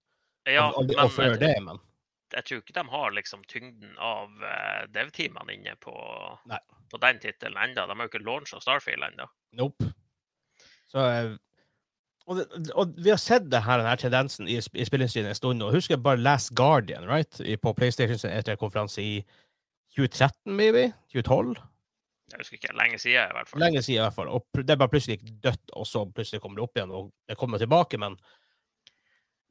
Ja, 0.52 0.68
og, 0.68 0.84
og, 0.84 0.92
men 0.92 1.02
og 1.02 1.12
før 1.12 1.36
det, 1.40 1.54
men 1.64 1.80
jeg 2.34 2.46
tror 2.46 2.62
ikke 2.62 2.76
de 2.76 2.84
har 2.90 3.14
liksom 3.14 3.44
tyngden 3.50 3.96
av 4.02 4.30
uh, 4.42 4.84
dev-teamene 4.94 5.54
inne 5.54 5.74
på, 5.82 5.94
på 6.90 7.00
den 7.02 7.20
tittelen 7.22 7.60
ennå. 7.62 7.86
De 7.86 7.96
har 7.96 8.08
jo 8.08 8.12
ikke 8.12 8.24
launcha 8.26 8.60
Starfield 8.62 9.06
ennå. 9.06 9.28
nope. 9.60 9.92
Så 10.90 11.02
eh, 11.10 11.32
og, 12.24 12.38
det, 12.38 12.70
og 12.72 12.94
vi 12.96 13.10
har 13.10 13.20
sett 13.20 13.50
det 13.52 13.64
her, 13.66 13.82
denne 13.82 13.96
tendensen 14.00 14.48
i, 14.48 14.56
i 14.56 14.86
spillindustrien 14.86 15.26
en 15.28 15.36
stund 15.36 15.60
nå. 15.60 15.72
Husker 15.74 15.96
jeg 15.96 16.04
bare 16.04 16.22
Last 16.22 16.54
Guardian, 16.56 17.04
right? 17.10 17.40
I, 17.40 17.56
på 17.60 17.74
PlayStation 17.76 18.30
etter 18.30 18.54
en 18.54 18.60
konferanse 18.60 19.02
i 19.02 19.14
2013, 19.96 20.54
maybe? 20.56 20.86
2012? 21.12 21.58
Jeg 22.32 22.40
husker 22.40 22.56
ikke, 22.58 22.76
lenge 22.78 22.98
siden 22.98 23.28
i 23.28 23.36
hvert 23.36 23.50
fall. 23.50 23.60
Lenge 23.60 23.82
siden 23.84 24.00
i 24.00 24.04
hvert 24.06 24.16
fall. 24.16 24.30
Og 24.32 24.64
det 24.64 24.78
bare 24.80 24.92
plutselig 24.94 25.18
gikk 25.18 25.34
dødt, 25.44 25.74
og 25.76 25.86
så 25.86 26.06
plutselig 26.08 26.40
kommer 26.42 26.58
det 26.58 26.64
opp 26.64 26.80
igjen, 26.80 26.94
og 26.96 27.12
det 27.28 27.36
kommer 27.38 27.60
tilbake. 27.60 28.00
Men 28.00 28.16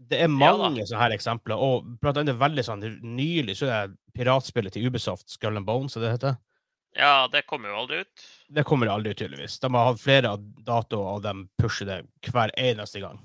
det 0.09 0.19
er 0.21 0.27
Ja 0.29 0.55
mange 0.57 0.85
sånne 0.87 1.01
her 1.01 1.13
eksempler. 1.15 1.59
Og 1.59 1.85
blant 2.01 2.17
annet 2.17 2.39
veldig 2.39 2.63
sånn 2.65 2.83
nylig 3.03 3.55
så 3.59 3.69
er 3.71 3.93
piratspillet 4.17 4.73
til 4.75 4.87
Ubisoft, 4.87 5.29
Skull 5.29 5.57
and 5.57 5.65
Bones, 5.67 5.93
det 5.99 6.11
heter. 6.15 6.37
Ja, 6.95 7.27
det 7.27 7.45
kommer 7.49 7.69
jo 7.71 7.79
aldri 7.81 8.03
ut. 8.05 8.25
Det 8.53 8.63
kommer 8.69 8.87
aldri 8.93 9.11
ut, 9.15 9.17
tydeligvis. 9.17 9.55
De 9.63 9.71
har 9.73 9.87
hatt 9.89 10.01
flere 10.01 10.29
av 10.35 10.43
datoer, 10.67 11.15
og 11.17 11.23
de 11.25 11.47
pusher 11.57 11.89
det 11.89 12.01
hver 12.29 12.53
eneste 12.61 13.01
gang. 13.01 13.17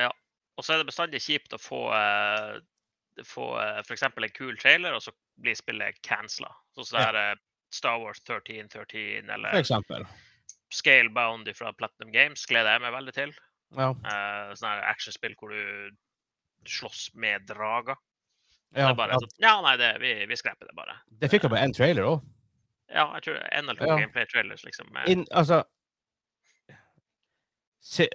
Ja. 0.00 0.10
Og 0.58 0.64
så 0.66 0.74
er 0.74 0.82
det 0.82 0.88
bestandig 0.90 1.20
kjipt 1.22 1.54
å 1.54 1.60
få, 1.62 1.84
eh, 1.94 2.58
få 3.24 3.46
eh, 3.62 3.78
f.eks. 3.86 4.02
en 4.02 4.34
kul 4.34 4.56
trailer, 4.58 4.92
og 4.98 5.02
så 5.06 5.14
blir 5.40 5.54
spillet 5.54 6.00
cancela. 6.02 6.50
Sånn 6.74 6.84
som 6.88 6.98
det 6.98 7.04
Ja. 7.06 7.12
her 7.12 7.20
eh, 7.32 7.38
Star 7.72 8.00
Wars 8.02 8.18
1313 8.26 9.24
For 9.26 9.32
eller 9.38 9.60
eksempel. 9.62 10.06
Scalebound 10.72 11.48
fra 11.56 11.72
Platinum 11.72 12.12
Games 12.12 12.44
gleder 12.46 12.74
jeg 12.74 12.80
meg 12.84 12.92
veldig 12.92 13.14
til. 13.16 13.32
Ja. 13.76 13.90
Eh, 13.92 14.52
sånne 14.58 14.74
her 14.74 14.90
actionspill 14.90 15.34
hvor 15.38 15.54
du 15.54 15.90
slåss 16.68 17.10
med 17.14 17.46
drager. 17.46 17.96
ja, 18.74 18.86
det 18.86 18.90
er 18.90 18.94
bare 18.94 19.12
ja. 19.16 19.18
sånn 19.20 19.34
Ja, 19.42 19.60
nei, 19.64 19.76
det, 19.76 19.90
vi, 20.00 20.12
vi 20.26 20.36
skreper 20.36 20.66
det 20.66 20.74
bare. 20.76 20.94
Det 21.20 21.28
fikk 21.32 21.44
jo 21.44 21.52
bare 21.52 21.66
én 21.66 21.74
trailer 21.76 22.08
òg. 22.08 22.22
Ja, 22.92 23.06
jeg 23.16 23.22
tror 23.26 23.36
én 23.40 23.64
eller 23.68 23.74
to 23.80 23.86
Ja. 23.88 23.96
gameplay-trailers, 23.98 24.64
liksom. 24.64 24.92
med- 24.92 25.08
In, 25.08 25.26
altså 25.32 25.62
se, 27.80 28.08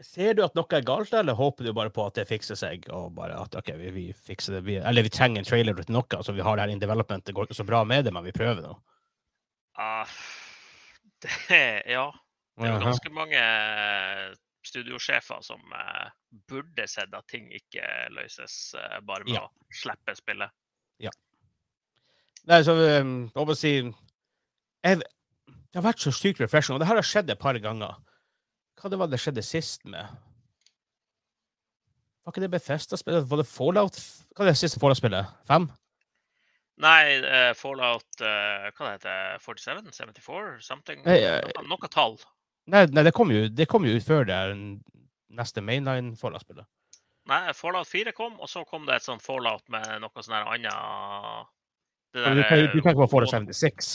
Ser 0.00 0.34
du 0.34 0.44
at 0.44 0.54
noe 0.54 0.76
er 0.76 0.84
galt, 0.86 1.10
eller 1.12 1.34
håper 1.34 1.64
du 1.66 1.72
bare 1.74 1.90
på 1.90 2.04
at 2.06 2.14
det 2.14 2.28
fikser 2.28 2.54
seg? 2.54 2.86
og 2.94 3.16
bare 3.16 3.34
at 3.34 3.56
ok, 3.58 3.72
vi, 3.80 3.90
vi 3.90 4.04
fikser 4.12 4.54
det, 4.54 4.60
vi, 4.68 4.76
Eller 4.78 5.02
vi 5.02 5.10
trenger 5.10 5.42
en 5.42 5.48
trailer 5.48 5.74
til 5.74 5.92
noe, 5.96 6.20
så 6.22 6.34
vi 6.36 6.40
har 6.46 6.56
det 6.56 6.62
her 6.66 6.70
in 6.74 6.78
development. 6.78 7.24
Det 7.26 7.34
går 7.34 7.48
ikke 7.48 7.58
så 7.58 7.66
bra 7.66 7.82
med 7.84 8.04
det, 8.06 8.12
men 8.14 8.22
vi 8.24 8.32
prøver 8.32 8.62
nå. 8.62 8.76
Uh, 9.78 10.06
det, 11.22 11.82
ja. 11.90 12.06
Det 12.58 12.66
er 12.66 12.72
jo 12.76 12.84
ganske 12.86 13.10
mange 13.14 13.42
studiosjefer 14.68 15.42
som 15.44 15.74
eh, 15.74 16.10
burde 16.50 16.86
sett 16.90 17.14
at 17.16 17.26
ting 17.30 17.48
ikke 17.56 17.84
løses 18.14 18.74
eh, 18.78 18.98
bare 19.08 19.26
med 19.26 19.38
Ja. 19.38 19.46
å 19.48 19.80
slippe 19.82 20.14
spillet. 20.18 20.54
Ja. 21.02 21.12
Nei, 22.48 22.62
så 22.64 22.74
um, 23.00 23.16
jeg 23.34 23.56
si 23.60 23.72
jeg, 23.78 25.00
Det 25.02 25.76
har 25.76 25.84
vært 25.84 26.00
så 26.00 26.12
sykt 26.14 26.40
refreshing, 26.40 26.76
og 26.76 26.80
det 26.80 26.88
her 26.88 26.96
har 27.00 27.06
skjedd 27.06 27.30
et 27.30 27.40
par 27.40 27.58
ganger. 27.60 27.98
Hva 28.78 28.90
det 28.90 28.98
var 29.00 29.10
det 29.10 29.18
skjedde 29.20 29.42
sist 29.44 29.84
med? 29.84 30.06
Var 32.24 32.32
ikke 32.34 32.44
det 32.44 32.50
Bethesda-spillet? 32.52 33.26
Var 33.28 33.40
det 33.40 33.48
Fallout? 33.48 33.98
Hva 34.36 34.44
er 34.44 34.50
det 34.52 34.58
siste 34.60 34.80
Fallout-spillet? 34.80 35.30
Fem? 35.48 35.64
Nei, 36.78 37.18
uh, 37.24 37.52
Fallout 37.58 38.20
uh, 38.22 38.68
Hva 38.76 38.84
det 38.84 38.90
heter 38.98 39.38
47? 39.42 39.88
74? 39.96 40.58
Something? 40.62 41.00
Hey, 41.08 41.24
uh, 41.26 41.40
noe, 41.56 41.64
noe 41.72 41.90
tall. 41.90 42.18
Nei, 42.68 42.84
nei 42.92 43.04
det, 43.06 43.14
kom 43.16 43.30
jo, 43.32 43.46
det 43.48 43.68
kom 43.70 43.86
jo 43.88 43.94
ut 43.96 44.04
før 44.04 44.26
det 44.28 44.36
er 44.36 44.56
neste 45.38 45.62
mainline 45.64 46.16
Fallout-spillet. 46.20 46.66
Nei, 47.28 47.40
Fallout 47.56 47.88
4 47.88 48.12
kom, 48.16 48.36
og 48.40 48.48
så 48.48 48.64
kom 48.68 48.86
det 48.88 48.98
et 48.98 49.06
sånt 49.06 49.24
Fallout 49.24 49.64
med 49.72 49.86
noe 50.02 50.24
sånn 50.24 50.36
annet 50.40 51.48
det 52.16 52.22
der, 52.24 52.38
du 52.38 52.40
eh, 52.40 52.76
tenker 52.80 52.96
på 53.02 53.08
Fallout 53.12 53.32
76? 53.32 53.90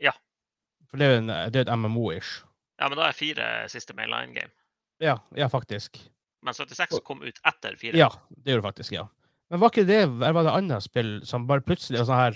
Ja. 0.00 0.14
For 0.88 1.00
det 1.00 1.08
er 1.08 1.12
jo 1.12 1.22
en, 1.22 1.32
det 1.52 1.60
er 1.60 1.66
et 1.66 1.74
MMO-ish. 1.74 2.38
Ja, 2.78 2.88
men 2.88 2.96
da 2.96 3.08
er 3.08 3.16
fire 3.16 3.48
siste 3.68 3.96
mainline 3.96 4.32
game. 4.36 4.52
Ja, 5.04 5.18
ja, 5.36 5.50
faktisk. 5.52 6.00
Men 6.46 6.56
76 6.56 7.02
kom 7.06 7.20
ut 7.24 7.40
etter 7.46 7.76
fire. 7.78 7.98
Ja, 7.98 8.08
det 8.30 8.54
gjorde 8.54 8.62
det 8.62 8.68
faktisk, 8.70 8.94
ja. 8.96 9.08
Men 9.50 9.62
var 9.62 9.72
ikke 9.72 9.88
det 9.88 10.02
Eller 10.04 10.34
var 10.36 10.44
det 10.44 10.56
andre 10.58 10.78
spill 10.84 11.12
som 11.24 11.46
bare 11.48 11.64
plutselig 11.64 12.02
var 12.02 12.08
sånn 12.10 12.18
her 12.20 12.34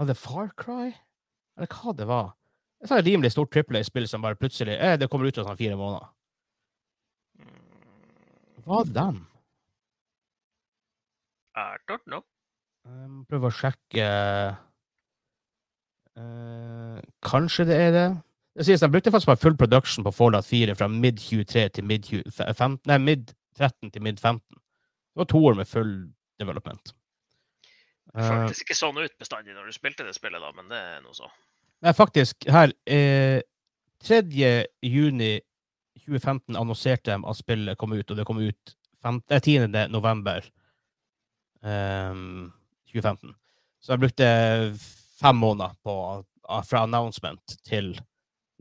Var 0.00 0.06
det 0.08 0.14
Far 0.16 0.46
Cry? 0.56 0.94
Eller 1.58 1.68
hva 1.68 1.92
det 1.96 2.06
var? 2.08 2.30
Et 2.82 2.90
sånt 2.90 3.06
rimelig 3.06 3.32
stort 3.32 3.50
Triple 3.54 3.80
A-spill 3.80 4.06
som 4.08 4.22
bare 4.22 4.36
plutselig 4.36 4.74
eh, 4.76 4.96
Det 5.00 5.08
kommer 5.08 5.26
ut 5.30 5.38
om 5.40 5.46
sånn 5.48 5.58
fire 5.58 5.78
måneder. 5.80 6.08
Hva 8.66 8.80
er 8.82 8.92
dem? 8.92 9.22
I 11.56 11.76
don't 11.88 12.04
know. 12.04 12.22
Jeg 12.86 13.08
må 13.10 13.24
prøve 13.30 13.48
å 13.50 13.54
sjekke 13.54 14.06
Eh, 16.16 17.00
Kanskje 17.26 17.66
det 17.68 17.76
er 17.76 17.90
det? 17.92 18.04
Det 18.56 18.64
sies 18.64 18.80
de 18.80 18.88
brukte 18.88 19.10
faktisk 19.12 19.28
bare 19.28 19.40
full 19.42 19.56
production 19.60 20.04
på 20.06 20.12
Fallout 20.16 20.46
4 20.48 20.72
fra 20.78 20.86
mid 20.88 21.18
23 21.20 21.66
til 21.76 21.84
mid 21.84 22.06
15, 22.08 22.78
nei, 22.88 22.96
mid 23.04 23.34
13 23.58 23.90
til 23.92 24.00
mid 24.06 24.16
15. 24.22 24.40
Det 24.56 25.20
var 25.20 25.28
to 25.28 25.42
år 25.44 25.58
med 25.58 25.68
full 25.68 25.92
development. 26.40 26.94
Det 28.14 28.22
Eh, 28.24 28.30
føltes 28.30 28.62
ikke 28.64 28.78
sånn 28.78 28.96
ut 28.96 29.12
bestandig 29.20 29.52
når 29.52 29.68
du 29.68 29.76
spilte 29.76 30.06
det 30.08 30.14
spillet, 30.16 30.40
da, 30.40 30.52
men 30.56 30.70
det 30.72 30.78
er 30.80 31.02
noe 31.04 31.12
så. 31.12 31.28
Nei, 31.84 31.92
faktisk, 31.94 32.46
her 32.48 32.72
eh, 32.88 33.40
3. 34.04 34.22
juni 34.82 35.34
2015 36.06 36.56
annonserte 36.56 37.10
de 37.12 37.18
at 37.28 37.38
spillet 37.40 37.78
kom 37.80 37.92
ut, 37.96 38.10
og 38.10 38.16
det 38.20 38.26
kom 38.28 38.38
ut 38.40 38.72
5, 39.04 39.20
eh, 39.30 39.40
10. 39.42 39.66
november 39.92 40.46
ehm, 41.66 42.48
2015. 42.92 43.34
Så 43.82 43.92
jeg 43.94 44.02
brukte 44.06 44.28
fem 45.20 45.36
måneder 45.40 45.74
på, 45.84 45.96
ah, 46.48 46.62
fra 46.66 46.84
announcement 46.86 47.56
til 47.66 47.92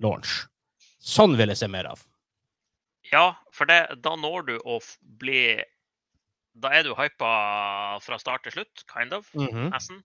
launch. 0.01 0.45
Sånn 1.06 1.36
vil 1.38 1.51
jeg 1.54 1.62
se 1.62 1.69
mer 1.71 1.88
av. 1.93 2.01
Ja, 3.12 3.36
for 3.54 3.69
det, 3.69 4.01
da 4.01 4.15
når 4.17 4.45
du 4.47 4.56
å 4.65 4.80
bli 5.21 5.62
Da 6.56 6.69
er 6.71 6.86
du 6.88 6.93
hypa 6.95 7.99
fra 7.99 8.15
start 8.17 8.45
til 8.45 8.54
slutt, 8.54 8.86
kind 8.88 9.12
of, 9.13 9.28
Mhm. 9.36 9.73
nesten. 9.73 9.97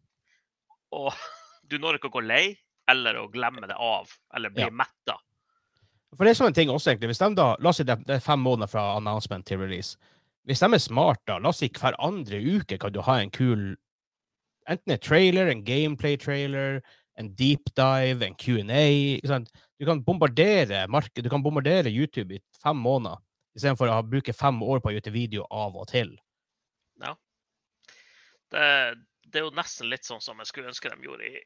Og 0.91 1.15
du 1.71 1.79
når 1.79 1.95
ikke 2.01 2.09
å 2.11 2.17
gå 2.19 2.23
lei 2.27 2.59
eller 2.91 3.19
å 3.21 3.29
glemme 3.33 3.67
det 3.69 3.77
av, 3.77 4.11
eller 4.35 4.53
bli 4.55 4.67
Ja. 4.67 4.71
metta. 4.71 5.19
For 6.17 6.27
det 6.27 6.33
er 6.33 6.41
sånne 6.43 6.55
ting 6.55 6.71
også, 6.73 6.91
egentlig. 6.91 7.13
Hvis 7.13 7.23
de 7.23 7.35
da, 7.39 7.57
La 7.63 7.71
oss 7.71 7.79
si 7.79 7.85
det 7.87 7.99
er 8.11 8.23
fem 8.23 8.41
måneder 8.43 8.69
fra 8.69 8.97
announcement 8.97 9.47
til 9.47 9.59
release. 9.63 9.97
Hvis 10.47 10.59
de 10.61 10.67
er 10.75 10.83
smarte, 10.83 11.27
da, 11.27 11.39
la 11.39 11.53
oss 11.53 11.61
si 11.63 11.69
hver 11.69 11.95
andre 12.03 12.41
uke 12.41 12.79
kan 12.81 12.93
du 12.93 13.01
ha 13.07 13.21
en 13.21 13.31
kul 13.31 13.77
Enten 14.69 14.93
en 14.93 15.01
trailer, 15.03 15.49
en 15.49 15.65
gameplay-trailer, 15.65 16.83
en 17.19 17.35
deep 17.35 17.73
dive, 17.75 18.23
en 18.23 18.35
Q&A. 18.37 19.19
Du 19.81 19.87
kan 19.87 20.03
bombardere 20.05 20.87
markedet, 20.87 21.25
du 21.25 21.31
kan 21.33 21.43
bombardere 21.43 21.91
YouTube 21.91 22.37
i 22.37 22.41
fem 22.63 22.77
måneder, 22.77 23.19
istedenfor 23.57 23.91
å 23.91 23.97
bruke 24.07 24.35
fem 24.37 24.61
år 24.63 24.79
på 24.79 24.93
å 24.93 24.95
gjøre 24.95 25.13
video 25.17 25.47
av 25.51 25.75
og 25.81 25.89
til. 25.91 26.13
Det, 28.51 28.63
det 29.31 29.41
er 29.41 29.45
jo 29.47 29.53
nesten 29.55 29.91
litt 29.91 30.07
sånn 30.07 30.23
som 30.23 30.39
jeg 30.43 30.51
skulle 30.51 30.71
ønske 30.73 30.91
de 30.91 31.07
gjorde 31.07 31.27
i, 31.29 31.43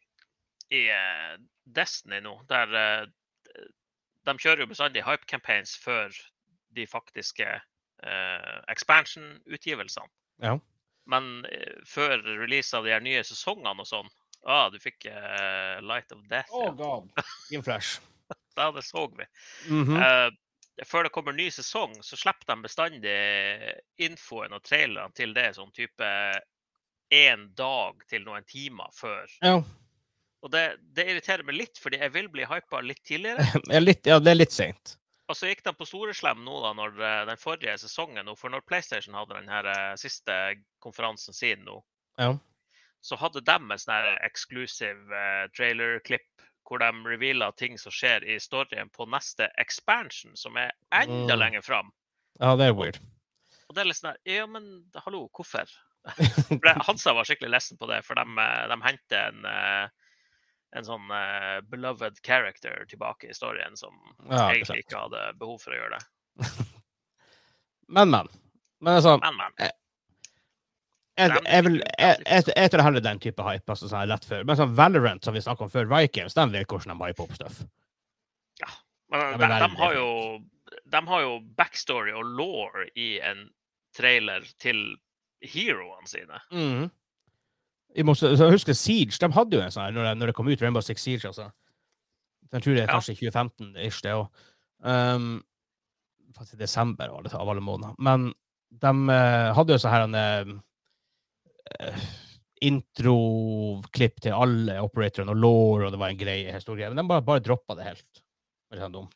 i 0.70 0.88
eh, 0.88 1.35
Destiny 1.64 2.20
nå. 2.24 2.35
Der 2.48 2.74
eh, 2.79 3.07
de 4.24 4.37
kjører 4.40 4.64
jo 4.64 4.70
bestandig 4.70 5.05
hype 5.05 5.27
campaigns 5.29 5.74
før 5.77 6.14
de 6.74 6.87
faktiske 6.88 7.48
eh, 7.48 8.55
expansion-utgivelsene. 8.72 10.09
Ja. 10.42 10.59
Men 11.07 11.44
før 11.85 12.22
release 12.24 12.72
av 12.77 12.87
de 12.87 12.94
her 12.94 13.03
nye 13.05 13.20
sesongene 13.29 13.83
og 13.83 13.85
sånn 13.85 14.07
ah, 14.48 14.70
Du 14.72 14.79
fikk 14.81 15.05
Light 15.85 16.14
of 16.16 16.22
Death. 16.31 16.48
ja. 16.48 16.70
god. 16.79 17.11
In 17.53 17.62
Flash. 17.62 18.00
Ja, 18.57 18.70
det 18.72 18.85
så 18.87 19.09
vi. 19.11 19.27
Mm 19.68 19.85
-hmm. 19.85 19.98
uh, 19.98 20.31
før 20.87 21.03
det 21.03 21.11
kommer 21.11 21.33
ny 21.33 21.50
sesong, 21.50 22.03
så 22.03 22.16
slipper 22.16 22.55
de 22.55 22.62
bestandig 22.62 23.16
infoen 23.96 24.53
og 24.53 24.62
trailerne 24.62 25.12
til 25.12 25.35
det 25.35 25.55
sånn 25.57 25.72
type 25.74 26.11
én 27.11 27.55
dag 27.55 28.07
til 28.09 28.24
noen 28.24 28.44
timer 28.44 28.90
før. 28.94 29.27
Ja. 29.40 29.62
Og 30.45 30.51
det, 30.53 30.63
det 30.93 31.07
irriterer 31.09 31.43
meg 31.49 31.57
litt, 31.57 31.79
fordi 31.81 31.97
jeg 32.03 32.13
vil 32.13 32.27
bli 32.29 32.45
hypa 32.45 32.83
litt 32.85 33.01
tidligere. 33.09 33.47
Ja, 33.73 33.81
litt, 33.81 34.05
ja, 34.05 34.19
det 34.21 34.35
er 34.35 34.39
litt 34.43 34.53
seint. 34.53 34.99
Og 35.33 35.39
så 35.39 35.49
gikk 35.49 35.63
de 35.65 35.73
på 35.73 35.87
Storeslem 35.89 36.43
nå, 36.45 36.59
da, 36.61 36.75
når 36.77 36.99
eh, 37.01 37.21
den 37.31 37.41
forrige 37.41 37.79
sesongen, 37.81 38.29
for 38.37 38.53
når 38.53 38.61
PlayStation 38.69 39.17
hadde 39.17 39.39
den 39.39 39.49
her 39.49 39.65
eh, 39.73 39.95
siste 40.01 40.35
konferansen 40.85 41.33
sin 41.37 41.65
nå, 41.65 41.79
Ja. 42.21 42.35
så 43.01 43.17
hadde 43.21 43.41
de 43.41 43.55
en 43.57 43.81
sånn 43.81 43.95
her 43.97 44.19
exclusive 44.27 45.17
eh, 45.17 45.47
trailer-klipp 45.57 46.29
hvor 46.69 46.81
de 46.81 46.91
revealer 47.09 47.53
ting 47.61 47.75
som 47.81 47.93
skjer 47.93 48.25
i 48.25 48.37
storyen 48.41 48.89
på 48.93 49.05
neste 49.13 49.49
expansion, 49.61 50.37
som 50.37 50.57
er 50.61 50.71
enda 50.97 51.35
Mm. 51.35 51.41
lenger 51.41 51.65
fram. 51.65 51.91
ja, 52.41 52.55
det 52.57 52.69
er 52.69 52.77
weird. 52.77 53.01
Og 53.69 53.75
det 53.75 53.81
er 53.83 53.89
litt 53.89 53.97
sånn 54.03 54.13
her 54.13 54.21
Ja, 54.29 54.47
men 54.47 54.85
hallo, 55.07 55.27
hvorfor? 55.33 55.69
Hansa 56.89 57.13
var 57.17 57.25
skikkelig 57.25 57.51
lessen 57.53 57.79
på 57.81 57.89
det, 57.89 58.03
for 58.05 58.17
de, 58.21 58.25
de 58.69 58.79
henter 58.85 59.29
en, 59.33 59.45
en 60.75 60.87
sånn 60.87 61.11
uh, 61.13 61.61
beloved 61.71 62.19
character 62.27 62.85
tilbake 62.91 63.29
i 63.29 63.33
historien 63.33 63.77
som 63.79 63.95
Ja, 64.29 64.49
egentlig 64.51 64.67
sant. 64.73 64.83
ikke 64.83 65.03
hadde 65.07 65.25
behov 65.39 65.61
for 65.63 65.75
å 65.75 65.79
gjøre 65.79 65.99
det. 65.99 66.05
Men, 67.95 68.09
men. 68.11 68.29
Men 68.81 68.95
altså, 68.97 69.19
Men, 69.21 69.37
men. 69.37 69.53
jeg, 69.61 71.31
Dem 71.35 71.45
jeg, 71.47 71.65
vil, 71.67 71.75
jeg, 72.01 72.47
jeg, 72.57 72.71
tror 72.73 72.83
heller 72.83 73.05
den 73.05 73.21
type 73.21 73.45
hype. 73.45 73.69
altså 73.71 73.91
sånn 73.91 74.09
lett 74.09 74.25
før. 74.25 74.47
Men 74.49 74.57
sånn 74.57 74.73
Valorant, 74.79 75.25
som 75.25 75.37
vi 75.37 75.43
snakka 75.45 75.67
om 75.67 75.71
før, 75.73 75.91
Vikings, 75.93 76.35
de 76.35 76.47
vet 76.55 76.65
hvordan 76.73 76.97
de 76.97 77.11
hyper 77.11 77.27
opp 77.27 77.37
stuff. 77.37 77.61
Men 79.13 79.21
Ja, 79.21 79.37
de, 79.37 79.51
de, 79.53 79.69
har 79.79 79.95
jo, 79.99 80.09
de 80.97 81.03
har 81.13 81.23
jo 81.27 81.35
backstory 81.61 82.17
og 82.17 82.33
law 82.41 82.81
i 82.97 83.19
en 83.21 83.45
trailer 83.95 84.49
til 84.59 84.81
heroene 85.45 86.09
sine. 86.11 86.41
Mm 86.51 86.89
Jeg, 86.89 86.91
jeg 87.95 88.53
husker 88.53 88.75
Siege, 88.77 89.17
de 89.21 89.31
hadde 89.37 89.57
jo 89.57 89.63
en 89.63 89.75
sånn 89.75 89.95
når, 89.95 90.15
når 90.19 90.31
det 90.31 90.37
kom 90.37 90.49
ut, 90.51 90.63
Rainbow 90.63 90.83
Six 90.83 91.05
Siege, 91.07 91.31
altså. 91.31 91.51
Jeg 92.53 92.63
tror 92.63 92.75
det 92.77 92.83
er 92.85 92.89
Ja. 92.91 92.95
kanskje 92.99 93.17
2015-ish, 93.19 94.03
det 94.03 94.15
òg. 94.15 94.29
Um, 94.85 95.43
faktisk 96.35 96.59
i 96.59 96.65
desember 96.65 97.09
av 97.09 97.19
alle, 97.21 97.33
av 97.39 97.49
alle 97.51 97.63
måneder. 97.65 97.95
Men 97.99 98.29
de 98.71 98.93
uh, 99.11 99.55
hadde 99.55 99.75
jo 99.75 99.81
sånn 99.83 99.95
her 99.95 100.07
en 100.09 100.19
uh, 100.21 102.05
introklipp 102.65 104.21
til 104.23 104.37
alle 104.37 104.79
operatorene 104.83 105.35
og 105.35 105.43
law, 105.43 105.85
og 105.87 105.93
det 105.95 106.01
var 106.01 106.13
en 106.13 106.21
greie 106.21 106.61
Stor 106.63 106.79
greie. 106.79 106.91
Men 106.91 107.03
de 107.03 107.11
bare, 107.11 107.27
bare 107.27 107.43
droppa 107.45 107.77
det 107.79 107.89
helt. 107.91 108.23
Det 108.71 108.79
er 108.79 108.87
sånn 108.87 108.97
dumt. 108.97 109.15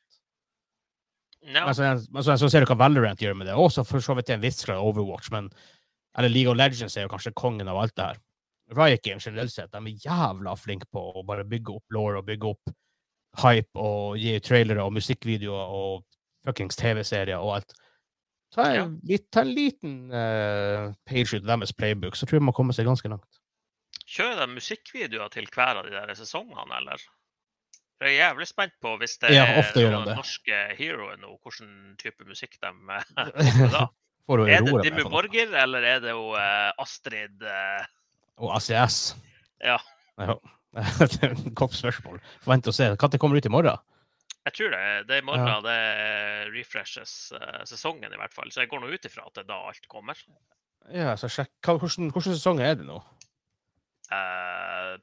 No. 1.49 1.64
Men, 1.64 1.75
så, 1.75 1.83
men 2.12 2.25
så, 2.27 2.35
så 2.41 2.51
ser 2.51 2.64
du 2.64 2.71
hva 2.71 2.79
Valorant 2.81 3.21
gjør 3.23 3.37
med 3.38 3.47
det. 3.49 3.55
Også 3.57 3.85
for 3.87 4.03
så 4.05 4.17
vidt 4.19 4.29
til 4.31 4.38
en 4.38 4.43
viss 4.45 4.64
grad 4.67 4.83
Overwatch, 4.83 5.31
men 5.35 5.51
eller 6.19 6.33
League 6.33 6.51
of 6.51 6.59
Legends 6.59 6.97
er 6.99 7.07
jo 7.07 7.12
kanskje 7.12 7.37
kongen 7.38 7.69
av 7.71 7.79
alt 7.79 7.95
det 7.95 8.09
her. 8.09 8.19
Riot 8.76 9.02
Games 9.02 9.24
generelt 9.26 9.52
sett, 9.52 9.70
de 9.72 9.78
er 9.78 10.04
jævla 10.04 10.52
flinke 10.61 10.87
på 10.92 11.00
å 11.16 11.24
bare 11.26 11.44
bygge 11.48 11.72
opp 11.78 11.94
law 11.96 12.18
og 12.18 12.26
bygge 12.28 12.50
opp 12.52 12.72
hype 13.42 13.78
og 13.81 14.16
gi 14.20 14.35
trailere 14.44 14.85
og 14.85 14.92
musikkvideoer 14.96 15.74
og 15.78 16.04
fuckings 16.46 16.76
TV-serier 16.81 17.38
og 17.40 17.54
alt. 17.59 17.74
Ta 18.54 18.64
en, 18.64 18.94
Ja. 19.04 19.18
ta 19.31 19.42
en 19.44 19.50
liten 19.52 19.96
uh, 20.12 20.92
page 21.04 21.35
ut 21.37 21.42
av 21.44 21.50
deres 21.59 21.72
playbook, 21.76 22.16
så 22.16 22.24
tror 22.26 22.38
jeg 22.40 22.46
man 22.48 22.57
kommer 22.57 22.72
seg 22.76 22.87
ganske 22.88 23.09
langt. 23.12 23.40
Kjører 24.09 24.40
de 24.40 24.54
musikkvideoer 24.57 25.28
til 25.35 25.48
hver 25.52 25.81
av 25.83 25.85
de 25.85 25.92
der 25.92 26.14
sesongene, 26.16 26.64
eller? 26.81 27.02
Jeg 28.00 28.14
er 28.14 28.16
jævlig 28.31 28.46
spent 28.48 28.72
på 28.81 28.94
hvis 29.00 29.18
det 29.20 29.33
Ja, 29.35 29.44
er 29.59 29.90
noen 29.90 30.07
det. 30.07 30.14
norske 30.16 30.59
heroer 30.78 31.16
nå, 31.20 31.35
hvilken 31.42 31.96
type 31.98 32.24
musikk 32.28 32.57
de 32.62 32.70
eh, 32.94 33.72
da. 33.74 33.88
Er 34.28 34.62
det 34.64 34.85
Dimmu. 34.85 35.09
Borger, 35.11 35.52
eller 35.64 35.83
er 35.83 36.00
det 36.04 36.12
jo 36.14 36.31
eh, 36.38 36.72
Astrid 36.78 37.42
eh, 37.42 37.85
Og 38.38 38.55
ACS. 38.59 39.16
Ja. 39.64 39.79
Ja. 40.18 40.35
godt 41.57 41.77
spørsmål. 41.79 42.18
Forvent 42.42 42.66
å 42.68 42.72
se. 42.74 42.90
Når 42.92 43.14
kommer 43.18 43.38
det 43.38 43.46
ut 43.46 43.48
i 43.48 43.53
morgen? 43.55 43.79
Jeg 44.48 44.55
tror 44.57 44.74
det. 44.74 44.81
Det 45.09 45.14
er 45.16 45.22
i 45.22 45.27
morgen 45.27 45.46
Ja. 45.48 45.61
det 45.64 46.53
refreshes 46.53 47.33
eh, 47.33 47.62
sesongen, 47.68 48.12
i 48.12 48.20
hvert 48.20 48.35
fall. 48.35 48.51
Så 48.53 48.61
jeg 48.61 48.68
går 48.68 48.83
nå 48.83 48.90
ut 48.92 49.09
ifra 49.09 49.24
at 49.27 49.35
det 49.38 49.44
er 49.44 49.48
da 49.48 49.59
alt 49.70 49.88
kommer. 49.88 50.20
Ja, 50.92 51.14
så 51.16 51.31
sjekk. 51.33 51.55
Hvordan, 51.64 52.11
hvordan 52.11 52.37
sesong 52.37 52.61
er 52.64 52.74
det 52.81 52.87
nå? 52.88 52.98
Uh, 54.09 54.96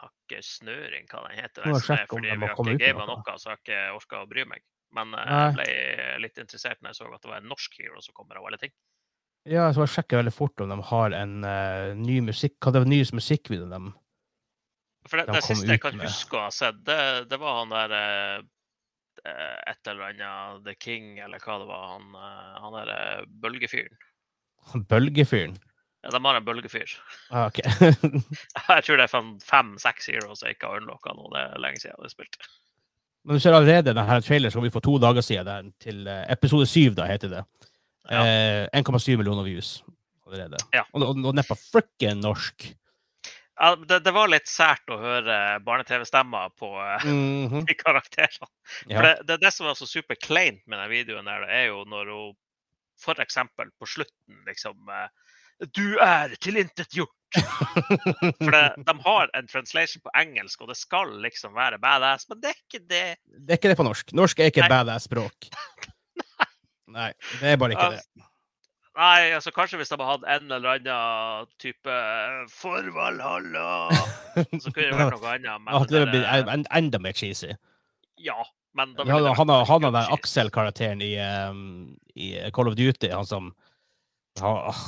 har 0.00 0.10
ikke 0.10 0.40
snøring 0.42 1.06
hva 1.10 1.22
den 1.28 1.38
heter. 1.38 1.68
Må 1.68 1.78
jeg 1.78 2.08
fordi 2.10 2.32
vi 2.32 2.48
har 2.48 2.58
ikke 2.58 2.78
gama 2.82 3.06
noe. 3.06 3.22
noe, 3.22 3.38
så 3.38 3.52
jeg 3.52 3.54
har 3.54 3.62
ikke 3.62 3.82
orka 4.00 4.22
å 4.24 4.30
bry 4.30 4.46
meg. 4.50 4.64
Men 4.96 5.14
eh, 5.14 5.28
jeg 5.28 5.56
ble 5.58 5.70
litt 6.24 6.40
interessert 6.40 6.80
når 6.80 6.94
jeg 6.94 7.00
så 7.00 7.10
at 7.12 7.24
det 7.24 7.30
var 7.30 7.42
en 7.42 7.50
norsk 7.52 7.74
hero 7.80 8.02
som 8.04 8.16
kommer 8.16 8.40
av 8.40 8.48
alle 8.48 8.60
ting. 8.60 8.72
Ja, 9.46 9.68
så 9.72 9.84
jeg 9.84 9.92
sjekker 9.94 10.20
veldig 10.20 10.34
fort 10.34 10.60
om 10.60 10.72
de 10.72 10.78
har 10.90 11.14
en 11.16 11.44
uh, 11.46 11.94
ny 11.96 12.18
musikk 12.26 12.58
Hva 12.60 12.72
det 12.74 12.82
var 12.82 12.90
nyeste 12.90 13.16
musikkvideo 13.16 13.68
de 13.70 13.78
For 15.08 15.20
det, 15.20 15.26
De 15.28 15.38
det 15.38 15.44
siste 15.46 15.70
jeg 15.70 15.82
kan 15.84 15.96
med. 15.96 16.08
huske 16.08 16.36
å 16.36 16.42
ha 16.48 16.50
sett, 16.52 16.82
det, 16.84 16.98
det 17.30 17.38
var 17.40 17.62
han 17.62 17.72
der 17.72 17.94
eh, 17.96 18.42
et 19.70 19.88
eller 19.88 20.10
annet 20.10 20.66
The 20.66 20.74
King, 20.76 21.18
eller 21.24 21.40
hva 21.40 21.56
det 21.62 21.68
var. 21.70 21.86
Han, 21.94 22.10
uh, 22.12 22.58
han 22.64 22.76
derre 22.76 22.98
bølgefyren. 23.44 23.96
Bølgefyren? 24.90 25.56
Ja, 26.04 26.12
de 26.14 26.20
har 26.24 26.36
en 26.38 26.44
bølgefyr. 26.44 26.92
Ah, 27.30 27.48
OK. 27.48 27.62
Jeg 28.68 28.84
tror 28.86 29.00
det 29.00 29.08
er 29.08 29.32
fem-seks 29.48 30.10
heroes 30.12 30.44
jeg 30.44 30.58
ikke 30.58 30.70
har 30.70 30.82
unlocka 30.82 31.14
nå. 31.16 31.30
Det 31.32 31.40
er 31.40 31.62
lenge 31.64 31.80
siden 31.80 31.94
jeg 31.96 32.04
har 32.04 32.12
spilt. 32.12 32.38
Men 33.24 33.36
du 33.36 33.42
ser 33.42 33.56
allerede 33.56 33.90
denne 33.90 34.20
traileren 34.22 34.54
som 34.54 34.62
vi 34.64 34.70
for 34.72 34.84
to 34.84 34.98
dager 35.02 35.24
siden, 35.24 35.48
den 35.48 35.72
til 35.82 36.06
episode 36.28 36.68
syv, 36.70 36.94
da 37.00 37.08
heter 37.08 37.32
det. 37.32 37.42
Ja. 38.08 38.24
Eh, 38.24 38.80
1,7 38.80 39.16
millioner 39.16 39.44
views 39.46 39.78
allerede. 40.26 40.60
Ja. 40.72 40.84
Og, 40.92 41.02
og, 41.02 41.24
og 41.30 41.40
er 41.40 41.58
frikken 41.58 42.22
norsk. 42.24 42.70
Ja, 43.58 43.72
det, 43.76 43.98
det 44.06 44.12
var 44.14 44.30
litt 44.30 44.46
sært 44.46 44.90
å 44.92 45.00
høre 45.00 45.36
barne-TV-stemmer 45.66 46.52
på 46.60 46.68
mm 46.78 47.48
-hmm. 47.48 47.64
de 47.66 47.74
karakterene. 47.74 48.46
For 48.86 49.02
det, 49.02 49.14
det, 49.26 49.40
det 49.42 49.52
som 49.52 49.66
var 49.66 49.74
så 49.74 49.86
super 49.86 50.14
kleint 50.14 50.62
med 50.66 50.78
den 50.78 50.90
videoen, 50.90 51.24
der, 51.24 51.42
er 51.42 51.64
jo 51.72 51.84
når 51.84 52.12
hun 52.14 52.36
eksempel 53.18 53.70
på 53.78 53.86
slutten 53.86 54.44
liksom 54.46 54.88
eh, 54.88 55.08
Du 55.74 55.98
er 55.98 56.36
tilintetgjort! 56.40 57.14
For 58.38 58.50
det, 58.50 58.74
de 58.86 58.94
har 59.04 59.30
en 59.34 59.46
translation 59.46 60.02
på 60.02 60.10
engelsk, 60.14 60.60
og 60.60 60.68
det 60.68 60.76
skal 60.76 61.10
liksom 61.20 61.54
være 61.54 61.78
badass, 61.78 62.28
men 62.28 62.40
det 62.40 62.48
er 62.48 62.60
ikke 62.62 62.84
det. 62.86 63.16
Det 63.26 63.50
er 63.50 63.58
ikke 63.58 63.68
det 63.68 63.76
på 63.76 63.88
norsk. 63.88 64.12
Norsk 64.12 64.38
er 64.38 64.52
ikke 64.52 64.60
Nei. 64.60 64.68
badass 64.68 65.04
språk. 65.10 65.50
Nei, 66.94 67.12
det 67.40 67.52
er 67.52 67.60
bare 67.60 67.76
ikke 67.76 67.90
det. 67.96 68.26
Nei, 68.98 69.30
altså 69.36 69.52
kanskje 69.54 69.78
hvis 69.78 69.92
de 69.92 69.98
hadde 70.02 70.26
en 70.34 70.50
eller 70.56 70.72
annen 70.74 71.50
type 71.62 71.92
eh, 71.92 72.38
For 72.50 72.88
Valhalla, 72.96 73.66
så 74.34 74.72
kunne 74.72 74.88
det 74.88 74.98
vært 74.98 75.14
noe 75.14 75.34
annet. 75.36 75.60
Men 75.64 75.74
Ja, 75.76 75.82
det 75.84 76.00
det 76.00 76.08
blitt 76.10 76.50
en- 76.56 76.66
enda 76.80 76.98
mer 77.02 77.14
cheesy. 77.14 77.52
ja, 78.18 78.38
men 78.74 78.94
da 78.98 79.04
han, 79.06 79.24
han 79.34 79.48
har 79.48 79.80
den 79.80 79.94
cheesy. 79.94 80.14
Axel-karakteren 80.18 81.00
i, 81.02 81.12
um, 81.50 81.96
i 82.14 82.32
Call 82.54 82.68
of 82.68 82.74
Duty, 82.78 83.10
han 83.14 83.26
som 83.26 83.52
oh. 84.42 84.82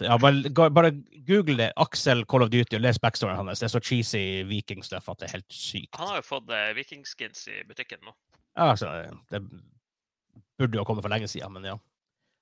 Ja, 0.00 0.16
bare, 0.18 0.70
bare 0.70 0.90
google 1.26 1.56
det. 1.58 1.72
Axel 1.76 2.24
Call 2.26 2.46
of 2.46 2.50
Duty 2.50 2.78
og 2.78 2.82
les 2.86 2.98
backstoryen 3.02 3.36
hans. 3.38 3.60
Det 3.62 3.68
er 3.68 3.74
så 3.74 3.82
cheesy 3.82 4.42
vikingstuff 4.48 5.08
at 5.10 5.20
det 5.20 5.28
er 5.28 5.38
helt 5.40 5.52
sykt. 5.52 5.94
Han 5.98 6.10
har 6.14 6.22
jo 6.22 6.26
fått 6.26 6.50
eh, 6.54 6.70
vikingskins 6.78 7.48
i 7.50 7.62
butikken 7.68 8.02
nå. 8.06 8.14
Ja, 8.56 8.70
altså, 8.72 8.94
det 9.30 9.42
burde 10.58 10.78
jo 10.78 10.82
ha 10.82 10.88
kommet 10.88 11.04
for 11.04 11.12
lenge 11.12 11.28
siden, 11.30 11.52
men 11.56 11.70
ja. 11.72 11.76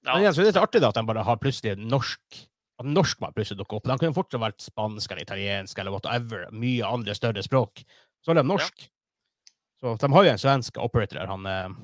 Ja, 0.05 0.12
Men 0.12 0.25
igjen, 0.25 0.35
så 0.37 0.43
er 0.43 0.45
det 0.45 0.51
litt 0.53 0.61
artig 0.61 0.83
da, 0.85 0.91
at 0.93 0.99
de 0.99 1.07
bare 1.09 1.25
har 1.25 1.41
plutselig 1.41 1.79
norsk 1.81 2.43
At 2.83 2.89
norsk 2.91 3.21
bare 3.23 3.33
plutselig 3.37 3.61
dukker 3.61 3.79
opp. 3.79 3.85
De 3.87 3.97
kunne 4.03 4.17
fortsatt 4.17 4.43
vært 4.43 4.65
spansk 4.65 5.12
eller 5.12 5.23
italiensk 5.23 5.79
eller 5.79 5.95
whatever. 5.95 6.49
Mye 6.51 6.89
andre 6.89 7.15
større 7.15 7.45
språk. 7.47 7.85
Så 8.19 8.33
er 8.33 8.41
de 8.41 8.43
norsk. 8.51 8.89
Så 9.79 9.93
de 10.03 10.11
har 10.11 10.27
jo 10.27 10.33
en 10.33 10.43
svensk 10.43 10.81
operator 10.83 11.21
der. 11.21 11.31
Han 11.31 11.47
eh, 11.47 11.77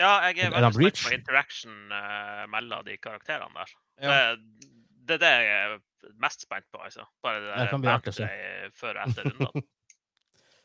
ja 0.00 0.14
jeg 0.30 0.46
er 0.46 0.56
Er 0.56 0.64
veldig 0.64 0.90
spent 0.96 1.02
på 1.04 1.14
interaction 1.18 1.92
uh, 1.92 2.46
mellom 2.50 2.86
de 2.88 2.96
karakterene 2.98 3.52
der. 3.60 3.74
Ja. 4.00 4.14
Det, 4.32 4.70
det 5.04 5.18
er 5.18 5.22
det 5.22 5.32
jeg 5.34 5.58
er 5.60 5.76
mest 6.24 6.46
spent 6.46 6.66
på, 6.72 6.80
altså. 6.82 7.04
Bare 7.22 7.42
det 7.44 7.68
der 7.84 7.92
artig 7.92 8.16
før 8.80 8.96
og 8.98 9.08
etter 9.08 9.30
rundene. 9.30 9.66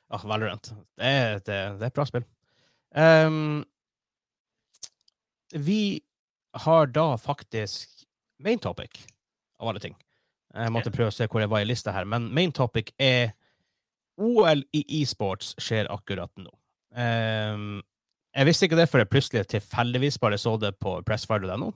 Ah, 0.10 0.24
Valorant. 0.26 0.72
Det 0.98 1.06
er, 1.06 1.36
det, 1.46 1.58
det 1.78 1.84
er 1.86 1.92
et 1.92 1.94
bra 1.94 2.04
spill. 2.10 2.24
Ehm, 2.98 3.60
vi 5.54 6.02
har 6.66 6.90
da 6.94 7.14
faktisk 7.18 8.06
main 8.44 8.60
topic, 8.60 9.02
av 9.60 9.72
alle 9.72 9.82
ting. 9.84 9.96
Jeg 10.54 10.74
måtte 10.74 10.92
prøve 10.94 11.12
å 11.12 11.14
se 11.14 11.28
hvor 11.30 11.44
jeg 11.44 11.52
var 11.52 11.62
i 11.62 11.68
lista 11.70 11.94
her, 11.94 12.08
men 12.10 12.30
main 12.34 12.52
topic 12.56 12.90
er 12.98 13.36
OL 14.20 14.64
i 14.76 14.82
e-sports 15.02 15.54
skjer 15.62 15.90
akkurat 15.94 16.32
nå. 16.42 16.50
Um, 16.96 17.82
jeg 18.36 18.50
visste 18.50 18.68
ikke 18.68 18.80
det 18.80 18.88
før 18.90 19.04
jeg 19.04 19.12
plutselig 19.14 19.46
tilfeldigvis 19.52 20.18
bare 20.22 20.40
så 20.42 20.56
det 20.62 20.74
på 20.82 20.98
pressfire.no. 21.06 21.70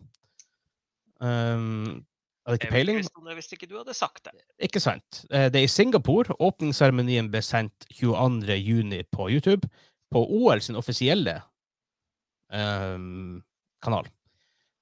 Um, 1.23 2.01
hadde 2.43 2.59
ikke 2.59 2.73
Jeg 2.75 3.37
visste 3.37 3.55
ikke 3.55 3.69
du 3.71 3.77
hadde 3.77 3.95
sagt 3.95 4.25
det. 4.25 4.41
Ikke 4.59 4.81
sant. 4.83 5.23
Eh, 5.31 5.49
Det 5.51 5.61
er 5.61 5.63
i 5.63 5.71
Singapore. 5.71 6.35
Åpningsseremonien 6.39 7.29
ble 7.31 7.41
sendt 7.41 7.85
22. 7.93 8.57
juni 8.59 9.03
på 9.11 9.29
YouTube. 9.31 9.69
På 10.11 10.25
OL 10.27 10.61
sin 10.61 10.75
offisielle 10.75 11.39
ehm, 12.53 13.41
kanal. 13.83 14.07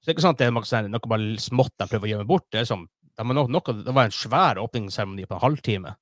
Så 0.02 0.08
det 0.08 0.12
er 0.12 0.16
ikke 0.16 0.24
sånn 0.24 0.34
at 0.34 0.40
det 0.40 0.48
er 0.48 0.54
noe, 0.56 0.66
sånn- 0.66 0.90
noe 0.90 1.10
bare 1.10 1.34
smått 1.42 1.74
de 1.78 1.86
prøver 1.90 2.08
å 2.08 2.12
gjemme 2.12 2.30
bort. 2.30 2.48
Det, 2.50 2.64
som, 2.66 2.88
det, 3.06 3.26
var, 3.26 3.36
noe, 3.38 3.74
det 3.82 3.94
var 3.94 4.08
en 4.08 4.16
svær 4.16 4.58
åpningsseremoni 4.62 5.28
på 5.30 5.36
en 5.36 5.44
halvtime. 5.44 5.94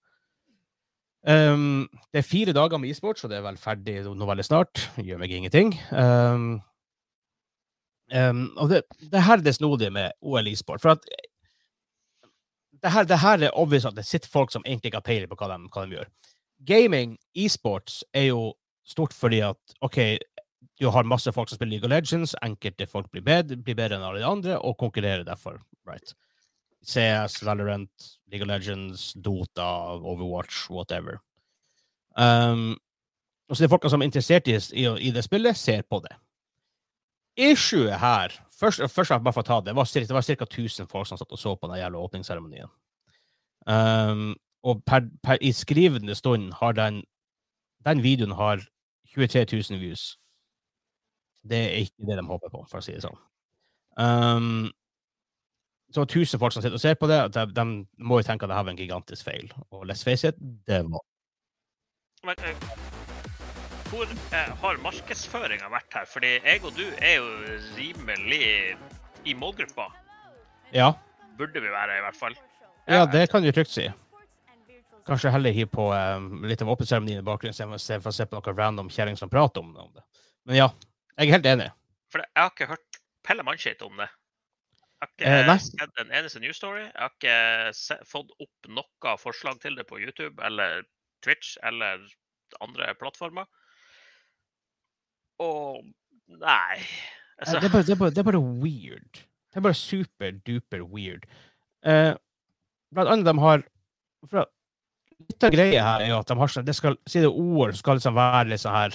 Um, 1.21 1.85
det 2.15 2.23
er 2.23 2.25
fire 2.25 2.55
dager 2.57 2.81
med 2.81 2.89
e-sport, 2.95 3.21
så 3.21 3.29
det 3.29 3.37
er 3.37 3.45
vel 3.45 3.61
ferdig 3.61 3.99
nå 4.09 4.29
veldig 4.29 4.47
snart. 4.47 4.87
Gjør 4.97 5.21
meg 5.21 5.35
ingenting. 5.37 5.75
Um, 5.93 6.63
um, 8.09 8.47
og 8.57 8.73
det, 8.73 8.87
det 9.13 9.27
her 9.27 9.37
er 9.37 9.45
det 9.45 9.59
snodige 9.59 9.93
med 9.93 10.17
OL 10.25 10.49
e-sport. 10.49 10.81
For 10.81 10.95
at 10.97 11.05
det 12.81 12.95
her, 12.95 13.05
det 13.05 13.21
her 13.21 13.45
er 13.45 13.59
obvious 13.59 13.85
at 13.85 13.99
det 13.99 14.07
sitter 14.09 14.33
folk 14.33 14.53
som 14.53 14.65
egentlig 14.65 14.95
ikke 14.95 15.03
har 15.03 15.09
peiling 15.11 15.29
på 15.29 15.37
hva 15.37 15.51
de, 15.53 15.69
hva 15.69 15.85
de 15.85 15.99
gjør. 15.99 16.09
Gaming, 16.65 17.19
e-sports, 17.37 18.01
er 18.17 18.31
jo 18.31 18.55
stort 18.89 19.13
fordi 19.13 19.43
at 19.45 19.77
OK, 19.85 19.99
du 20.81 20.89
har 20.93 21.09
masse 21.09 21.33
folk 21.33 21.49
som 21.49 21.59
spiller 21.59 21.77
League 21.77 21.89
of 21.89 21.93
Legends, 21.93 22.35
enkelte 22.43 22.87
folk 22.89 23.11
blir 23.13 23.25
bedre, 23.25 23.57
blir 23.57 23.77
bedre 23.77 23.99
enn 23.99 24.07
alle 24.07 24.23
de 24.23 24.29
andre, 24.29 24.59
og 24.59 24.79
konkurrerer 24.81 25.25
derfor. 25.25 25.61
right? 25.87 26.15
CS, 26.83 27.43
Valorant, 27.45 27.91
League 28.31 28.43
of 28.43 28.49
Legends, 28.49 29.13
Dota, 29.13 29.97
Overwatch, 30.01 30.71
whatever. 30.71 31.21
Um, 32.17 32.79
og 33.49 33.57
så 33.57 33.65
de 33.65 33.69
folka 33.69 33.89
som 33.89 34.01
er 34.01 34.09
interessert 34.09 34.49
i, 34.49 34.57
i, 34.57 34.87
i 35.09 35.11
det 35.11 35.25
spillet, 35.25 35.57
ser 35.57 35.83
på 35.83 36.01
det. 36.05 36.17
Issuet 37.37 37.99
her 38.01 38.33
Først, 38.61 38.83
først 38.93 39.15
bare 39.25 39.33
for 39.33 39.41
å 39.41 39.47
ta 39.47 39.57
det 39.65 39.73
var, 39.77 39.89
det 39.89 40.13
var 40.13 40.27
ca. 40.27 40.45
1000 40.45 40.89
folk 40.91 41.09
som 41.09 41.17
satt 41.17 41.33
og 41.33 41.41
så 41.41 41.55
på 41.57 41.69
den 41.71 41.81
jævla 41.81 42.03
åpningsseremonien. 42.05 42.69
Um, 43.65 44.35
og 44.65 44.83
per, 44.85 45.07
per, 45.25 45.39
i 45.41 45.53
skrivende 45.57 46.15
stund 46.15 46.53
har 46.61 46.73
den 46.77 47.03
Den 47.85 48.03
videoen 48.03 48.35
har 48.37 48.61
23 49.15 49.47
000 49.71 49.81
views. 49.81 50.19
Det 51.43 51.61
er 51.71 51.87
ikke 51.87 52.09
det 52.09 52.19
de 52.21 52.27
håper 52.29 52.53
på, 52.53 52.65
for 52.69 52.81
å 52.81 52.85
si 52.85 52.93
det 52.97 53.05
sånn. 53.05 53.17
Um, 54.01 54.69
så 55.95 56.05
1000 56.07 56.39
folk 56.41 56.55
som 56.55 56.63
sitter 56.63 56.79
og 56.79 56.83
ser 56.83 56.99
på 57.01 57.09
det, 57.11 57.19
de, 57.35 57.47
de 57.57 57.65
må 57.99 58.21
jo 58.21 58.27
tenke 58.27 58.47
at 58.47 58.53
det 58.53 58.59
her 58.59 58.67
var 58.69 58.75
en 58.75 58.81
gigantisk 58.81 59.27
feil. 59.27 59.51
Og 59.75 59.87
let's 59.89 60.05
face 60.07 60.29
it, 60.29 60.39
det 60.69 60.85
var 60.87 61.03
Men, 62.27 62.37
eh, 62.45 62.67
hvor 63.91 64.05
eh, 64.07 64.51
har 64.63 64.83
markedsføringa 64.85 65.71
vært 65.73 65.97
her? 65.97 66.07
Fordi 66.07 66.35
jeg 66.37 66.61
og 66.63 66.77
du 66.77 66.85
er 67.01 67.17
jo 67.17 67.31
rimelig 67.79 68.43
i 69.25 69.35
målgruppa. 69.35 69.89
Ja, 70.75 70.93
Burde 71.41 71.61
vi 71.63 71.73
være, 71.73 71.97
i 71.99 72.05
hvert 72.05 72.17
fall. 72.17 72.35
ja 72.87 73.07
det 73.07 73.31
kan 73.31 73.43
du 73.43 73.51
trygt 73.53 73.73
si. 73.73 73.87
Kanskje 75.07 75.33
heller 75.33 75.51
hive 75.57 75.71
på 75.73 75.89
um, 75.91 76.45
litt 76.45 76.61
av 76.63 76.69
åpningsseremonien 76.69 77.23
i 77.23 77.27
bakgrunnen, 77.27 77.75
istedenfor 77.75 78.13
å 78.13 78.15
se 78.15 78.27
på 78.29 78.37
noe 78.37 78.55
random 78.55 78.91
kjerring 78.93 79.17
som 79.17 79.33
prater 79.33 79.65
om, 79.65 79.73
om 79.75 79.89
det. 79.97 80.05
Men 80.45 80.59
ja, 80.61 80.69
jeg 81.19 81.29
er 81.29 81.33
helt 81.37 81.47
enig. 81.47 81.69
For 82.13 82.23
jeg 82.25 82.43
har 82.43 82.51
ikke 82.55 82.71
hørt 82.73 83.01
Pelle 83.27 83.45
Mannskitt 83.47 83.83
om 83.87 83.97
det. 84.01 84.09
Jeg 85.01 85.07
har 85.07 85.11
ikke 85.17 85.53
Eh, 85.55 85.63
sett 85.65 86.01
en 86.03 86.11
eneste 86.13 86.41
news 86.43 86.57
story. 86.57 86.83
Jeg 86.83 86.99
har 87.01 87.13
ikke 87.15 87.75
se, 87.77 87.97
fått 88.09 88.33
opp 88.41 88.69
noe 88.69 89.15
forslag 89.21 89.61
til 89.63 89.77
det 89.79 89.87
på 89.89 90.01
YouTube 90.01 90.43
eller 90.45 90.83
Twitch 91.25 91.57
eller 91.63 92.05
andre 92.61 92.93
plattformer. 93.01 93.47
Og 95.41 95.85
nei 96.29 96.83
Eh, 97.41 97.47
altså, 97.47 97.61
Det 97.61 97.69
er, 97.69 97.73
bare, 97.73 97.83
det, 97.83 97.93
er 97.95 97.97
bare, 97.97 98.11
det 98.11 98.19
er 98.19 98.27
bare 98.29 98.41
weird. 98.61 99.13
Det 99.51 99.57
er 99.57 99.63
bare 99.65 99.75
super-duper 99.75 100.83
weird. 100.85 101.23
Eh, 101.89 102.13
blant 102.93 103.09
annet 103.15 103.25
de 103.25 103.39
har 103.41 103.63
for 104.29 104.51
Litt 105.21 105.45
av 105.45 105.53
greia 105.53 105.83
her 105.85 106.03
er 106.05 106.09
jo 106.11 106.19
at 106.21 106.29
de 106.29 106.37
har 106.37 106.49
sånn 106.53 106.65
det 106.65 106.75
skal, 106.77 106.97
Si 107.09 107.21
det 107.21 107.29
er 107.29 107.37
OL, 107.37 107.73
skal 107.77 107.97
liksom 107.99 108.15
være 108.17 108.49
litt 108.49 108.61
sånn 108.61 108.77
her 108.77 108.95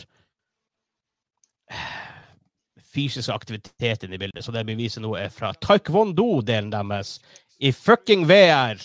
Fysisk 2.95 3.29
aktivitet 3.33 4.05
inn 4.05 4.15
i 4.15 4.19
bildet. 4.21 4.43
Så 4.45 4.53
det 4.55 4.65
vi 4.69 4.77
viser 4.79 5.03
nå, 5.03 5.13
er 5.19 5.31
fra 5.33 5.51
taekwondo-delen 5.65 6.71
deres 6.71 7.17
i 7.59 7.71
fucking 7.75 8.23
VR. 8.29 8.79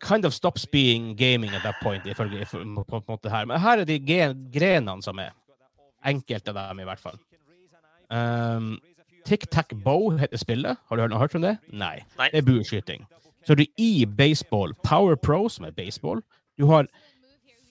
Kind 0.00 0.24
of 0.24 0.32
stops 0.34 0.64
being 0.66 1.14
gaming 1.16 1.52
at 1.54 1.62
that 1.62 1.76
point, 1.82 2.06
ifølge 2.08 2.40
ifø- 2.42 2.64
på, 2.84 2.96
en 2.96 3.04
måte 3.08 3.30
her. 3.30 3.44
Men 3.46 3.60
her 3.60 3.82
er 3.82 3.84
de 3.88 3.98
grenene 4.00 5.02
som 5.04 5.18
er. 5.20 5.34
Enkelte 6.08 6.54
av 6.54 6.70
dem, 6.70 6.80
i 6.80 6.86
hvert 6.88 7.02
fall. 7.02 7.18
Um, 8.10 8.78
Tic 9.28 9.44
Tac 9.52 9.74
Bow 9.84 10.16
heter 10.16 10.40
spillet. 10.40 10.78
Har 10.88 10.96
du 10.96 11.16
hørt, 11.16 11.34
om 11.36 11.44
det? 11.44 11.58
Nei. 11.68 11.98
Nei. 12.18 12.30
Det 12.32 12.40
er 12.40 12.46
bueskyting. 12.48 13.04
Så 13.44 13.52
er 13.52 13.60
du 13.60 13.66
i 13.76 14.06
baseball. 14.06 14.72
Power 14.84 15.16
Pro, 15.20 15.48
som 15.52 15.68
er 15.68 15.76
baseball. 15.76 16.22
Du 16.58 16.66
har 16.72 16.88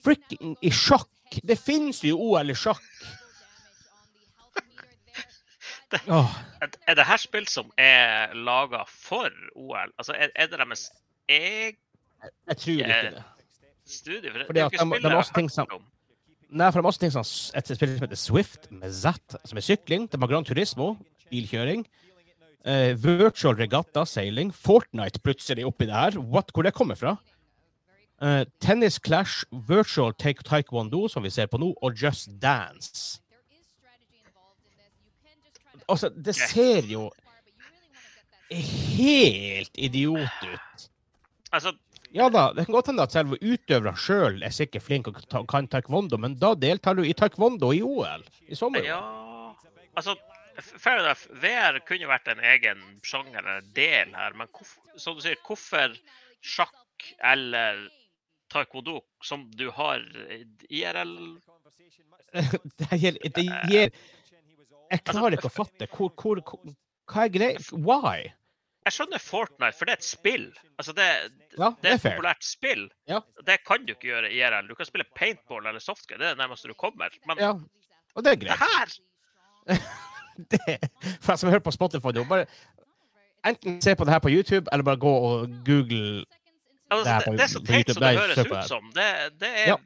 fricking 0.04 0.54
i 0.62 0.70
sjakk. 0.70 1.10
Det 1.46 1.58
finnes 1.58 2.00
jo 2.06 2.16
OL 2.18 2.50
i 2.50 2.56
sjakk. 2.58 2.80
Åh, 6.08 6.34
er, 6.62 6.68
er 6.88 6.94
det 6.94 7.06
her 7.06 7.16
spill 7.20 7.46
som 7.50 7.70
er 7.78 8.34
laga 8.34 8.84
for 8.88 9.30
OL? 9.56 9.90
Altså, 9.98 10.12
er, 10.14 10.28
er 10.34 10.46
det 10.46 10.58
deres 10.58 10.90
eget 11.28 11.76
jeg 12.48 12.56
tror 12.56 12.72
ikke 12.72 13.10
det. 13.16 13.22
studie? 13.86 14.30
For 14.30 14.38
det, 14.38 14.46
Fordi 14.46 14.58
det 14.58 14.60
er 14.60 14.64
jo 14.64 14.70
ikke 14.70 14.84
de- 14.84 15.00
de 15.02 15.08
jeg 15.08 15.16
hørt 15.16 15.50
sånn- 15.56 15.74
om. 15.74 15.86
Nei, 16.50 16.66
for 16.72 16.80
de 16.80 16.84
har 16.84 16.90
også 16.90 17.00
ting 17.00 17.12
som 17.14 17.20
et 17.54 17.66
spill 17.76 17.92
som 17.96 18.04
heter 18.08 18.16
Swift, 18.18 18.70
med 18.72 18.92
Z, 18.92 19.36
som 19.44 19.56
er 19.58 19.62
sykling. 19.62 20.08
De 20.10 20.18
har 20.18 20.26
Gran 20.26 20.44
Turismo, 20.44 20.96
bilkjøring. 21.30 21.86
Uh, 22.66 22.92
virtual 23.02 23.54
regatta, 23.56 24.04
seiling. 24.04 24.50
Fortnite 24.52 25.20
plutselig 25.24 25.64
oppi 25.64 25.86
det 25.86 25.94
her. 25.94 26.18
What, 26.18 26.50
hvor 26.52 26.62
det 26.62 26.74
kommer 26.74 26.94
fra? 26.98 27.16
Uh, 28.20 28.44
tennis 28.60 28.98
Clash, 28.98 29.44
virtual 29.52 30.12
take 30.12 30.42
taekwondo, 30.44 31.08
som 31.08 31.22
vi 31.22 31.30
ser 31.30 31.46
på 31.46 31.56
nå, 31.58 31.72
og 31.80 31.94
Just 31.96 32.28
Dance. 32.42 33.20
Altså, 35.90 36.08
det 36.14 36.34
ser 36.38 36.86
jo 36.90 37.10
helt 38.96 39.70
idiot 39.78 40.44
ut. 40.52 40.88
Altså, 41.50 41.72
Ja 42.12 42.26
da, 42.28 42.48
det 42.52 42.64
kan 42.66 42.74
godt 42.74 42.88
hende 42.90 43.04
at 43.06 43.12
selve 43.14 43.36
utøverne 43.38 43.92
sjøl 43.98 44.40
er 44.42 44.50
sikkert 44.50 44.82
flink 44.82 45.06
og 45.12 45.20
ta- 45.30 45.44
kan 45.46 45.68
taekwondo, 45.70 46.18
men 46.18 46.34
da 46.42 46.54
deltar 46.58 46.96
du 46.98 47.04
i 47.06 47.12
taekwondo 47.14 47.70
i 47.76 47.82
OL 47.86 48.24
i 48.50 48.54
sommer. 48.58 48.82
ja 48.82 48.98
Altså, 49.96 50.14
fair 50.58 50.98
enough. 51.00 51.22
VR 51.42 51.78
kunne 51.86 52.06
vært 52.10 52.28
en 52.32 52.40
egen 52.46 52.82
sjanger 53.06 53.38
eller 53.38 53.62
del 53.74 54.10
her, 54.14 54.34
men 54.34 54.46
hvorf- 54.48 54.78
som 54.98 55.14
du 55.16 55.22
sier, 55.22 55.36
hvorfor 55.46 55.94
sjakk 56.42 57.06
eller 57.22 57.88
taekwondo, 58.50 59.00
som 59.22 59.46
du 59.54 59.70
har 59.70 60.02
IRL 60.70 61.38
det 62.78 62.98
gir, 63.02 63.16
det 63.34 63.46
gir 63.70 63.90
Jeg 64.90 65.04
klarer 65.06 65.36
ikke 65.36 65.48
å 65.50 65.54
fatte. 65.54 65.86
Hvor, 65.94 66.10
hvor, 66.18 66.40
hvor, 66.42 66.74
hva 67.12 67.24
er 67.24 67.32
greia? 67.34 67.58
Why? 67.72 68.28
Jeg 68.86 68.94
skjønner 68.96 69.20
Fortnite, 69.20 69.76
for 69.76 69.84
det 69.86 69.92
er 69.92 70.00
et 70.00 70.06
spill. 70.08 70.46
Altså, 70.80 70.94
det, 70.96 71.06
Ja, 71.58 71.68
det 71.68 71.82
det 71.84 71.90
er 71.90 71.94
et 71.98 72.04
populært 72.06 72.46
spill. 72.46 72.86
Ja. 73.10 73.20
Det 73.46 73.58
kan 73.68 73.84
du 73.86 73.92
ikke 73.92 74.08
gjøre 74.08 74.30
i 74.32 74.38
IRL. 74.40 74.70
Du 74.70 74.74
kan 74.78 74.88
spille 74.88 75.04
paintball 75.14 75.66
eller 75.68 75.82
softgun, 75.84 76.18
det 76.18 76.26
er 76.30 76.34
det 76.34 76.40
nærmeste 76.40 76.70
du 76.70 76.74
kommer. 76.80 77.12
Men 77.28 77.38
Ja, 77.42 77.50
og 78.16 78.24
det 78.24 78.32
er 78.32 78.40
greit. 78.40 78.56
det 79.68 79.78
her 79.78 79.80
Det, 80.50 80.78
for 81.20 81.32
jeg 81.34 81.38
som 81.42 81.50
hører 81.52 81.60
på 81.66 81.72
Spotify 81.76 82.14
nå, 82.16 82.24
bare 82.24 82.46
enten 83.44 83.76
se 83.84 83.92
på 83.96 84.04
det 84.08 84.14
her 84.14 84.22
på 84.24 84.30
YouTube, 84.32 84.68
eller 84.72 84.82
bare 84.86 84.96
gå 85.00 85.12
og 85.12 85.48
google 85.66 86.24
altså, 86.90 87.04
Det 87.04 87.12
her 87.12 87.18
det, 87.20 87.26
på- 87.26 87.36
det 87.36 87.44
er 87.44 87.52
så 87.52 87.62
teit 87.68 87.92
som 87.92 88.02
det 88.02 88.12
høres 88.18 88.36
det 88.40 88.46
ut 88.50 88.68
som. 88.68 88.90
Det, 88.96 89.08
det 89.40 89.50
er 89.64 89.68
Ja. 89.74 89.76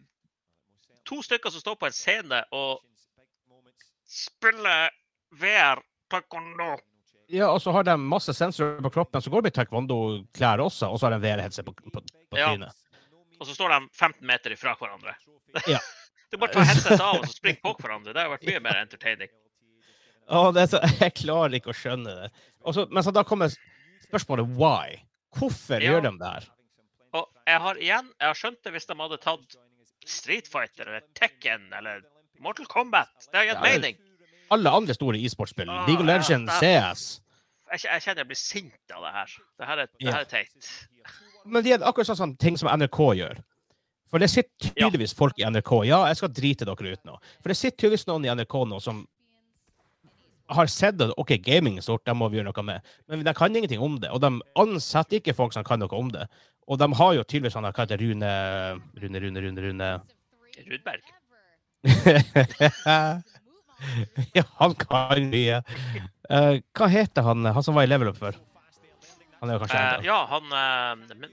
to 1.10 1.18
stykker 1.22 1.50
som 1.50 1.60
står 1.60 1.74
på 1.82 1.86
en 1.90 1.92
scene 1.98 2.44
og 2.54 2.80
spiller 4.14 4.90
VR 5.40 5.80
taekwondo. 6.12 6.76
Ja, 7.32 7.48
og 7.50 7.60
så 7.64 7.72
har 7.72 7.86
de 7.88 7.94
masse 7.98 8.34
sensorer 8.36 8.82
på 8.84 8.90
kroppen, 8.92 9.22
så 9.24 9.30
går 9.32 9.42
det 9.42 9.48
med 9.48 9.56
taekwondo-klær 9.58 10.60
også, 10.62 10.90
og 10.92 11.00
så 11.00 11.08
har 11.08 11.14
de 11.16 11.22
VR-headset 11.24 11.64
på, 11.66 11.72
på, 11.90 12.02
på 12.30 12.38
Ja. 12.38 12.50
trynet. 12.52 12.74
Og 13.40 13.48
så 13.48 13.54
står 13.56 13.72
de 13.74 13.78
15 13.98 14.26
meter 14.28 14.52
ifra 14.54 14.76
hverandre. 14.78 15.16
Ja. 15.70 15.78
du 16.30 16.36
bare 16.38 16.52
tar 16.52 16.66
headsetet 16.66 17.00
av 17.00 17.20
og 17.20 17.26
så 17.28 17.36
springer 17.38 17.60
på 17.62 17.72
hverandre. 17.80 18.12
Det 18.14 18.22
har 18.24 18.30
vært 18.34 18.46
mye 18.48 18.60
mer 18.62 18.78
entertaining. 18.82 19.32
Å, 20.28 20.40
det 20.56 20.68
så, 20.72 20.80
jeg 21.02 21.14
klarer 21.20 21.54
ikke 21.58 21.72
å 21.72 21.76
skjønne 21.78 22.14
det. 22.22 22.30
Og 22.64 22.74
så, 22.76 22.86
men 22.90 23.04
så 23.06 23.12
da 23.14 23.22
kommer 23.26 23.52
spørsmålet 24.06 24.54
why. 24.58 24.96
Hvorfor 25.38 25.82
Ja. 25.82 25.94
gjør 25.96 26.06
de 26.08 26.14
det 26.20 26.30
her? 26.36 26.48
Og 27.14 27.28
jeg 27.46 27.60
har 27.66 27.78
igjen, 27.82 28.08
jeg 28.20 28.28
har 28.30 28.38
skjønt 28.38 28.62
det 28.66 28.72
hvis 28.74 28.86
de 28.90 28.96
hadde 29.00 29.18
tatt 29.22 29.56
Street 30.06 30.48
Fighter 30.50 30.88
eller 30.90 31.04
Tekken 31.16 31.68
eller 31.78 32.02
Mortal 32.40 32.66
Kombat. 32.66 33.08
Det 33.30 33.36
har 33.38 33.44
gitt 33.44 33.54
Ja, 33.54 33.62
mening. 33.62 33.96
Alle 34.50 34.70
andre 34.70 34.94
store 34.94 35.18
e-sportspill. 35.18 35.70
Ah, 35.70 35.86
League 35.86 36.00
of 36.02 36.06
Legends, 36.06 36.52
ja. 36.62 36.92
CS. 36.92 37.20
Jeg, 37.72 37.80
jeg 37.84 38.02
kjenner 38.04 38.22
jeg 38.22 38.26
blir 38.28 38.38
sint 38.38 38.92
av 38.94 39.02
det 39.06 39.12
her. 39.14 39.32
Det 39.58 39.66
her 39.66 39.78
er, 39.84 39.88
det 40.00 40.12
her 40.12 40.20
er 40.20 40.30
teit. 40.30 40.70
Men 41.46 41.64
det 41.64 41.72
er 41.72 41.84
akkurat 41.88 42.06
sånn 42.10 42.16
som 42.20 42.36
ting 42.36 42.56
som 42.60 42.68
NRK 42.68 43.00
gjør. 43.18 43.40
For 44.12 44.18
det 44.22 44.28
sitter 44.30 44.68
Ja. 44.76 44.86
tydeligvis 44.88 45.14
folk 45.16 45.38
i 45.40 45.44
NRK. 45.48 45.72
Ja, 45.88 46.04
jeg 46.06 46.16
skal 46.20 46.28
drite 46.28 46.64
dere 46.68 46.92
ut 46.92 47.04
nå. 47.08 47.16
For 47.42 47.48
det 47.50 47.56
sitter 47.56 47.76
tydeligvis 47.88 48.06
noen 48.06 48.24
i 48.24 48.30
NRK 48.34 48.54
nå 48.68 48.80
som 48.82 49.06
har 50.52 50.66
sett 50.68 51.00
at 51.00 51.10
OK, 51.18 51.32
gaming 51.42 51.78
er 51.80 51.82
stort, 51.82 52.04
det 52.04 52.14
må 52.14 52.28
vi 52.30 52.36
gjøre 52.38 52.52
noe 52.52 52.62
med. 52.68 52.82
Men 53.08 53.24
de 53.24 53.32
kan 53.34 53.56
ingenting 53.56 53.80
om 53.80 53.96
det. 53.98 54.10
Og 54.12 54.20
de 54.20 54.30
ansetter 54.60 55.18
ikke 55.18 55.34
folk 55.34 55.52
som 55.56 55.64
kan 55.64 55.80
noe 55.80 55.88
om 55.96 56.10
det. 56.12 56.28
Og 56.68 56.78
de 56.78 56.88
har 57.00 57.14
jo 57.16 57.24
tydeligvis 57.24 57.56
han 57.56 57.64
der, 57.64 57.96
Rune 57.96 58.30
Rune, 59.00 59.20
Rune, 59.24 59.40
Rune, 59.40 59.60
Rune. 59.66 59.90
Rudberg. 60.68 61.02
ja, 64.38 64.44
han 64.56 64.74
kan 64.80 65.30
mye. 65.30 65.62
Uh, 66.30 66.56
hva 66.76 66.86
heter 66.88 67.22
han, 67.26 67.44
han 67.44 67.64
som 67.64 67.74
var 67.76 67.84
i 67.84 67.90
Level 67.90 68.08
Up 68.12 68.18
før? 68.20 68.34
Han 69.42 69.50
er 69.50 69.54
jo 69.58 69.62
kanskje 69.66 69.80
uh, 69.80 70.06
ja, 70.06 70.20
han 70.30 70.44
uh, 70.48 70.56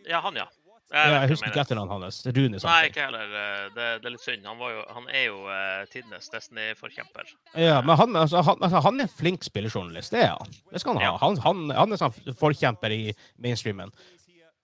Ja, 0.10 0.20
han, 0.26 0.36
ja. 0.41 0.47
Ja, 0.91 1.22
jeg 1.22 1.30
husker 1.32 1.47
ikke 1.47 1.62
etternavnet 1.64 2.04
hans. 2.04 2.18
Rune 2.28 2.60
Nei, 2.60 2.80
ikke 2.89 3.06
heller. 3.06 3.30
Det, 3.32 3.45
det 3.78 4.10
er 4.10 4.12
litt 4.12 4.26
synd. 4.26 4.43
Han, 4.43 4.58
var 4.60 4.74
jo, 4.74 4.82
han 4.91 5.06
er 5.08 5.24
jo 5.24 5.38
uh, 5.47 5.88
tidenes 5.91 6.28
Destiny-forkjemper. 6.34 7.26
Ja, 7.56 7.78
men 7.86 7.95
han, 7.95 8.12
altså, 8.20 8.41
han, 8.43 8.60
altså, 8.60 8.82
han 8.84 8.99
er 8.99 9.08
flink 9.16 9.47
spillejournalist, 9.47 10.12
det 10.12 10.26
er 10.26 10.34
han. 10.36 10.52
Det 10.74 10.82
skal 10.84 10.97
han 10.97 10.99
ha. 10.99 11.06
Ja. 11.08 11.14
Han, 11.24 11.39
han, 11.45 11.72
han 11.78 11.95
er 11.95 12.02
sånn 12.02 12.36
forkjemper 12.41 12.91
i 12.91 13.16
mainstreamen. 13.39 13.95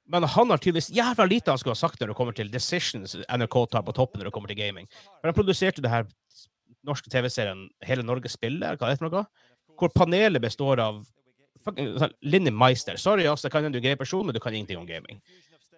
Men 0.08 0.24
han 0.24 0.54
har 0.54 0.62
tydeligvis 0.64 0.94
jævla 0.96 1.26
lite 1.28 1.52
han 1.52 1.60
skulle 1.60 1.76
ha 1.76 1.80
sagt 1.80 2.00
når 2.00 2.14
det 2.14 2.18
kommer 2.20 2.36
til 2.36 2.52
decisions 2.52 3.18
NRK 3.28 3.58
tar 3.74 3.84
på 3.84 3.96
toppen 3.96 4.22
når 4.22 4.30
det 4.30 4.36
kommer 4.36 4.52
til 4.52 4.60
gaming. 4.60 4.88
For 5.20 5.30
han 5.30 5.36
produserte 5.36 5.84
det 5.84 5.92
her 5.92 6.08
norske 6.88 7.12
TV-serien 7.12 7.68
Hele 7.84 8.06
Norge 8.08 8.32
spiller, 8.32 8.78
hva 8.80 8.88
er 8.88 8.96
det 8.96 9.02
for 9.02 9.10
noe? 9.10 9.26
Hvor 9.78 9.92
panelet 9.94 10.42
består 10.42 10.80
av 10.82 11.04
fucking 11.66 11.94
sånn, 12.00 12.16
Linni 12.26 12.54
Meister. 12.54 12.98
Sorry, 13.02 13.28
ass, 13.28 13.44
jeg 13.46 13.54
kan 13.54 13.68
en 13.68 13.76
grei 13.76 13.98
person, 14.00 14.26
men 14.26 14.36
du 14.36 14.42
kan 14.44 14.56
ingenting 14.56 14.80
om 14.80 14.88
gaming. 14.88 15.20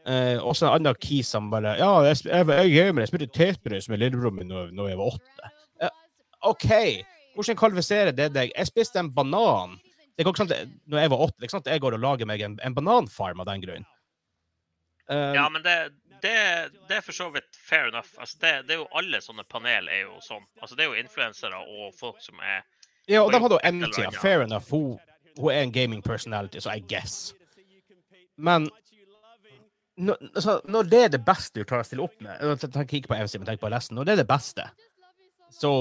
Eh, 0.07 0.37
også 0.37 0.67
en 0.67 0.77
annen 0.77 0.95
key 1.03 1.19
som 1.27 1.49
bare 1.51 1.73
Ja, 1.77 1.89
jeg, 2.07 2.21
jeg, 2.23 2.45
jeg, 2.47 2.55
er 2.55 2.71
gamer, 2.71 3.03
jeg 3.03 3.11
spilte 3.11 3.33
tetbrød 3.35 3.89
med 3.91 3.99
lillebroren 3.99 4.37
min 4.37 4.47
når, 4.49 4.71
når 4.75 4.91
jeg 4.93 4.99
var 5.01 5.17
åtte. 5.17 5.51
Eh, 5.83 5.95
OK, 6.49 6.69
hvordan 7.35 7.59
kvalifiserer 7.59 8.15
det 8.15 8.29
deg? 8.37 8.53
Jeg 8.55 8.69
spiste 8.69 9.01
en 9.01 9.11
banan. 9.13 9.77
Det 10.15 10.25
går 10.25 10.35
ikke 10.35 10.45
sant, 10.45 10.75
når 10.91 11.03
jeg 11.03 11.11
var 11.13 11.25
åtte, 11.27 11.43
ikke 11.43 11.55
sant? 11.57 11.67
at 11.67 11.75
jeg 11.75 11.83
går 11.83 11.97
og 11.97 12.03
lager 12.03 12.29
meg 12.29 12.43
en, 12.45 12.57
en 12.63 12.75
bananfarm 12.75 13.43
av 13.43 13.49
den 13.51 13.65
grunn. 13.65 13.87
Eh, 15.09 15.33
Ja, 15.35 15.47
men 15.49 15.63
det, 15.65 15.75
det, 16.21 16.35
det 16.89 16.97
er 16.99 17.05
for 17.05 17.15
så 17.15 17.29
vidt 17.33 17.55
fair 17.55 17.89
enough. 17.89 18.11
Altså, 18.19 18.37
det, 18.41 18.53
det 18.67 18.75
er 18.77 18.81
jo 18.83 18.87
Alle 18.99 19.21
sånne 19.23 19.45
panel 19.49 19.89
er 19.89 20.03
jo 20.05 20.19
sånn. 20.25 20.45
Altså, 20.61 20.75
det 20.75 20.85
er 20.85 20.91
jo 20.93 20.99
influensere 21.01 21.59
og 21.63 21.95
folk 21.99 22.21
som 22.23 22.41
er 22.43 22.61
ja, 23.09 23.23
og 23.23 23.31
de 23.33 23.39
hadde 23.41 23.57
jo 23.57 23.61
eller 23.65 24.19
Fair 24.21 24.43
enough. 24.45 24.69
Hun, 24.69 24.99
hun 25.39 25.49
er 25.51 25.63
en 25.63 25.71
gaming 25.73 26.03
personality, 26.05 26.61
så 26.61 26.75
I 26.75 26.83
guess. 26.85 27.31
Men 28.37 28.67
når, 29.97 30.19
altså, 30.35 30.59
når 30.69 30.83
det 30.91 30.99
er 31.03 31.09
det 31.15 31.23
beste 31.25 31.59
du 31.59 31.65
klarer 31.67 31.83
å 31.83 31.87
stille 31.89 32.05
opp 32.05 32.21
med 32.23 32.37
Jeg 32.39 32.69
tenker 32.71 32.99
ikke 32.99 33.11
på 33.11 33.17
MC, 33.19 33.39
men 33.39 33.49
tenk 33.49 33.63
på 33.63 33.71
resten. 33.73 33.97
Når 33.97 34.07
det 34.07 34.13
er 34.13 34.21
det 34.21 34.29
beste, 34.29 34.67
så 35.57 35.71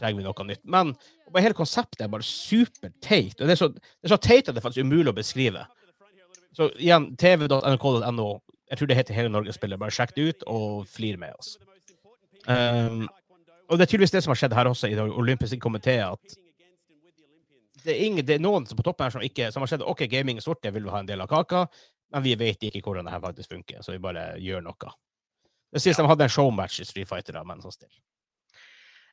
trenger 0.00 0.18
vi 0.18 0.26
noe 0.26 0.46
nytt. 0.50 0.64
Men 0.68 0.92
hele 1.38 1.56
konseptet 1.56 2.02
er 2.04 2.10
bare 2.12 2.26
superteit. 2.26 3.38
Og 3.40 3.46
det 3.46 3.54
er, 3.54 3.60
så, 3.62 3.70
det 3.72 4.10
er 4.10 4.12
så 4.16 4.20
teit 4.20 4.48
at 4.50 4.54
det 4.56 4.60
er 4.60 4.66
faktisk 4.66 4.84
umulig 4.84 5.14
å 5.14 5.16
beskrive. 5.16 5.62
Så 6.56 6.70
igjen, 6.80 7.10
tv.nrk.no. 7.20 8.28
Jeg 8.70 8.78
tror 8.80 8.88
det 8.90 8.96
heter 8.98 9.14
Hele 9.14 9.30
Norge 9.30 9.52
spiller. 9.54 9.78
Bare 9.78 9.92
sjekk 9.94 10.14
det 10.16 10.24
ut 10.30 10.44
og 10.50 10.86
flir 10.90 11.18
med 11.20 11.34
oss. 11.38 11.56
Um, 12.48 13.04
og 13.68 13.76
det 13.78 13.84
er 13.86 13.90
tydeligvis 13.90 14.14
det 14.14 14.22
som 14.24 14.32
har 14.32 14.38
skjedd 14.40 14.54
her 14.56 14.70
også 14.70 14.88
i 14.90 14.96
det 14.96 15.04
olympiske 15.04 15.58
komité, 15.62 15.98
at 16.06 16.36
det 17.86 17.92
er, 17.94 18.00
ingen, 18.06 18.24
det 18.26 18.36
er 18.38 18.42
noen 18.42 18.64
på 18.66 18.82
toppen 18.86 19.06
her 19.06 19.14
som 19.14 19.22
ikke 19.22 19.50
som 19.54 19.62
har 19.62 19.70
sett 19.70 19.82
OK, 19.86 20.04
gaming 20.10 20.38
er 20.40 20.44
sort, 20.46 20.58
det 20.64 20.72
vil 20.74 20.86
vi 20.86 20.90
ha 20.94 21.00
en 21.02 21.06
del 21.10 21.22
av 21.22 21.28
kaka, 21.30 21.64
men 22.14 22.24
vi 22.24 22.32
vet 22.38 22.62
ikke 22.66 22.82
hvordan 22.86 23.06
det 23.06 23.12
her 23.14 23.22
faktisk 23.22 23.52
funker, 23.52 23.82
så 23.82 23.94
vi 23.94 24.00
bare 24.02 24.24
gjør 24.42 24.64
noe. 24.66 24.90
Det 25.74 25.82
sies 25.82 25.98
de 25.98 26.06
hadde 26.06 26.26
en 26.26 26.32
showmatch 26.32 26.80
i 26.82 26.86
Street 26.88 27.10
Fighter, 27.10 27.36
da, 27.38 27.44
men 27.46 27.62
sånn 27.62 27.74
still. 27.74 27.92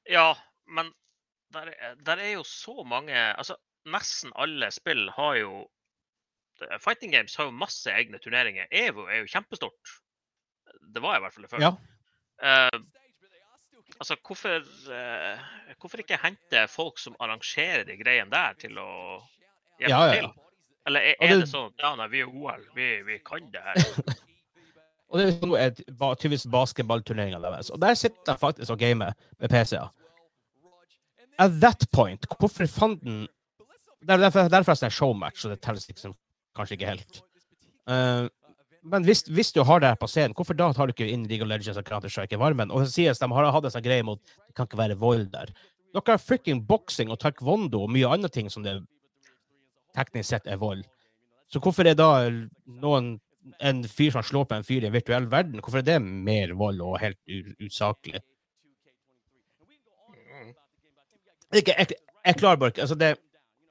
Ja, 0.10 0.32
men 0.74 0.90
der, 1.54 1.70
er- 1.74 1.96
der 2.06 2.22
er 2.24 2.32
jo 2.38 2.44
så 2.48 2.82
mange 2.88 3.14
Altså, 3.14 3.58
nesten 3.90 4.34
alle 4.42 4.70
spill 4.74 5.06
har 5.18 5.38
jo 5.42 5.64
det- 6.64 6.80
Fighting 6.84 7.12
Games 7.14 7.36
har 7.38 7.50
jo 7.50 7.56
masse 7.56 7.92
egne 7.92 8.20
turneringer. 8.24 8.68
EVO 8.72 9.06
er 9.08 9.22
jo 9.24 9.30
kjempestort. 9.32 9.94
Det 10.94 11.02
var 11.04 11.18
i 11.18 11.24
hvert 11.24 11.34
fall 11.36 11.46
det 11.46 11.52
før. 11.52 11.64
Ja. 11.64 11.74
Uh, 12.44 12.80
altså, 14.00 14.18
hvorfor, 14.26 14.64
uh, 14.90 15.44
hvorfor 15.80 16.02
ikke 16.04 16.20
hente 16.24 16.66
folk 16.72 17.00
som 17.00 17.16
arrangerer 17.24 17.86
de 17.88 17.98
greiene 18.00 18.32
der, 18.34 18.58
til 18.60 18.80
å 18.82 18.90
hjelpe 19.80 19.94
Ja, 19.94 20.06
ja, 20.08 20.14
til? 20.22 20.30
Eller 20.88 21.00
er, 21.00 21.16
er 21.22 21.34
det- 21.36 21.40
det 21.46 21.50
sånn 21.54 21.72
at 21.72 21.86
ja, 21.86 21.96
nei, 21.96 22.08
vi 22.12 22.22
er 22.26 22.32
OL, 22.32 22.66
vi, 22.76 22.90
vi 23.08 23.20
kan 23.24 23.52
det 23.54 23.62
her? 23.64 23.76
Og 25.14 25.20
det 25.20 25.28
er 25.62 25.76
tydeligvis 26.18 26.48
basketballturneringa 26.50 27.38
deres. 27.44 27.70
Og 27.70 27.78
der 27.82 27.94
sitter 27.94 28.32
jeg 28.34 28.40
faktisk 28.42 28.72
og 28.74 28.80
gamer 28.82 29.14
med 29.38 29.52
PC-er. 29.52 29.92
At 31.38 31.52
that 31.62 31.86
point, 31.94 32.26
hvorfor 32.40 32.66
fanden 32.70 33.28
Det 34.02 34.10
er 34.10 34.18
derfor, 34.18 34.50
derfor 34.50 34.72
er 34.72 34.76
det 34.82 34.92
showmatch, 34.94 35.46
og 35.46 35.52
det 35.54 35.62
telles 35.64 35.88
liksom 35.88 36.16
kanskje 36.58 36.78
ikke 36.78 36.94
helt. 36.94 37.20
Uh, 37.90 38.30
men 38.84 39.06
hvis, 39.08 39.24
hvis 39.32 39.54
du 39.56 39.62
har 39.64 39.80
det 39.80 39.94
her 39.94 40.00
på 40.00 40.10
scenen, 40.12 40.36
hvorfor 40.36 40.58
da 40.60 40.70
tar 40.76 40.88
du 40.88 40.94
ikke 40.96 41.08
inn 41.08 41.28
League 41.30 41.46
of 41.46 41.52
Legends 41.52 41.80
og 41.80 41.88
Counter-Strike 41.88 42.36
i 42.36 42.40
varmen? 42.42 42.72
Og 42.72 42.84
så 42.84 42.98
sies 42.98 43.22
de 43.22 43.30
har 43.32 43.52
hatt 43.56 43.68
en 43.68 43.74
sånn 43.74 43.86
greie 43.86 44.04
mot 44.04 44.20
det 44.20 44.56
kan 44.58 44.68
ikke 44.68 44.82
være 44.82 45.00
vold 45.00 45.30
der. 45.32 45.54
Dere 45.94 46.16
har 46.16 46.22
fricking 46.22 46.64
boksing 46.68 47.12
og 47.14 47.22
taekwondo 47.22 47.86
og 47.86 47.94
mye 47.94 48.10
andre 48.10 48.32
ting 48.34 48.50
som 48.52 48.66
det 48.66 48.80
teknisk 49.96 50.34
sett 50.34 50.50
er 50.50 50.60
vold. 50.60 50.84
Så 51.48 51.62
hvorfor 51.64 51.88
er 51.88 51.96
da 51.96 52.10
noen 52.66 53.16
en 53.64 53.84
fyr 53.88 54.14
som 54.16 54.24
slår 54.26 54.48
på 54.50 54.58
en 54.58 54.66
fyr 54.66 54.84
i 54.84 54.90
en 54.90 54.96
virtuell 54.96 55.28
verden, 55.32 55.62
hvorfor 55.62 55.82
er 55.82 55.88
det 55.88 56.00
mer 56.02 56.56
vold 56.58 56.82
og 56.82 57.00
helt 57.02 57.20
usaklig? 57.62 58.24
Mm. 60.10 60.54
Ikke, 61.54 61.76
jeg, 61.78 62.00
jeg 62.26 62.40
klarer 62.40 62.62
bare 62.62 62.74
ikke 62.74 62.86
altså 62.88 62.98
det, 63.00 63.14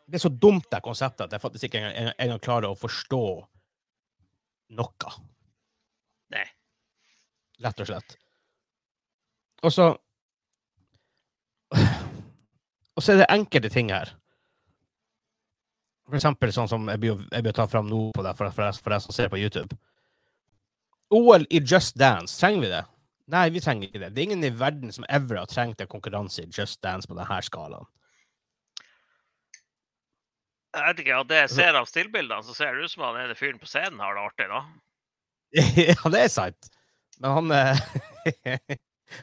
det 0.06 0.18
er 0.18 0.24
så 0.24 0.30
dumt, 0.32 0.66
det 0.70 0.82
konseptet, 0.84 1.26
at 1.26 1.32
jeg 1.36 1.40
faktisk 1.42 1.64
ikke 1.68 1.80
engang, 1.80 2.14
engang- 2.18 2.42
klarer 2.42 2.68
å 2.70 2.78
forstå 2.78 3.22
noe, 4.78 5.12
Nei. 6.32 6.46
rett 7.62 7.80
og 7.80 7.86
slett. 7.86 8.16
Og 9.62 9.72
så 9.72 9.92
Og 12.96 13.00
så 13.02 13.12
er 13.14 13.22
det 13.22 13.30
enkelte 13.32 13.70
ting 13.72 13.88
her. 13.88 14.10
For 16.04 16.18
eksempel 16.18 16.50
sånn 16.52 16.68
som 16.68 16.88
jeg 16.90 17.00
bør, 17.00 17.22
jeg 17.32 17.54
ta 17.56 17.64
fram 17.70 17.86
nå 17.88 18.10
på 18.12 18.24
det 18.26 18.34
for, 18.36 18.50
for 18.52 18.92
deg 18.92 19.00
som 19.00 19.14
ser 19.16 19.30
på 19.32 19.40
YouTube. 19.40 19.78
OL 21.12 21.46
i 21.48 21.60
Just 21.60 21.96
Dance, 21.96 22.36
trenger 22.40 22.60
vi 22.60 22.68
det? 22.72 22.82
Nei, 23.32 23.46
vi 23.54 23.62
trenger 23.64 23.88
ikke 23.88 24.00
det. 24.02 24.10
Det 24.12 24.20
er 24.20 24.28
ingen 24.28 24.44
i 24.44 24.52
verden 24.52 24.92
som 24.92 25.06
ever 25.08 25.38
har 25.40 25.48
trengt 25.48 25.80
en 25.80 25.88
konkurranse 25.88 26.42
i 26.44 26.50
Just 26.52 26.82
Dance 26.84 27.08
på 27.08 27.16
denne 27.16 27.38
skalaen. 27.46 27.88
Jeg 30.72 30.84
vet 30.86 31.00
ikke, 31.02 31.12
ja, 31.12 31.24
det 31.28 31.40
jeg 31.42 31.50
ser 31.52 31.76
av 31.76 31.88
stillbildene, 31.88 32.44
så 32.46 32.54
ser 32.56 32.72
det 32.76 32.86
ut 32.86 32.92
som 32.94 33.04
han 33.04 33.18
ene 33.20 33.36
fyren 33.36 33.60
på 33.60 33.68
scenen 33.68 34.00
har 34.00 34.16
det 34.16 34.22
artig, 34.24 34.46
da. 34.48 34.62
ja, 35.92 36.12
det 36.14 36.22
er 36.22 36.32
sant. 36.32 36.70
Men 37.20 37.36
han 37.36 37.52
er 37.56 37.82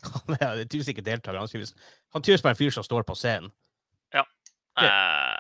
Han 0.05 0.35
er 0.35 0.59
en 0.61 0.69
usikker 0.69 1.01
deltaker. 1.01 1.39
Han 1.39 1.49
trives, 1.49 1.71
han 2.13 2.21
trives 2.21 2.43
en 2.45 2.57
fyr 2.59 2.69
som 2.75 2.85
står 2.85 3.07
på 3.07 3.15
scenen. 3.17 3.49
Ja. 4.13 4.21
Eh, 4.77 5.39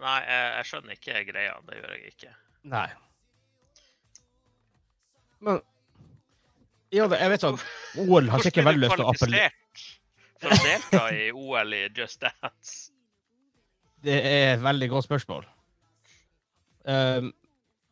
nei, 0.00 0.16
jeg, 0.24 0.46
jeg 0.56 0.68
skjønner 0.70 0.96
ikke 0.96 1.24
greia. 1.28 1.58
Det 1.68 1.76
gjør 1.76 1.92
jeg 1.92 2.14
ikke. 2.14 2.32
Nei. 2.72 2.86
Men 5.44 5.60
Ja, 6.88 7.04
jeg 7.04 7.30
vet 7.34 7.44
at 7.44 7.66
OL 8.00 8.30
har 8.32 8.42
sikkert 8.42 8.70
veldig 8.70 8.86
lyst 8.86 8.96
til 8.96 9.04
å 9.04 9.12
appellere 9.12 9.50
for 10.40 10.54
å 10.54 10.60
delta 10.64 11.02
i 11.12 11.26
OL 11.36 11.76
i 11.76 11.82
Just 11.94 12.24
Dance? 12.24 12.88
Det 14.04 14.14
er 14.14 14.54
et 14.54 14.62
veldig 14.62 14.88
godt 14.90 15.04
spørsmål. 15.04 15.46
Um, 16.88 17.32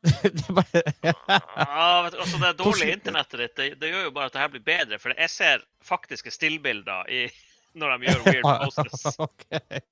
det 0.23 0.45
er 0.49 0.55
bare 0.55 0.83
Ja, 1.05 2.09
du, 2.11 2.17
altså 2.21 2.39
Det 2.41 2.53
dårlige 2.59 2.93
internettet 2.93 3.41
ditt 3.41 3.57
det, 3.57 3.67
det 3.81 3.91
gjør 3.91 4.05
jo 4.07 4.13
bare 4.15 4.31
at 4.31 4.37
det 4.37 4.41
her 4.41 4.53
blir 4.55 4.65
bedre. 4.67 4.99
For 5.03 5.15
jeg 5.19 5.31
ser 5.31 5.67
faktiske 5.85 6.31
stillbilder 6.31 7.11
i, 7.11 7.27
når 7.81 7.97
de 7.97 8.09
gjør 8.11 8.25
weird 8.27 8.47
poses. 8.65 9.19
okay. 9.29 9.83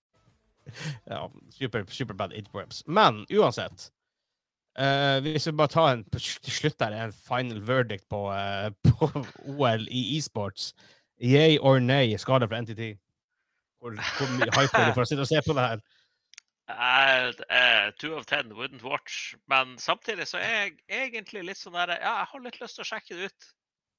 Ja, 1.11 1.27
super, 1.51 1.85
super 1.89 2.15
bad 2.15 2.33
interwebs. 2.33 2.83
Men 2.87 3.27
uansett 3.31 3.91
uh, 4.79 5.21
Hvis 5.21 5.47
vi 5.47 5.53
bare 5.53 5.69
tar 5.69 5.93
en 5.93 6.05
til 6.15 6.53
slutt 6.53 6.79
der, 6.81 6.95
en 7.05 7.13
final 7.13 7.67
verdict 7.67 8.09
på, 8.09 8.29
uh, 8.31 8.71
på 8.89 9.11
OL 9.59 9.89
i 9.91 10.17
e-sports. 10.17 10.75
Yay 11.23 11.59
or 11.59 11.79
nay, 11.79 12.17
skade 12.17 12.49
fra 12.49 12.61
NTT? 12.61 12.95
Hvor, 13.79 13.91
hvor 13.91 14.33
mye 14.39 14.51
hype 14.57 14.79
er 14.79 14.89
du 14.89 14.97
for 14.97 15.05
å 15.05 15.09
sitte 15.09 15.27
og 15.27 15.29
se 15.29 15.43
på 15.45 15.55
det 15.57 15.69
her? 15.69 15.85
Eh, 16.69 17.91
Two 18.01 18.15
of 18.17 18.27
ten 18.27 18.53
wouldn't 18.57 18.83
watch. 18.83 19.35
Men 19.51 19.77
samtidig 19.79 20.27
så 20.31 20.39
er 20.41 20.55
jeg 20.55 20.79
egentlig 20.89 21.45
litt 21.45 21.61
sånn 21.61 21.77
der 21.77 21.99
Ja, 21.99 22.15
jeg 22.23 22.31
har 22.33 22.45
litt 22.47 22.61
lyst 22.63 22.79
til 22.79 22.87
å 22.87 22.89
sjekke 22.89 23.19
det 23.19 23.29
ut. 23.33 23.51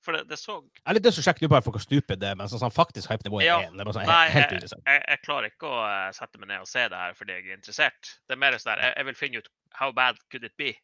For 0.05 0.13
det, 0.13 0.27
det 0.29 0.37
så 0.37 0.59
Jeg 0.61 0.85
er 0.85 0.97
litt 0.97 1.07
lyst 1.07 1.17
til 1.17 1.23
å 1.23 1.27
sjekke 1.27 1.41
det 1.41 1.47
ut 1.49 1.53
bare 1.55 1.65
for 1.65 1.77
hvor 1.77 1.81
stupid 1.81 2.19
det 2.21 2.27
er, 2.29 2.35
men 2.37 2.49
sånn, 2.49 2.61
sånn 2.61 2.73
faktisk 2.73 3.09
hype 3.09 3.25
nivået 3.25 3.47
Ja, 3.47 3.57
er 3.65 3.89
sånn, 3.89 4.05
Nei, 4.05 4.25
helt, 4.33 4.51
helt 4.53 4.67
jeg, 4.69 4.81
jeg, 4.85 5.03
jeg 5.09 5.21
klarer 5.25 5.49
ikke 5.49 5.69
å 5.71 5.79
eh, 5.85 6.09
sette 6.17 6.41
meg 6.41 6.51
ned 6.51 6.65
og 6.65 6.69
se 6.69 6.83
det 6.93 6.99
her 7.01 7.15
fordi 7.17 7.37
jeg 7.37 7.47
er 7.49 7.57
interessert. 7.57 8.11
Det 8.25 8.35
er 8.37 8.41
mer 8.43 8.57
sånn 8.61 8.71
der, 8.73 8.83
jeg, 8.85 8.97
jeg 8.99 9.09
vil 9.09 9.17
finne 9.21 9.41
ut 9.41 9.49
how 9.79 9.89
bad 9.97 10.21
could 10.29 10.45
it 10.45 10.53
be? 10.61 10.75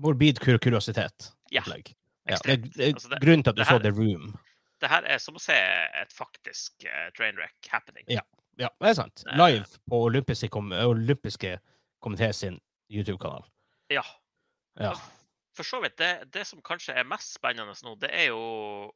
Morbid 0.00 0.40
kur 0.42 0.58
kuriositet. 0.58 1.28
Ja. 1.54 1.62
Ja, 1.68 2.38
det, 2.44 2.56
det, 2.72 2.94
Altså, 2.94 3.12
det- 3.12 3.20
grunnen 3.20 3.44
til 3.44 3.52
at 3.52 3.56
du 3.60 3.64
her, 3.64 3.76
så 3.76 3.84
The 3.84 3.92
Room. 3.92 4.32
Det 4.80 4.88
her 4.90 5.04
er 5.12 5.20
som 5.22 5.36
å 5.36 5.42
se 5.42 5.54
et 5.56 6.12
faktisk 6.12 6.88
uh, 6.88 7.10
train 7.16 7.36
wreck 7.36 7.68
happening. 7.70 8.04
Ja. 8.08 8.24
Ja, 8.60 8.70
det 8.80 8.90
er 8.92 8.98
sant. 8.98 9.24
Eh. 9.26 9.36
Live 9.38 9.80
på 9.90 10.02
olympiske, 10.08 10.48
kom, 10.52 10.72
olympiske 10.72 11.56
komité 12.04 12.32
sin 12.32 12.60
YouTube-kanal. 12.92 13.46
Ja. 13.92 14.04
Ja. 14.80 14.92
For 15.56 15.66
så 15.66 15.80
vidt, 15.82 15.98
det, 15.98 16.32
det 16.34 16.46
som 16.46 16.62
kanskje 16.64 16.96
er 16.98 17.06
mest 17.06 17.36
spennende 17.36 17.74
nå, 17.86 17.94
det 18.02 18.10
er 18.10 18.30
jo 18.32 18.92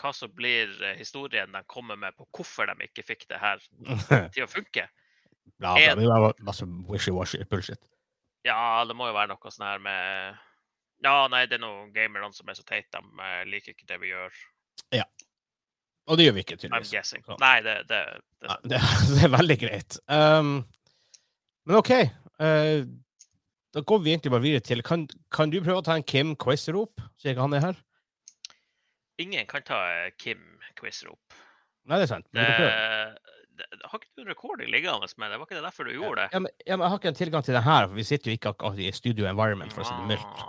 hva 0.00 0.12
som 0.16 0.30
blir 0.32 0.70
eh, 0.80 0.96
historien 0.96 1.52
de 1.52 1.60
kommer 1.68 1.98
med 2.00 2.16
på 2.16 2.26
hvorfor 2.32 2.70
de 2.70 2.86
ikke 2.86 3.04
fikk 3.04 3.26
det 3.28 3.40
her 3.42 3.60
til 4.34 4.46
å 4.46 4.50
funke. 4.50 4.86
bla, 5.58 5.74
bla. 5.74 5.96
Det 5.98 6.08
var 6.08 6.38
masse 6.46 6.66
wishy-washy 6.88 7.44
bullshit. 7.50 7.82
Ja, 8.46 8.82
det 8.88 8.96
må 8.98 9.10
jo 9.10 9.14
være 9.14 9.34
noe 9.34 9.52
sånn 9.54 9.68
her 9.68 9.82
med 9.82 10.40
Ja, 11.02 11.26
nei, 11.30 11.44
det 11.50 11.58
er 11.58 11.64
noen 11.64 11.92
gamerne 11.94 12.30
som 12.34 12.48
er 12.48 12.58
så 12.58 12.64
teite, 12.66 13.02
de 13.02 13.26
eh, 13.26 13.44
liker 13.50 13.74
ikke 13.74 13.88
det 13.90 14.00
vi 14.02 14.12
gjør. 14.14 14.42
Og 16.10 16.18
det 16.18 16.26
gjør 16.26 16.34
vi 16.34 16.42
ikke, 16.42 16.58
tydeligvis. 16.58 17.12
Sånn. 17.12 17.38
Nei, 17.38 17.54
det, 17.62 17.76
det, 17.90 18.00
det 18.42 18.48
Ja, 18.50 18.56
det, 18.72 18.80
er 19.28 19.32
veldig 19.36 19.58
greit. 19.60 20.00
Um, 20.10 20.56
men 21.68 21.78
OK. 21.78 21.92
Uh, 22.42 22.82
da 23.72 23.80
går 23.86 24.02
vi 24.04 24.12
egentlig 24.12 24.32
bare 24.34 24.44
videre 24.44 24.64
til 24.66 24.82
Kan, 24.84 25.06
kan 25.32 25.52
du 25.52 25.60
prøve 25.62 25.80
å 25.80 25.86
ta 25.86 25.94
en 25.96 26.04
Kim 26.04 26.34
quiz-rop, 26.36 27.00
siden 27.22 27.40
han 27.40 27.56
er 27.56 27.66
her? 27.70 27.78
Ingen 29.22 29.46
kan 29.46 29.62
ta 29.66 29.78
eh, 29.90 30.10
Kim-quiz-rop. 30.18 31.36
Nei, 31.84 31.98
det 31.98 32.06
er 32.06 32.10
sant. 32.10 32.26
Det, 32.32 32.46
det, 33.58 33.68
har 33.84 34.00
ikke 34.00 34.10
du 34.16 34.24
en 34.24 34.30
recording 34.30 34.70
liggende 34.72 35.08
med 35.20 35.30
det? 35.30 35.38
Var 35.38 35.46
ikke 35.46 35.58
det 35.58 35.64
derfor 35.66 35.88
du 35.88 35.92
gjorde 35.92 36.24
det? 36.24 36.28
Ja, 36.32 36.42
men, 36.42 36.52
ja, 36.66 36.76
men 36.76 36.86
jeg 36.86 36.94
har 36.94 37.00
ikke 37.00 37.12
en 37.12 37.20
tilgang 37.20 37.46
til 37.46 37.58
det 37.58 37.64
her, 37.66 37.88
for 37.88 37.98
vi 37.98 38.08
sitter 38.08 38.32
jo 38.32 38.38
ikke 38.38 38.54
akkurat 38.54 38.82
i 38.82 38.92
studio 38.96 39.28
environment, 39.30 39.74
for 39.74 39.84
å 39.84 39.88
si 39.88 39.96
det 39.98 40.10
mildt. 40.14 40.44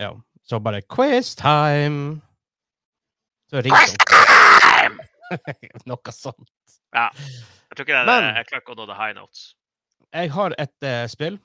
Ja. 0.00 0.14
Så 0.46 0.62
bare 0.62 0.82
quiz 0.88 1.34
time! 1.38 2.20
Så 3.50 3.64
ringer. 3.66 4.28
Noe 5.90 6.14
sånt. 6.14 6.50
Jeg 6.94 7.76
tror 7.76 7.86
ikke 7.86 7.98
det, 8.00 8.06
Men- 8.06 8.34
jeg 8.36 8.48
klarer 8.50 8.64
ikke 8.64 8.74
å 8.74 8.80
nå 8.80 8.86
the 8.90 8.98
high 8.98 9.14
notes. 9.16 9.54
Jeg 10.10 10.32
har 10.34 10.54
et 10.58 10.86
uh, 10.86 11.04
spill 11.10 11.36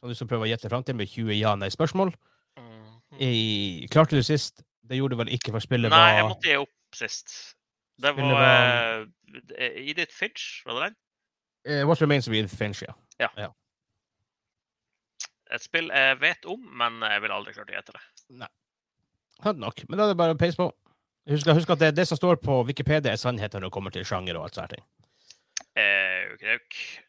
som 0.00 0.08
du 0.08 0.14
skal 0.16 0.28
prøve 0.30 0.46
å 0.46 0.50
gjette 0.50 0.70
fram 0.72 0.84
til 0.86 0.96
med 0.96 1.10
20 1.12 1.36
ja-nei-spørsmål. 1.36 2.14
Mhm. 2.56 3.20
I- 3.20 3.88
Klarte 3.92 4.16
du 4.16 4.22
sist? 4.24 4.62
Det 4.86 4.96
gjorde 5.00 5.16
du 5.16 5.22
vel 5.24 5.32
ikke, 5.34 5.50
for 5.50 5.60
spillet 5.64 5.90
Nei, 5.90 6.14
jeg 6.16 6.28
måtte 6.28 6.48
gi 6.48 6.56
opp 6.60 6.94
sist. 6.94 7.32
Det 7.98 8.12
var, 8.14 8.28
var 8.30 9.02
uh, 9.02 9.06
Edith 9.58 10.12
Finch, 10.14 10.62
var 10.66 10.78
det 10.78 10.82
den? 10.86 10.96
Uh, 11.66 11.86
What 11.88 12.00
Remains 12.00 12.28
of 12.28 12.34
Edith 12.34 12.54
Finch, 12.54 12.82
ja. 12.86 12.92
Et 15.54 15.62
spill 15.62 15.88
jeg 15.94 16.18
vet 16.20 16.46
om, 16.50 16.62
men 16.76 16.98
jeg 17.06 17.22
vil 17.22 17.32
aldri 17.34 17.54
klart 17.54 17.70
å 17.70 17.76
gjette 17.76 17.94
det. 17.94 18.48
hadde 19.44 19.62
nok. 19.62 19.82
Men 19.88 19.98
da 19.98 20.06
er 20.06 20.12
det 20.12 20.18
bare 20.18 20.34
å 20.34 20.38
peise 20.40 20.58
på. 20.58 20.66
Husk, 21.26 21.48
husk 21.50 21.70
at 21.74 21.80
det, 21.82 21.96
det 21.96 22.06
som 22.08 22.18
står 22.18 22.38
på 22.42 22.60
Wikipedia, 22.68 23.12
er 23.12 23.18
sannheten 23.18 23.60
når 23.60 23.68
det 23.70 23.74
kommer 23.74 23.90
til 23.94 24.04
sjanger 24.06 24.38
og 24.38 24.44
alt 24.46 24.58
sånt. 24.60 24.76
Eh. 25.76 26.58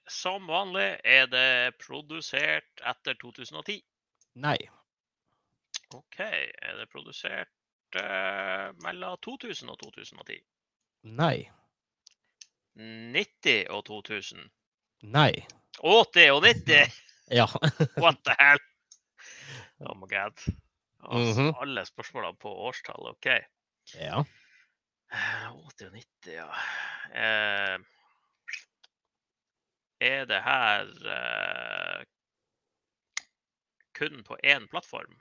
Som 0.10 0.48
vanlig 0.50 0.88
er 1.06 1.28
det 1.30 1.78
produsert 1.84 2.82
etter 2.82 3.18
2010. 3.22 3.78
Nei. 4.42 4.58
OK. 5.94 6.20
Er 6.20 6.80
det 6.80 6.90
produsert 6.92 7.48
eh, 8.00 8.72
mellom 8.84 9.18
2000 9.24 9.70
og 9.72 9.80
2010? 9.84 10.40
Nei. 11.18 11.48
90 12.78 13.70
og 13.74 13.86
2000? 13.88 14.50
Nei. 15.14 15.32
80 15.84 16.32
og 16.34 16.42
90? 16.46 16.88
Ja. 17.28 17.44
What 18.04 18.22
the 18.24 18.32
hell? 18.40 18.60
Oh 19.84 19.92
my 20.00 20.08
god. 20.08 20.38
Altså, 21.04 21.42
Mhm. 21.42 21.54
Alle 21.62 21.84
spørsmålene 21.86 22.38
på 22.40 22.54
årstall, 22.70 23.10
OK. 23.10 23.28
Ja. 23.96 24.24
Eh, 25.14 25.48
80 25.68 25.86
og 25.88 25.94
90, 25.94 26.34
ja. 26.34 26.48
Eh, 27.16 27.80
er 30.02 30.26
det 30.30 30.42
her 30.44 30.90
eh, 31.18 32.04
kun 33.98 34.24
på 34.24 34.38
én 34.44 34.68
plattform? 34.70 35.16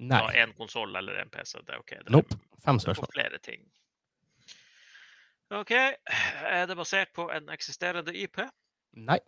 Nei. 0.00 0.20
Da 0.20 0.42
Én 0.44 0.52
konsoll 0.56 0.96
eller 0.96 1.20
en 1.22 1.30
PC? 1.30 1.58
Det 1.66 1.74
er 1.74 1.78
OK. 1.78 1.90
Det 1.90 2.06
er 2.06 2.12
Nope. 2.12 2.36
Fem 2.64 2.76
på 2.76 2.82
spørsmål. 2.84 3.12
flere 3.14 3.38
ting. 3.38 3.62
OK. 5.50 5.70
Er 5.70 6.66
det 6.66 6.76
basert 6.76 7.12
på 7.14 7.28
en 7.30 7.48
eksisterende 7.48 8.14
IP? 8.16 8.40
Nei. 8.92 9.18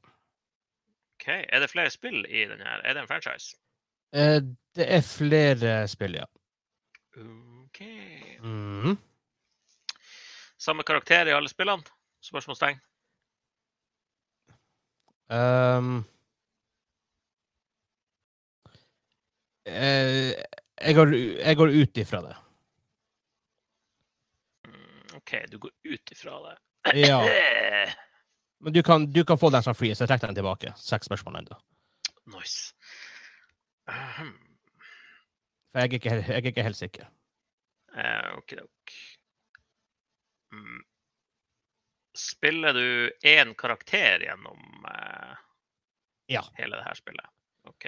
OK. 1.16 1.28
Er 1.28 1.60
det 1.60 1.70
flere 1.70 1.90
spill 1.90 2.26
i 2.26 2.44
den 2.50 2.60
her? 2.60 2.80
Er 2.84 2.92
det 2.94 3.02
en 3.02 3.08
franchise? 3.08 3.56
Eh, 4.12 4.40
det 4.76 4.86
er 4.94 5.00
flere 5.04 5.88
spill, 5.88 6.14
ja. 6.18 6.24
OK. 7.16 7.80
Mhm. 8.38 8.96
Samme 10.58 10.82
karakter 10.82 11.26
i 11.26 11.32
alle 11.32 11.48
spillene? 11.48 11.82
Spørsmålstegn. 12.20 12.80
Um, 15.28 16.04
eh, 19.66 20.32
jeg, 20.80 20.94
går, 20.96 21.12
jeg 21.14 21.56
går 21.56 21.74
ut 21.82 22.00
ifra 22.00 22.20
det. 22.24 22.34
Mm, 24.66 25.16
OK, 25.20 25.34
du 25.52 25.58
går 25.58 25.70
ut 25.84 26.12
ifra 26.12 26.38
det. 26.46 26.56
Ja. 27.04 27.20
Men 28.64 28.72
du 28.72 28.82
kan, 28.82 29.06
du 29.12 29.24
kan 29.24 29.38
få 29.38 29.50
den 29.50 29.62
som 29.62 29.74
free, 29.74 29.94
så 29.94 30.04
jeg 30.04 30.14
trekker 30.14 30.32
den 30.32 30.40
tilbake. 30.40 30.72
Seks 30.76 31.06
spørsmål 31.06 31.42
ennå. 31.42 31.60
Nice. 32.34 32.74
Um. 33.86 34.34
For 35.70 35.78
jeg 35.78 35.84
er, 35.84 35.92
ikke, 35.92 36.14
jeg 36.14 36.40
er 36.40 36.50
ikke 36.50 36.66
helt 36.66 36.76
sikker. 36.76 37.06
Eh, 37.96 38.32
Okidok. 38.38 38.92
Mm. 40.52 40.82
Spiller 42.18 42.72
du 42.74 43.10
én 43.22 43.54
karakter 43.54 44.20
gjennom 44.26 44.86
eh, 44.90 45.36
Ja. 46.26 46.42
hele 46.58 46.76
det 46.76 46.84
her 46.84 46.94
spillet? 46.98 47.26
OK. 47.64 47.86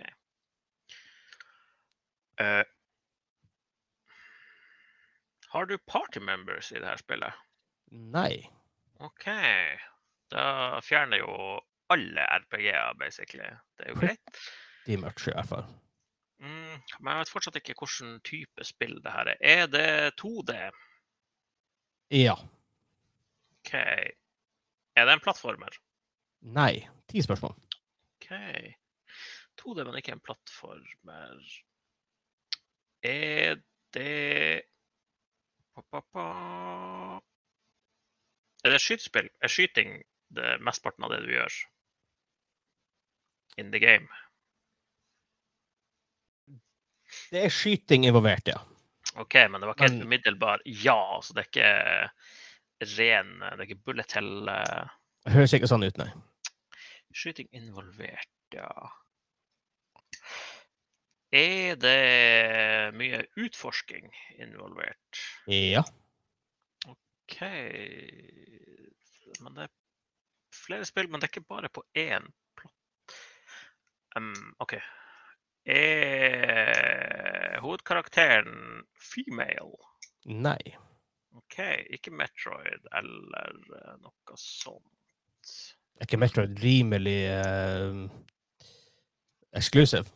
Eh, 2.41 2.63
har 5.49 5.67
du 5.67 5.79
party 5.79 6.21
members 6.21 6.73
i 6.73 6.79
det 6.79 6.87
her 6.87 6.97
spillet? 7.01 7.35
Nei. 7.91 8.47
OK. 9.01 9.27
Da 10.31 10.81
fjerner 10.85 11.19
jo 11.25 11.61
alle 11.91 12.23
RPG-er, 12.39 12.95
basically. 13.01 13.49
Det 13.77 13.87
er 13.89 13.95
jo 13.95 14.01
greit. 14.05 14.41
De 14.87 14.97
mørke, 15.01 15.31
i 15.33 15.35
hvert 15.35 15.49
fall. 15.51 15.67
Mm, 16.41 16.81
men 17.01 17.11
jeg 17.13 17.21
vet 17.21 17.33
fortsatt 17.35 17.59
ikke 17.61 17.77
hvilken 17.77 18.15
type 18.25 18.65
spill 18.65 18.97
det 19.05 19.13
her 19.13 19.33
er. 19.35 19.41
Er 19.45 19.67
det 19.69 19.89
2D? 20.21 20.57
Ja. 22.17 22.37
OK. 23.61 23.75
Er 24.97 25.07
det 25.07 25.17
en 25.17 25.25
plattformer? 25.25 25.77
Nei. 26.57 26.87
Ti 27.11 27.23
spørsmål. 27.23 27.53
OK. 28.17 28.31
2D, 29.61 29.85
men 29.85 29.99
ikke 30.01 30.15
en 30.17 30.25
plattformer. 30.25 31.51
Er 33.05 33.61
det 33.95 34.63
pa, 35.75 35.85
pa, 35.91 36.01
pa. 36.01 36.25
Er 38.65 38.73
det 38.75 38.81
skytespill? 38.81 39.29
Er 39.43 39.53
skyting 39.53 40.01
det 40.37 40.57
mesteparten 40.65 41.05
av 41.05 41.13
det 41.13 41.23
du 41.27 41.33
gjør? 41.35 41.61
In 43.61 43.73
the 43.75 43.81
game? 43.83 44.09
Det 47.31 47.45
er 47.47 47.53
skyting 47.55 48.07
involvert, 48.09 48.49
ja. 48.51 48.59
OK, 49.19 49.35
men 49.51 49.61
det 49.61 49.69
var 49.69 49.77
ikke 49.77 49.89
helt 49.89 50.07
umiddelbar 50.07 50.63
ja. 50.65 51.03
Så 51.23 51.35
det 51.35 51.45
er 51.45 51.51
ikke 51.51 51.71
ren 52.97 53.33
Det 53.43 53.53
er 53.53 53.67
ikke 53.67 53.85
bullet 53.87 54.17
hell 54.17 54.51
uh... 54.51 54.91
Høres 55.31 55.55
ikke 55.55 55.69
sånn 55.71 55.85
ut, 55.85 55.99
nei. 56.01 56.09
Skyting 57.15 57.51
involvert, 57.57 58.31
ja. 58.55 58.71
Er 61.31 61.77
det 61.79 62.95
mye 62.99 63.23
utforsking 63.39 64.09
involvert? 64.43 65.21
Ja. 65.51 65.85
OK 66.91 67.37
Men 69.39 69.55
det 69.55 69.69
er 69.69 69.75
flere 70.55 70.87
spill, 70.89 71.11
men 71.11 71.23
det 71.23 71.29
er 71.29 71.35
ikke 71.35 71.51
bare 71.51 71.71
på 71.71 71.85
én 71.99 72.27
plott. 72.59 73.15
Um, 74.19 74.35
OK. 74.59 74.75
Er 75.65 77.59
hovedkarakteren 77.61 78.85
female? 78.97 79.77
Nei. 80.25 80.77
OK, 81.37 81.59
ikke 81.97 82.13
Metroid 82.15 82.87
eller 82.97 83.53
eh, 83.77 83.95
noe 84.01 84.39
sånt. 84.41 85.53
Er 86.01 86.09
ikke 86.09 86.21
Metroid 86.21 86.57
rimelig 86.63 87.21
uh, 87.29 88.09
exclusive? 89.57 90.09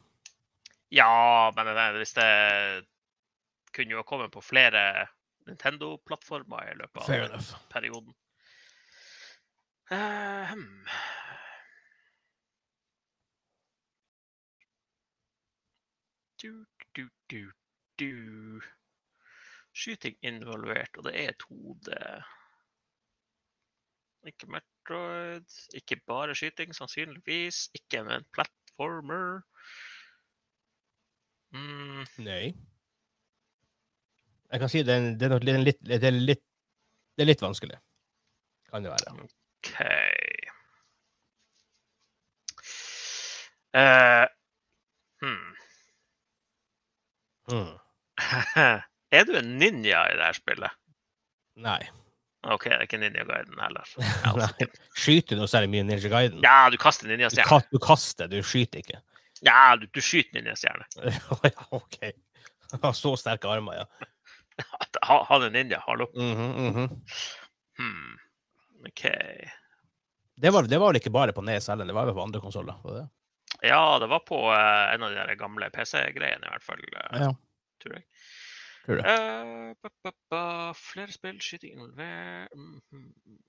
Ja, 0.94 1.50
men 1.56 1.66
det, 1.66 1.86
hvis 1.98 2.14
det 2.16 2.30
kunne 3.74 3.96
jo 3.96 4.00
ha 4.00 4.06
kommet 4.06 4.32
på 4.32 4.42
flere 4.44 5.06
Nintendo-plattformer 5.48 6.70
i 6.70 6.76
løpet 6.78 7.02
av 7.02 7.48
perioden. 7.72 8.14
Eh, 9.92 10.54
Du, 16.44 16.66
du, 16.96 17.08
du, 17.30 17.52
du. 17.98 18.60
Skyting 19.72 20.16
involvert, 20.20 20.92
og 20.98 21.06
det 21.06 21.14
er 21.16 21.30
et 21.32 21.44
hode. 21.48 22.00
Ikke 24.28 24.50
Metroid, 24.52 25.56
ikke 25.74 25.96
bare 26.06 26.34
skyting, 26.36 26.74
sannsynligvis. 26.76 27.70
Ikke 27.80 28.02
en 28.02 28.26
platformer. 28.36 29.40
Mm, 31.56 32.04
Nei. 32.28 32.52
Jeg 34.52 34.60
kan 34.60 34.68
si 34.68 34.84
det 34.84 34.98
er, 34.98 35.10
det 35.16 35.32
er, 35.32 35.38
det 35.48 35.56
litt, 35.56 35.80
litt, 35.80 35.82
det 36.04 36.12
er, 36.12 36.20
litt, 36.28 36.44
det 37.16 37.24
er 37.24 37.32
litt 37.32 37.48
vanskelig. 37.48 37.80
Kan 38.68 38.84
det 38.84 38.92
være. 38.92 39.16
OK. 39.24 39.74
Eh, 43.80 44.26
hmm. 45.24 45.53
Mm. 47.52 47.74
er 49.18 49.28
du 49.28 49.36
en 49.38 49.52
ninja 49.60 50.06
i 50.10 50.16
det 50.18 50.30
her 50.30 50.38
spillet? 50.38 50.80
Nei. 51.60 51.80
OK, 52.44 52.66
det 52.68 52.76
er 52.76 52.84
ikke 52.84 52.98
Ninja 53.00 53.24
Guiden 53.24 53.60
heller. 53.60 53.92
Nei. 54.42 54.66
Skyter 55.00 55.38
noe 55.38 55.48
særlig 55.48 55.70
mye 55.72 55.84
Ninja 55.88 56.10
Guiden. 56.12 56.42
Ja, 56.44 56.68
du 56.72 56.76
kaster 56.80 57.08
Ninja 57.08 57.30
ninjastjerne. 57.30 57.70
du 57.72 57.80
kaster, 57.80 58.28
du 58.28 58.42
skyter 58.44 58.82
ikke. 58.82 59.00
Ja, 59.44 59.76
du, 59.80 59.86
du 59.92 60.00
skyter 60.04 60.40
ninjastjerne. 60.40 60.84
ja, 61.48 61.68
OK. 61.74 61.98
Har 62.82 62.96
så 62.96 63.14
sterke 63.20 63.48
armer, 63.50 63.82
ja. 63.82 64.10
Han 65.02 65.42
er 65.48 65.50
ninja, 65.50 65.80
hallo. 65.86 66.06
Mhm, 66.14 66.50
mhm. 66.68 67.00
Hmm. 67.78 68.12
OK. 68.86 69.02
det, 70.36 70.50
var, 70.50 70.62
det 70.62 70.78
var 70.78 70.92
vel 70.92 71.00
ikke 71.00 71.10
bare 71.10 71.34
på 71.34 71.42
Nes 71.42 71.66
heller, 71.68 71.88
det 71.88 71.96
var 71.96 72.06
vel 72.06 72.14
på 72.14 72.22
andre 72.22 72.40
konsoller? 72.42 72.76
Ja, 73.64 73.98
det 74.02 74.08
var 74.12 74.20
på 74.28 74.38
eh, 74.52 74.94
en 74.94 75.02
av 75.06 75.10
de 75.14 75.16
der 75.22 75.34
gamle 75.40 75.70
PC-greiene, 75.72 76.44
i 76.44 76.52
hvert 76.52 76.66
fall. 76.66 76.82
eh, 76.84 77.20
Ja, 77.24 77.30
tror 77.82 77.96
jeg. 77.96 78.04
tror 78.84 79.00
det. 79.00 79.04
Eh, 79.14 79.74
ba, 79.82 79.90
ba, 80.04 80.12
ba, 80.30 80.42
flere 80.76 81.12
spill, 81.14 81.38
skyting 81.40 81.74
involvert 81.78 82.52
Mhm. 82.54 83.40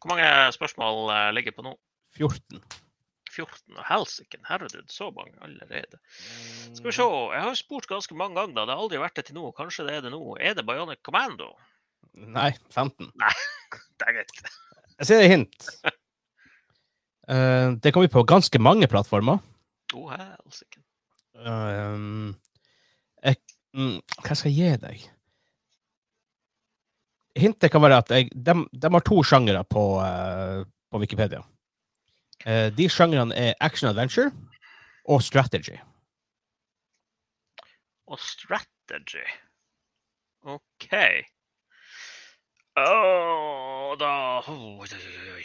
Hvor 0.00 0.08
mange 0.14 0.52
spørsmål 0.56 1.10
ligger 1.36 1.52
på 1.52 1.62
nå? 1.66 1.74
14. 2.16 2.62
14? 3.30 3.76
Og 3.76 3.84
helsike, 3.86 4.38
herregud, 4.48 4.88
så 4.90 5.10
mange 5.14 5.36
allerede. 5.44 5.98
Skal 6.74 6.88
vi 6.88 6.94
se. 6.96 7.04
Jeg 7.34 7.42
har 7.44 7.54
spurt 7.54 7.86
ganske 7.86 8.16
mange 8.16 8.34
ganger, 8.40 8.54
da. 8.56 8.64
Det 8.64 8.74
har 8.74 8.80
aldri 8.82 8.98
vært 9.02 9.14
det 9.20 9.26
til 9.28 9.36
nå. 9.36 9.52
Kanskje 9.58 9.84
det 9.86 9.98
er 9.98 10.06
det 10.08 10.10
nå. 10.14 10.22
Er 10.40 10.56
det 10.56 10.64
Bionic 10.66 11.02
Commando? 11.06 11.50
Nei, 12.14 12.48
15. 12.74 13.12
Nei, 13.20 13.34
det 14.00 14.08
er 14.08 14.16
greit. 14.18 14.40
Jeg 14.98 15.06
ser 15.12 15.20
et 15.26 15.30
hint. 15.36 15.68
Eh, 17.30 17.72
det 17.82 17.92
kommer 17.94 18.10
på 18.10 18.26
ganske 18.26 18.58
mange 18.58 18.88
plattformer. 18.90 19.38
Oh, 19.94 20.10
helsike. 20.10 20.82
Um, 21.40 22.34
jeg, 23.24 23.36
mm, 23.74 24.00
hva 24.26 24.36
skal 24.36 24.52
jeg 24.52 24.74
gi 24.74 24.82
deg? 24.82 25.06
Hintet 27.40 27.72
kan 27.72 27.82
være 27.82 28.00
at 28.02 28.10
jeg, 28.12 28.28
de, 28.34 28.56
de 28.74 28.90
har 28.92 29.06
to 29.06 29.22
sjangere 29.24 29.62
på, 29.64 29.84
uh, 30.02 30.66
på 30.90 31.00
Wikipedia. 31.00 31.44
Eh, 32.46 32.68
de 32.72 32.88
sjangrene 32.88 33.36
er 33.36 33.54
action 33.60 33.88
adventure 33.90 34.32
og 35.04 35.22
strategy. 35.22 35.76
Og 38.06 38.18
strategy. 38.18 39.26
OK. 40.42 40.94
Oh, 42.80 43.96
da 44.00 44.40
oi. 44.48 45.44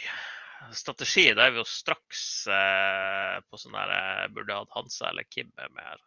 Strategi, 0.74 1.28
da 1.34 1.46
er 1.46 1.54
vi 1.54 1.60
jo 1.60 1.66
straks 1.68 2.22
eh, 2.50 3.36
på 3.46 3.60
sånn 3.60 3.76
der 3.76 3.92
eh, 3.94 4.28
Burde 4.34 4.58
hatt 4.58 4.74
Hansa 4.74 5.10
eller 5.10 5.26
Kim 5.30 5.50
med 5.56 5.82
her. 5.82 6.04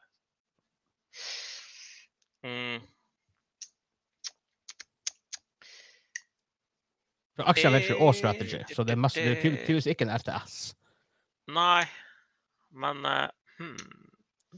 Mm. 2.45 2.87
Aksjer, 7.39 7.69
adventure 7.69 8.03
og 8.03 8.15
strategy. 8.15 8.59
Så 8.73 8.83
det 8.83 8.95
er, 8.95 8.99
mest, 8.99 9.15
det 9.15 9.31
er 9.31 9.39
tydeligvis 9.39 9.65
tydeligvis 9.65 9.89
ikke 9.93 10.07
en 10.07 10.13
RTS. 10.17 10.57
Nei, 11.55 11.83
men 12.83 13.05
eh, 13.07 13.27
hmm. 13.59 14.05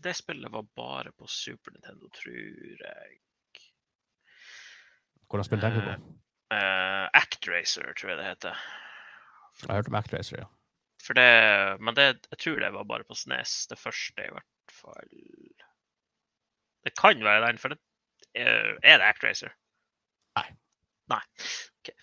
Det 0.02 0.14
spillet 0.16 0.52
var 0.52 0.64
bare 0.76 1.12
på 1.12 1.28
Super 1.28 1.74
Nintendo, 1.76 2.08
tror 2.16 2.80
jeg. 2.80 3.18
Hvordan 5.28 5.48
spill 5.48 5.60
tenker 5.60 5.84
du 5.84 5.90
på? 5.90 6.14
Uh, 6.52 7.08
Actracer, 7.16 7.92
tror 8.00 8.14
jeg 8.14 8.20
det 8.20 8.30
heter. 8.30 8.64
Jeg 9.62 9.70
har 9.74 9.80
hørt 9.82 9.88
om 9.92 9.96
Actracer, 10.00 10.42
ja. 10.44 10.48
For 11.02 11.18
det, 11.18 11.28
men 11.82 11.96
det, 11.98 12.06
jeg 12.32 12.38
tror 12.44 12.60
det 12.62 12.74
var 12.74 12.84
bare 12.90 13.04
på 13.10 13.16
SNES, 13.18 13.56
det 13.72 13.78
første 13.82 14.22
i 14.28 14.32
hvert 14.34 14.74
fall. 14.76 15.10
Det 16.86 16.94
kan 16.98 17.24
være 17.26 17.48
den, 17.48 17.58
for 17.62 17.74
det 17.74 17.80
er, 18.36 18.78
er 18.84 18.98
det 19.02 19.08
Actracer? 19.10 19.54
Nei. 20.38 20.48
Nei. 21.12 21.22
Okay. 21.82 21.96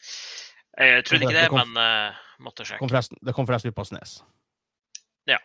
Jeg 0.79 1.05
trodde 1.07 1.25
ikke 1.27 1.35
det, 1.35 1.43
Det 1.47 1.51
kom- 1.55 1.71
men 1.75 2.11
uh, 2.11 2.19
måtte 2.45 2.65
sjekke. 2.67 2.79
kom 2.83 2.91
forresten, 2.93 3.19
det 3.27 3.35
kom 3.35 3.47
forresten 3.49 3.73
ut 3.73 3.79
på 3.79 3.85
SNES. 3.89 4.19
Ja. 5.31 5.39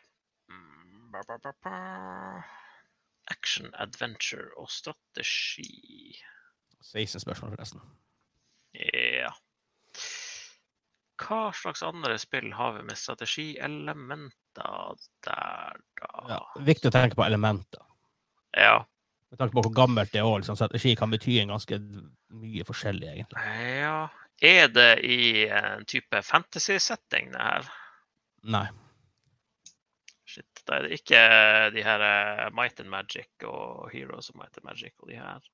ba, 1.14 1.22
ba, 1.28 1.38
ba, 1.44 1.54
ba. 1.64 1.78
Action, 3.32 3.70
adventure 3.80 4.50
og 4.58 4.70
strategi. 4.70 6.18
16 6.84 7.20
spørsmål, 7.24 7.54
forresten. 7.56 7.82
Ja. 8.76 9.30
Hva 11.24 11.52
slags 11.56 11.84
andre 11.86 12.18
spill 12.20 12.52
har 12.54 12.74
vi 12.78 12.84
med 12.88 12.98
strategielementer 13.00 14.98
der, 15.26 15.78
da? 16.02 16.26
Ja, 16.30 16.42
viktig 16.68 16.90
å 16.92 16.96
tenke 16.96 17.18
på 17.20 17.26
elementer. 17.26 17.84
Ja. 18.58 18.82
Med 19.32 19.40
tanke 19.40 19.56
på 19.56 19.64
hvor 19.66 19.74
gammelt 19.74 20.12
det 20.14 20.22
er, 20.22 20.28
òg. 20.30 20.42
liksom, 20.44 20.58
strategi 20.60 20.96
kan 21.00 21.14
bety 21.14 21.40
en 21.42 21.56
ganske 21.56 21.80
mye 22.38 22.68
forskjellig, 22.68 23.16
egentlig. 23.16 23.48
ja. 23.82 24.02
Er 24.44 24.68
det 24.68 25.06
i 25.08 25.46
en 25.48 25.86
type 25.88 26.20
fantasy-setting, 26.26 27.30
det 27.32 27.40
her? 27.40 27.68
Nei. 28.52 28.66
Shit, 30.28 30.64
da 30.68 30.80
er 30.80 30.88
det 30.88 30.98
ikke 30.98 31.22
de 31.76 31.84
her 31.86 32.04
eh, 32.04 32.48
Might 32.58 32.82
and 32.82 32.90
Magic 32.92 33.46
og 33.48 33.92
Heroes 33.94 34.32
of 34.34 34.40
Might 34.42 34.58
and 34.58 34.66
Magic 34.68 34.94
og 35.00 35.14
de 35.14 35.20
her. 35.22 35.46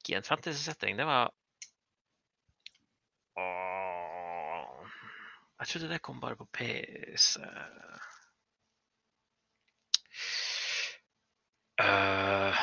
Ikke 0.00 0.12
i 0.12 0.18
en 0.18 0.26
fantasy-setting, 0.26 0.98
det 0.98 1.06
var 1.08 1.30
Jeg 5.58 5.68
trodde 5.68 5.88
det 5.90 6.02
kom 6.02 6.20
bare 6.22 6.36
på 6.38 6.46
PC. 6.54 7.38
Uh, 11.80 12.54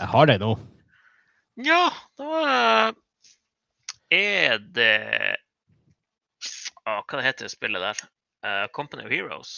Jeg 0.00 0.08
har 0.10 0.26
det 0.26 0.38
nå. 0.42 0.50
ja, 1.64 1.82
da 2.18 2.92
er 4.10 4.58
det 4.74 5.36
Åh, 6.84 7.00
Hva 7.08 7.20
heter 7.24 7.46
det 7.46 7.52
spillet 7.52 7.80
der? 7.80 8.00
Uh, 8.44 8.66
Company 8.74 9.06
of 9.06 9.12
Heroes. 9.12 9.52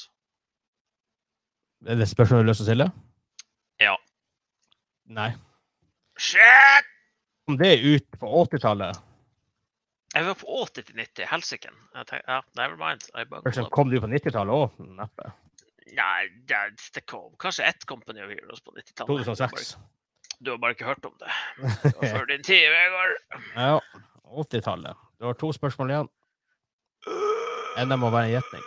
Er 1.86 1.98
det 1.98 2.06
spørsmålet 2.08 2.44
du 2.44 2.46
har 2.46 2.50
lyst 2.52 2.60
til 2.60 2.66
å 2.66 2.70
stille? 2.70 2.86
Ja. 3.82 3.96
Nei. 5.06 5.30
Shit! 6.18 6.86
Om 7.46 7.56
det 7.60 7.76
ut 7.78 8.18
på 8.18 8.30
80-tallet, 8.44 9.02
Jeg 10.16 10.24
var 10.24 10.34
på 10.40 10.46
80 10.62 10.86
til 10.88 10.96
90. 10.96 11.26
Helsike. 11.28 11.70
Ja, 11.94 12.40
never 12.56 12.76
mind. 12.80 13.02
Kanskje 13.44 13.66
kom 13.70 13.90
du 13.92 13.98
på 14.00 14.08
90-tallet 14.08 14.54
òg? 14.54 14.78
Neppe. 14.96 15.28
Nei, 15.96 16.28
det, 16.48 16.62
det 16.94 17.02
kom 17.06 17.34
kanskje 17.38 17.66
ett 17.68 17.84
Company 17.86 18.22
of 18.24 18.32
Heroes 18.32 18.62
på 18.64 18.72
90-tallet. 18.74 19.26
2006. 19.26 19.76
Du 20.40 20.50
har 20.50 20.58
bare 20.62 20.76
ikke 20.76 20.88
hørt 20.88 21.04
om 21.04 21.14
det. 21.20 21.30
Det 21.82 21.92
var 22.00 22.16
før 22.18 22.26
din 22.32 22.42
tid, 22.44 22.64
Vegard. 22.72 23.18
Ja, 23.54 23.78
80-tallet. 24.24 25.04
Du 25.20 25.28
har 25.28 25.38
to 25.38 25.52
spørsmål 25.52 25.92
igjen. 25.94 26.10
En 27.76 27.92
må 28.00 28.10
være 28.10 28.30
en 28.30 28.34
gjetning. 28.38 28.64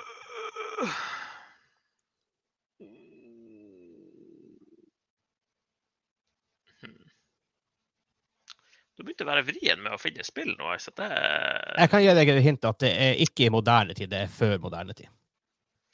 Du 9.00 9.06
begynte 9.08 9.24
å 9.24 9.30
være 9.30 9.46
vrien 9.48 9.80
med 9.80 9.94
å 9.96 9.98
finne 10.02 10.26
spill 10.28 10.50
nå. 10.60 10.74
Så 10.84 10.92
det 11.00 11.08
Jeg 11.08 11.92
kan 11.92 12.02
gi 12.04 12.16
deg 12.18 12.32
et 12.34 12.44
hint 12.44 12.66
at 12.68 12.82
det 12.84 12.90
er 12.92 13.22
ikke 13.24 13.46
i 13.46 13.54
moderne 13.54 13.96
tid, 13.96 14.12
det 14.12 14.26
er 14.26 14.34
før 14.34 14.58
moderne 14.66 14.96
tid. 14.98 15.08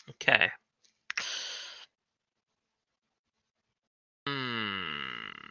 OK. 0.09 0.25
Hmm. 4.25 5.45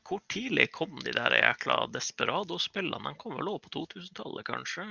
Hvor 0.00 0.24
tidlig 0.32 0.70
kom 0.72 0.96
de 1.04 1.12
der 1.12 1.36
jækla 1.36 1.76
Desperado-spillene? 1.92 3.12
De 3.12 3.20
kom 3.20 3.36
vel 3.36 3.52
òg 3.52 3.60
på 3.66 3.74
2000-tallet, 3.76 4.48
kanskje? 4.48 4.88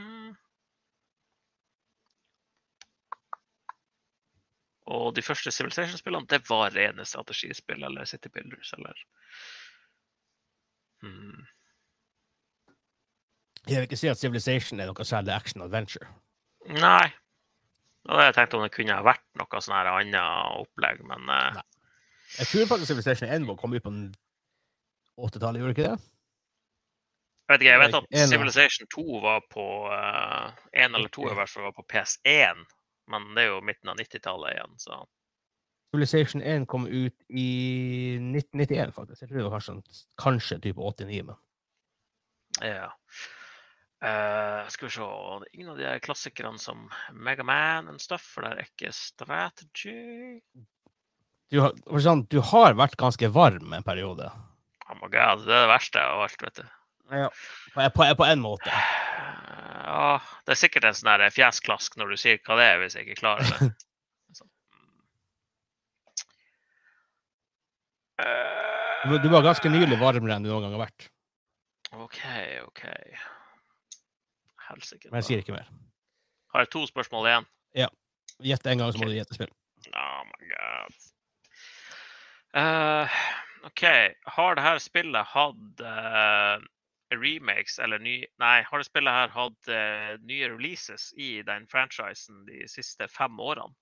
Og 4.93 5.09
de 5.17 5.25
første 5.25 5.49
Civilization-spillene, 5.49 6.29
det 6.29 6.43
var 6.45 6.77
rene 6.77 7.09
strategispill 7.09 7.89
eller 7.89 8.05
City 8.05 8.29
Builders 8.29 8.77
eller 8.77 9.05
hmm. 11.01 11.47
Jeg 13.68 13.82
vil 13.82 13.88
ikke 13.88 13.99
si 13.99 14.09
at 14.11 14.20
Civilization 14.20 14.80
er 14.80 14.89
noe 14.89 15.05
særlig 15.07 15.34
action 15.36 15.63
adventure. 15.65 16.07
Nei. 16.68 17.07
Og 18.07 18.22
jeg 18.24 18.36
tenkte 18.36 18.59
om 18.59 18.63
det 18.63 18.72
kunne 18.76 18.95
ha 18.95 19.03
vært 19.03 19.26
noe 19.39 19.63
sånn 19.63 19.76
her 19.76 19.89
annet 19.91 20.61
opplegg, 20.61 21.01
men 21.07 21.28
eh, 21.28 21.57
Nei. 21.59 21.65
Jeg 22.38 22.51
tror 22.51 22.70
faktisk 22.70 22.91
Civilization 22.91 23.30
1 23.30 23.47
må 23.47 23.55
komme 23.59 23.80
ut 23.80 23.86
på 23.86 23.91
80-tallet, 25.28 25.61
gjorde 25.61 25.76
ikke 25.76 25.89
det? 25.89 25.99
jeg 27.47 27.53
vet 27.53 27.61
ikke. 27.61 27.72
Jeg 27.72 27.80
vet 27.80 27.95
at 27.95 28.30
Civilization 28.30 28.89
2 28.91 29.20
var 29.24 29.45
på 29.51 29.65
1 30.76 30.97
eller 30.97 31.07
to 31.15 31.30
i 31.30 31.38
hvert 31.38 31.51
fall 31.51 31.70
var 31.70 31.76
på 31.78 31.86
PS1, 31.93 32.65
men 33.07 33.30
det 33.38 33.45
er 33.45 33.53
jo 33.53 33.61
midten 33.63 33.91
av 33.93 33.99
90-tallet 34.01 34.57
igjen, 34.57 34.76
så 34.84 34.99
Civilization 35.88 36.43
1 36.43 36.68
kom 36.68 36.84
ut 36.86 37.15
i 37.32 37.47
1991, 38.20 38.91
faktisk. 38.93 39.22
Jeg 39.22 39.30
tror 39.30 39.38
det 39.39 39.45
var 39.47 39.55
kanskje, 39.55 39.99
kanskje 40.20 40.59
type 40.68 40.84
89, 40.84 41.24
men 41.30 41.39
ja. 42.68 42.89
Eh, 44.05 44.67
skal 44.69 44.87
vi 44.87 44.91
se 44.93 45.01
det 45.01 45.47
er 45.47 45.53
Ingen 45.57 45.69
av 45.73 45.77
de 45.79 45.93
klassikerne 46.05 46.59
som 46.61 46.83
Megaman 47.17 47.87
and 47.89 47.99
stuff, 48.01 48.21
for 48.35 48.41
det 48.45 48.51
er 48.51 48.59
ikke 48.67 48.91
strategy. 48.93 50.37
du 51.49 51.61
har, 51.63 51.71
sånn, 52.03 52.27
du 52.29 52.37
har 52.45 52.73
vært 52.77 52.97
ganske 52.99 53.27
varm 53.33 53.73
en 53.73 53.83
periode. 53.87 54.27
Oh 54.87 54.95
my 55.01 55.07
god, 55.09 55.45
det 55.47 55.53
er 55.55 55.61
det 55.65 55.71
verste 55.71 55.99
av 56.03 56.21
alt, 56.27 56.41
vet 56.45 56.55
du. 56.61 56.65
Ja. 57.09 57.29
På, 57.73 57.81
på, 58.19 58.25
en 58.27 58.41
måte. 58.43 58.69
Eh, 58.69 58.93
Ja, 59.87 60.17
det 60.43 60.51
er 60.51 60.57
sikkert 60.59 60.83
en 60.83 60.93
sånn 60.97 61.21
fjesklask 61.31 61.95
når 61.97 62.07
du 62.11 62.17
sier 62.19 62.37
hva 62.43 62.57
det 62.59 62.65
er, 62.67 62.77
hvis 62.81 62.95
jeg 62.97 63.03
ikke 63.07 63.21
klarer 63.21 63.43
det. 63.47 63.69
Du, 64.27 64.33
var- 69.13 69.21
du 69.23 69.29
var 69.31 69.41
ganske 69.45 69.69
nylig 69.71 69.95
varmere 70.01 70.35
enn 70.35 70.43
du 70.43 70.49
noen 70.51 70.63
gang 70.67 70.75
har 70.75 70.83
vært. 70.83 71.07
OK, 71.95 72.19
OK. 72.67 72.83
Helsike. 74.68 75.09
Men 75.11 75.22
jeg 75.22 75.30
sier 75.30 75.43
ikke 75.43 75.55
mer. 75.55 75.70
Har 76.53 76.65
jeg 76.65 76.72
to 76.74 76.86
spørsmål 76.89 77.30
igjen? 77.32 77.49
Ja. 77.78 77.89
Gjett 78.43 78.68
en 78.70 78.82
gang, 78.82 78.93
så 78.93 79.01
må 79.01 79.07
okay. 79.07 79.13
du 79.13 79.20
gjette 79.20 79.38
spill. 79.38 79.53
Oh 79.93 80.24
my 80.28 80.49
god. 80.53 80.97
Uh, 82.57 83.20
OK. 83.70 83.84
Har 84.38 84.57
det 84.57 84.65
her 84.65 84.80
spillet 84.82 85.32
hatt 85.34 85.84
uh, 85.84 86.57
remakes 87.13 87.80
eller 87.80 88.01
ny 88.03 88.18
Nei, 88.41 88.61
har 88.68 88.82
det 88.82 88.88
spillet 88.88 89.13
her 89.13 89.34
hatt 89.34 89.70
uh, 89.72 90.13
nye 90.28 90.49
releases 90.51 91.11
i 91.18 91.41
den 91.47 91.68
franchisen 91.72 92.45
de 92.49 92.65
siste 92.72 93.07
fem 93.11 93.39
årene? 93.39 93.74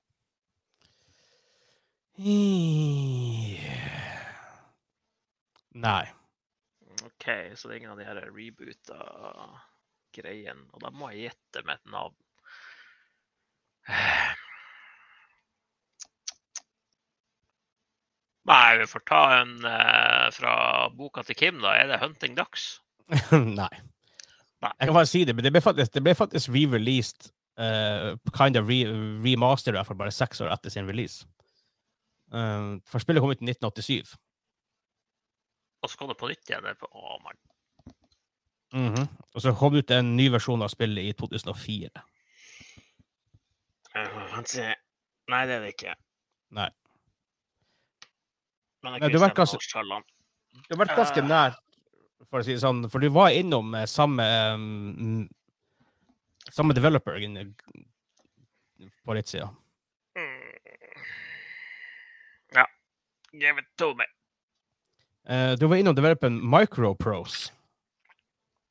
Nei. 5.76 6.04
OK, 7.04 7.26
så 7.56 7.68
det 7.68 7.74
er 7.74 7.80
ingen 7.82 7.92
av 7.92 8.00
de 8.00 8.08
her 8.08 8.22
reboota 8.32 9.00
greiene. 10.16 10.66
Og 10.74 10.82
da 10.84 10.92
må 10.96 11.12
jeg 11.14 11.30
gjette 11.30 11.66
med 11.68 11.80
et 11.80 11.92
navn. 11.94 12.16
Nei, 18.46 18.78
vi 18.78 18.86
får 18.88 19.02
ta 19.10 19.22
en 19.40 19.56
eh, 19.66 20.28
fra 20.36 20.56
boka 20.94 21.24
til 21.26 21.38
Kim, 21.38 21.62
da. 21.64 21.74
Er 21.80 21.90
det 21.90 22.02
'Hunting 22.02 22.38
Ducks'? 22.38 22.80
Nei. 23.32 23.74
Nei. 24.62 24.74
Jeg 24.80 24.88
kan 24.88 24.94
bare 24.94 25.10
si 25.10 25.24
det, 25.26 25.36
men 25.36 25.44
det 25.46 25.52
ble 25.54 25.62
faktisk, 25.62 25.94
det 25.94 26.04
ble 26.06 26.14
faktisk 26.16 26.50
re-released, 26.54 27.32
uh, 27.62 28.16
kind 28.38 28.58
of 28.58 28.70
re 28.70 28.86
remastered, 29.26 29.78
i 29.78 29.98
bare 29.98 30.14
seks 30.14 30.42
år 30.42 30.54
etter 30.54 30.70
sin 30.74 30.88
release. 30.90 31.26
Uh, 32.34 32.78
for 32.86 33.00
spillet 33.02 33.22
kom 33.22 33.34
ut 33.34 33.42
i 33.42 33.50
1987. 33.50 34.16
Og 35.84 35.90
så 35.90 35.98
kom 35.98 36.10
det 36.10 36.18
på 36.18 36.30
nytt 36.30 36.50
igjen. 36.50 36.66
Å, 36.66 36.90
oh, 36.94 37.20
på- 37.22 37.55
Å, 38.76 38.78
my 38.78 38.90
Mhm. 38.90 39.08
Og 39.36 39.42
så 39.42 39.54
kom 39.56 39.76
ut 39.76 39.92
en 39.92 40.16
ny 40.16 40.30
versjon 40.30 40.62
av 40.62 40.70
spillet 40.70 41.04
i 41.04 41.14
2004. 41.14 41.90
Uh. 43.96 44.76
Nei, 45.28 45.46
det 45.48 45.56
er 45.56 45.62
det 45.62 45.74
ikke. 45.74 45.96
Nei. 46.52 46.70
Men 48.84 49.00
det 49.00 49.16
har 49.16 49.30
vært 50.86 50.96
ganske 50.96 51.22
Eh. 51.22 51.28
nær, 51.28 51.56
for 52.30 52.40
å 52.40 52.44
si 52.46 52.54
det 52.54 52.62
sånn, 52.62 52.90
for 52.92 53.00
du 53.00 53.10
var 53.10 53.30
innom 53.30 53.74
eh, 53.76 53.86
samme 53.86 54.24
um, 54.54 55.30
samme 56.52 56.74
developer 56.74 57.18
på 59.06 59.14
litt 59.16 59.28
sida. 59.28 59.50
Mm. 60.16 60.56
Ja. 62.54 62.66
Give 63.34 63.58
it 63.60 63.66
to 63.78 63.94
me. 63.96 64.06
Uh, 65.28 65.56
du 65.56 65.68
var 65.68 65.78
innom 65.78 65.96
developeren 65.96 66.40
Microprose. 66.44 67.52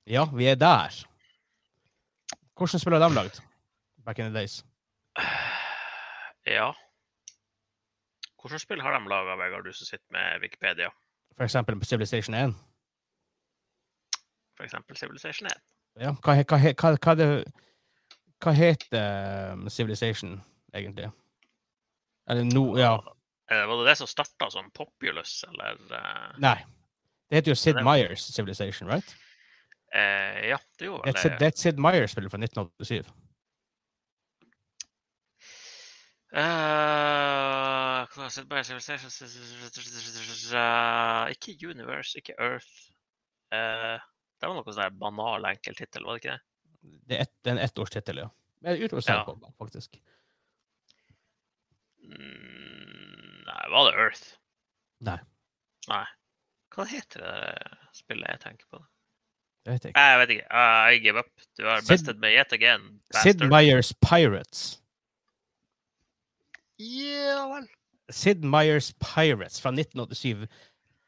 Ja, 0.07 0.25
vi 0.35 0.47
er 0.47 0.55
der. 0.55 1.07
Hvordan 2.57 2.81
spill 2.81 2.93
har 2.93 3.09
de 3.09 3.15
lagd? 3.15 3.41
Back 4.05 4.19
in 4.19 4.25
the 4.25 4.35
days. 4.35 4.65
Ja. 6.47 6.73
Hvilket 8.43 8.61
spill 8.61 8.81
har 8.81 8.99
de 8.99 9.09
laga, 9.09 9.37
Vegard, 9.37 9.65
du 9.65 9.73
som 9.73 9.87
sitter 9.87 10.07
med 10.11 10.41
Wikipedia? 10.41 10.91
For 11.37 11.45
eksempel 11.45 11.85
Civilization 11.85 12.35
1. 12.35 12.55
F.eks. 14.59 14.75
Civilization 14.95 15.47
1. 15.47 15.53
Ja, 16.01 16.13
hva, 16.23 16.35
hva, 16.43 16.59
hva, 16.59 16.91
hva, 16.99 17.15
det, 17.15 18.59
heter 18.59 19.53
um, 19.53 19.71
Civilization, 19.71 20.43
egentlig? 20.75 21.11
Eller 22.29 22.45
no, 22.45 22.77
ja. 22.79 22.99
Var 23.51 23.77
det 23.81 23.89
det 23.89 23.97
som 23.99 24.07
starta 24.07 24.51
som 24.51 24.71
Populous, 24.75 25.45
eller 25.49 25.81
eh, 25.97 26.39
Nei. 26.41 26.59
Det 27.29 27.41
heter 27.41 27.53
jo 27.53 27.57
Sid 27.59 27.81
Meyers 27.85 28.29
Civilization, 28.35 28.89
right? 28.91 29.17
Eh, 29.95 30.40
Ja, 30.51 30.59
det 30.78 30.88
gjorde 30.90 31.07
vel 31.07 31.14
det. 31.14 31.38
det 31.38 31.47
er 31.49 31.53
et 31.55 31.62
Sid 31.62 31.78
Meyer-spillet 31.80 32.32
fra 32.32 32.40
1987. 32.42 33.12
Eh, 36.34 38.01
hva 38.11 38.24
er 38.26 38.32
det 38.34 38.49
bare 38.51 38.64
Civilization 38.66 39.11
Eh, 40.55 41.30
Ikke 41.34 41.55
Universe, 41.70 42.18
ikke 42.18 42.34
Earth. 42.42 42.72
Uh, 43.55 44.01
det 44.40 44.49
var 44.51 44.57
noe 44.57 44.74
sånn 44.74 44.97
banal 44.99 45.45
enkel 45.47 45.76
tittel, 45.78 46.03
var 46.09 46.16
det 46.18 46.24
ikke 46.24 46.32
det? 46.34 46.42
Det 47.07 47.16
er, 47.16 47.22
et, 47.22 47.32
det 47.45 47.51
er 47.53 47.55
en 47.55 47.62
ettårstittel, 47.62 48.18
ja. 48.24 48.30
Men 48.64 48.80
ute 48.82 48.97
hos 48.99 49.07
Ja. 49.09 49.20
faktisk. 49.61 49.95
Mm, 52.03 53.45
nei, 53.47 53.62
var 53.70 53.86
det 53.86 53.95
Earth? 54.01 54.24
Nei. 55.07 55.18
Nei. 55.88 56.05
Hva 56.74 56.86
heter 56.90 57.22
det 57.22 57.78
spillet 57.95 58.28
jeg 58.34 58.42
tenker 58.42 58.66
på? 58.74 58.82
Det 59.65 59.73
vet 59.73 59.85
jeg 59.85 59.95
ikke. 59.95 60.01
Jeg 60.01 60.21
vet 60.21 60.33
ikke. 60.35 60.47
Uh, 60.53 60.93
I 60.93 60.99
give 61.01 61.19
up. 61.19 61.31
Du 61.57 61.65
har 61.65 61.81
Sid- 61.81 61.93
bestet 61.95 62.19
meg 62.21 62.37
yet 62.37 62.53
again. 62.53 62.83
Sid. 63.23 63.45
Meyers 63.49 63.95
Pirates. 64.05 64.65
Ja 66.79 67.47
vel. 67.55 67.69
Sid 68.12 68.45
Meyers 68.45 68.93
Pirates 69.01 69.61
fra 69.62 69.73
1987. 69.73 70.47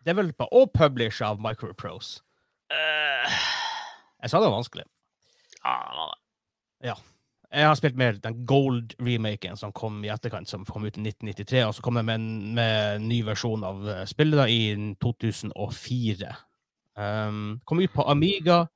Developer 0.06 0.48
og 0.54 0.70
publisher 0.72 1.26
av 1.26 1.42
Microprose. 1.42 2.22
Uh... 2.72 3.26
Jeg 4.22 4.30
sa 4.30 4.40
det 4.40 4.48
var 4.48 4.56
vanskelig. 4.56 4.86
ja, 5.64 5.74
det 5.90 5.98
var 5.98 6.14
det. 6.14 6.22
Jeg 7.56 7.66
har 7.66 7.76
spilt 7.78 7.96
mer 7.96 8.16
den 8.20 8.40
Gold-remaken 8.46 9.56
som 9.56 9.72
kom 9.72 10.00
i 10.04 10.10
etterkant, 10.10 10.48
som 10.50 10.64
kom 10.66 10.84
ut 10.84 10.96
i 10.98 11.04
1993. 11.04 11.62
Og 11.64 11.74
så 11.76 11.84
kom 11.84 11.96
jeg 11.96 12.04
med 12.08 12.18
en, 12.18 12.54
med 12.56 13.04
ny 13.06 13.20
versjon 13.24 13.62
av 13.64 13.86
eh, 13.88 14.02
spillet 14.08 14.40
da, 14.40 14.48
i 14.50 14.74
2004. 15.02 16.32
Um, 16.96 17.60
kom 17.68 17.80
ut 17.80 17.92
på 17.92 18.02
Amiga, 18.08 18.66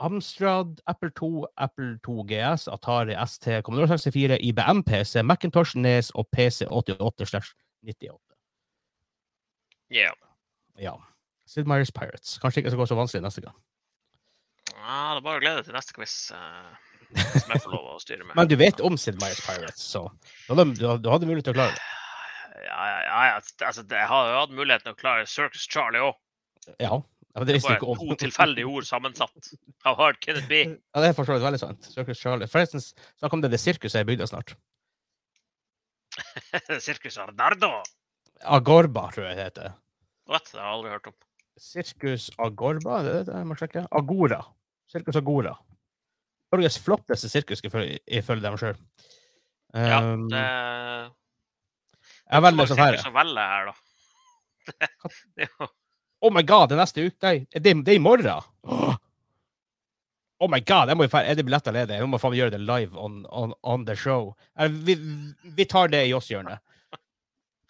Amstrad, 0.00 0.80
Apple 0.86 1.10
2, 1.10 1.46
Apple 1.56 1.98
2 2.06 2.22
GS, 2.30 2.68
Atari 2.68 3.16
ST, 3.26 3.62
Commodore 3.66 3.98
64, 3.98 4.38
IBM 4.40 4.82
PC, 4.82 5.22
Macintosh, 5.22 5.76
Nes 5.76 6.10
og 6.14 6.28
PC 6.32 6.64
88-98. 6.66 8.16
Ja. 9.90 10.12
Ja. 10.78 10.94
Sid 11.46 11.66
Meier's 11.66 11.90
Pirates. 11.92 12.38
Kanskje 12.38 12.62
ikke 12.62 12.70
skal 12.70 12.80
gå 12.84 12.86
så 12.86 12.96
vanskelig 12.96 13.24
neste 13.26 13.42
gang. 13.44 13.56
Ja, 14.70 15.10
det 15.12 15.18
er 15.18 15.26
bare 15.26 15.40
å 15.40 15.42
glede 15.42 15.66
til 15.66 15.74
neste 15.74 15.96
quiz. 15.96 16.14
Uh, 16.30 16.70
som 17.10 17.50
jeg 17.52 17.64
får 17.66 17.74
lov 17.74 17.88
å 17.96 18.00
styre 18.00 18.24
med. 18.24 18.34
Men 18.38 18.48
du 18.48 18.56
vet 18.60 18.80
om 18.86 18.96
Sid 18.96 19.18
Meier's 19.20 19.42
Pirates, 19.44 19.82
så 19.82 20.06
du 20.46 20.54
hadde, 20.54 20.68
du 20.78 21.10
hadde- 21.10 21.26
mulighet 21.26 21.50
til 21.50 21.56
å 21.56 21.60
klare 21.60 21.74
det. 21.74 21.88
Ja, 22.60 22.80
ja, 22.86 22.98
ja. 23.04 23.22
ja. 23.32 23.38
Altså, 23.66 23.84
jeg 23.84 24.08
har 24.14 24.30
jo 24.30 24.42
hatt 24.44 24.54
muligheten 24.54 24.86
til 24.86 24.94
å 24.94 25.00
klare 25.02 25.26
Circus 25.28 25.66
Charlie 25.68 26.06
òg. 26.06 26.14
Ja, 26.78 27.00
ja, 27.30 27.44
det 27.46 27.60
Bare 27.62 27.76
jeg 27.76 27.78
ikke 27.78 27.94
to 28.00 28.16
tilfeldige 28.18 28.66
ord 28.66 28.86
sammensatt. 28.88 29.52
How 29.86 29.94
hard 29.94 30.18
can 30.24 30.40
it 30.40 30.48
be? 30.50 30.64
Ja, 30.66 31.02
det 31.04 31.12
er 31.12 31.14
for 31.14 31.28
så 31.28 31.36
vidt 31.36 31.46
veldig 31.46 31.60
sant. 31.62 31.86
Circus 31.94 32.18
Charlie. 32.18 32.48
Forresten, 32.50 32.82
snakk 32.82 33.36
om 33.36 33.44
det, 33.44 33.52
det 33.52 33.60
sirkuset 33.62 34.02
i 34.02 34.08
bygda 34.08 34.26
snart. 34.26 34.56
Sirkus 36.86 37.18
Arnardo. 37.22 37.70
Agorba, 38.42 39.06
tror 39.14 39.28
jeg 39.28 39.38
det 39.38 39.46
heter. 39.46 39.74
What? 40.30 40.50
Det 40.50 40.58
har 40.58 40.66
jeg 40.66 40.78
aldri 40.78 40.94
hørt 40.96 41.10
om. 41.12 41.18
Sirkus 41.60 42.30
Agorba? 42.40 43.02
Det 43.06 43.14
er 43.14 43.28
det 43.28 43.38
jeg 43.38 43.48
må 43.50 43.58
sjekke. 43.60 43.86
Agora. 43.94 44.42
Sirkus 44.90 45.18
Agora. 45.20 45.54
Norges 46.50 46.80
flotteste 46.82 47.30
sirkus, 47.30 47.62
ifølge 47.62 48.42
dem 48.42 48.58
sjøl. 48.58 48.78
Ja, 49.70 50.00
Um, 50.02 50.24
det 50.32 50.40
Jeg 52.30 52.42
velger 52.42 52.66
sånn 52.66 52.80
her. 52.80 52.96
Som 52.98 53.14
velger 53.14 53.52
her, 53.52 53.70
da? 53.70 53.74
Det 55.36 55.46
er 55.46 55.52
jo 55.52 55.68
Oh 56.20 56.32
my 56.32 56.42
god, 56.44 56.68
det 56.68 56.76
er 56.76 56.82
neste 56.82 57.06
uke. 57.08 57.20
Nei, 57.24 57.46
det, 57.54 57.72
det 57.84 57.94
er 57.94 57.98
i 57.98 58.02
morgen. 58.02 58.48
Oh. 58.68 58.96
Oh 60.40 60.48
my 60.48 60.60
god, 60.64 60.88
jeg 60.88 60.96
må 60.96 61.04
jo 61.04 61.12
er 61.20 61.36
det 61.36 61.44
billetter 61.44 61.74
ledig? 61.76 61.98
Jeg 62.00 62.08
må 62.08 62.20
faen 62.20 62.36
gjøre 62.36 62.54
det 62.54 62.62
live 62.64 62.96
on, 62.96 63.22
on, 63.28 63.52
on 63.62 63.84
the 63.88 63.96
show. 63.96 64.34
Eh, 64.56 64.72
Vi, 64.72 64.96
vi 65.56 65.66
tar 65.68 65.92
det 65.92 66.06
i 66.08 66.14
oss-hjørnet. 66.16 66.62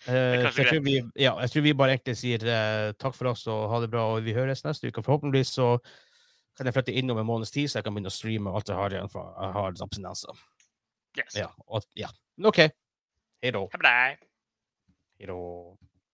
Uh, 0.07 0.15
jeg, 0.47 0.53
tror 0.55 0.85
vi, 0.87 0.95
ja, 1.19 1.35
jeg 1.43 1.53
tror 1.53 1.65
vi 1.67 1.75
bare 1.77 1.97
egentlig 1.97 2.15
sier 2.17 2.47
uh, 2.47 2.93
takk 2.97 3.19
for 3.19 3.33
oss 3.33 3.43
og 3.51 3.67
ha 3.73 3.83
det 3.83 3.91
bra, 3.93 4.07
og 4.15 4.23
vi 4.27 4.37
høres 4.37 4.63
neste 4.65 4.91
uke. 4.91 5.03
Forhåpentligvis 5.03 5.51
så 5.59 5.73
kan 6.59 6.69
jeg 6.69 6.77
flytte 6.79 6.95
innom 6.95 7.19
en 7.19 7.29
måneds 7.29 7.55
tid, 7.55 7.71
så 7.71 7.81
jeg 7.81 7.89
kan 7.89 7.97
begynne 7.97 8.13
å 8.13 8.15
streame 8.15 8.55
alt 8.55 8.71
jeg 8.71 8.79
har 8.79 8.95
igjen, 8.95 9.11
for 9.13 9.35
jeg 9.35 9.57
har 9.59 9.85
abstinenser. 9.87 10.47
Yes. 11.19 11.37
Ja, 11.43 11.51
og, 11.67 11.87
ja. 11.99 12.11
OK. 12.47 12.65
Hei 13.43 13.55
da. 13.57 13.67
Hei 15.19 15.31
da. 15.31 15.39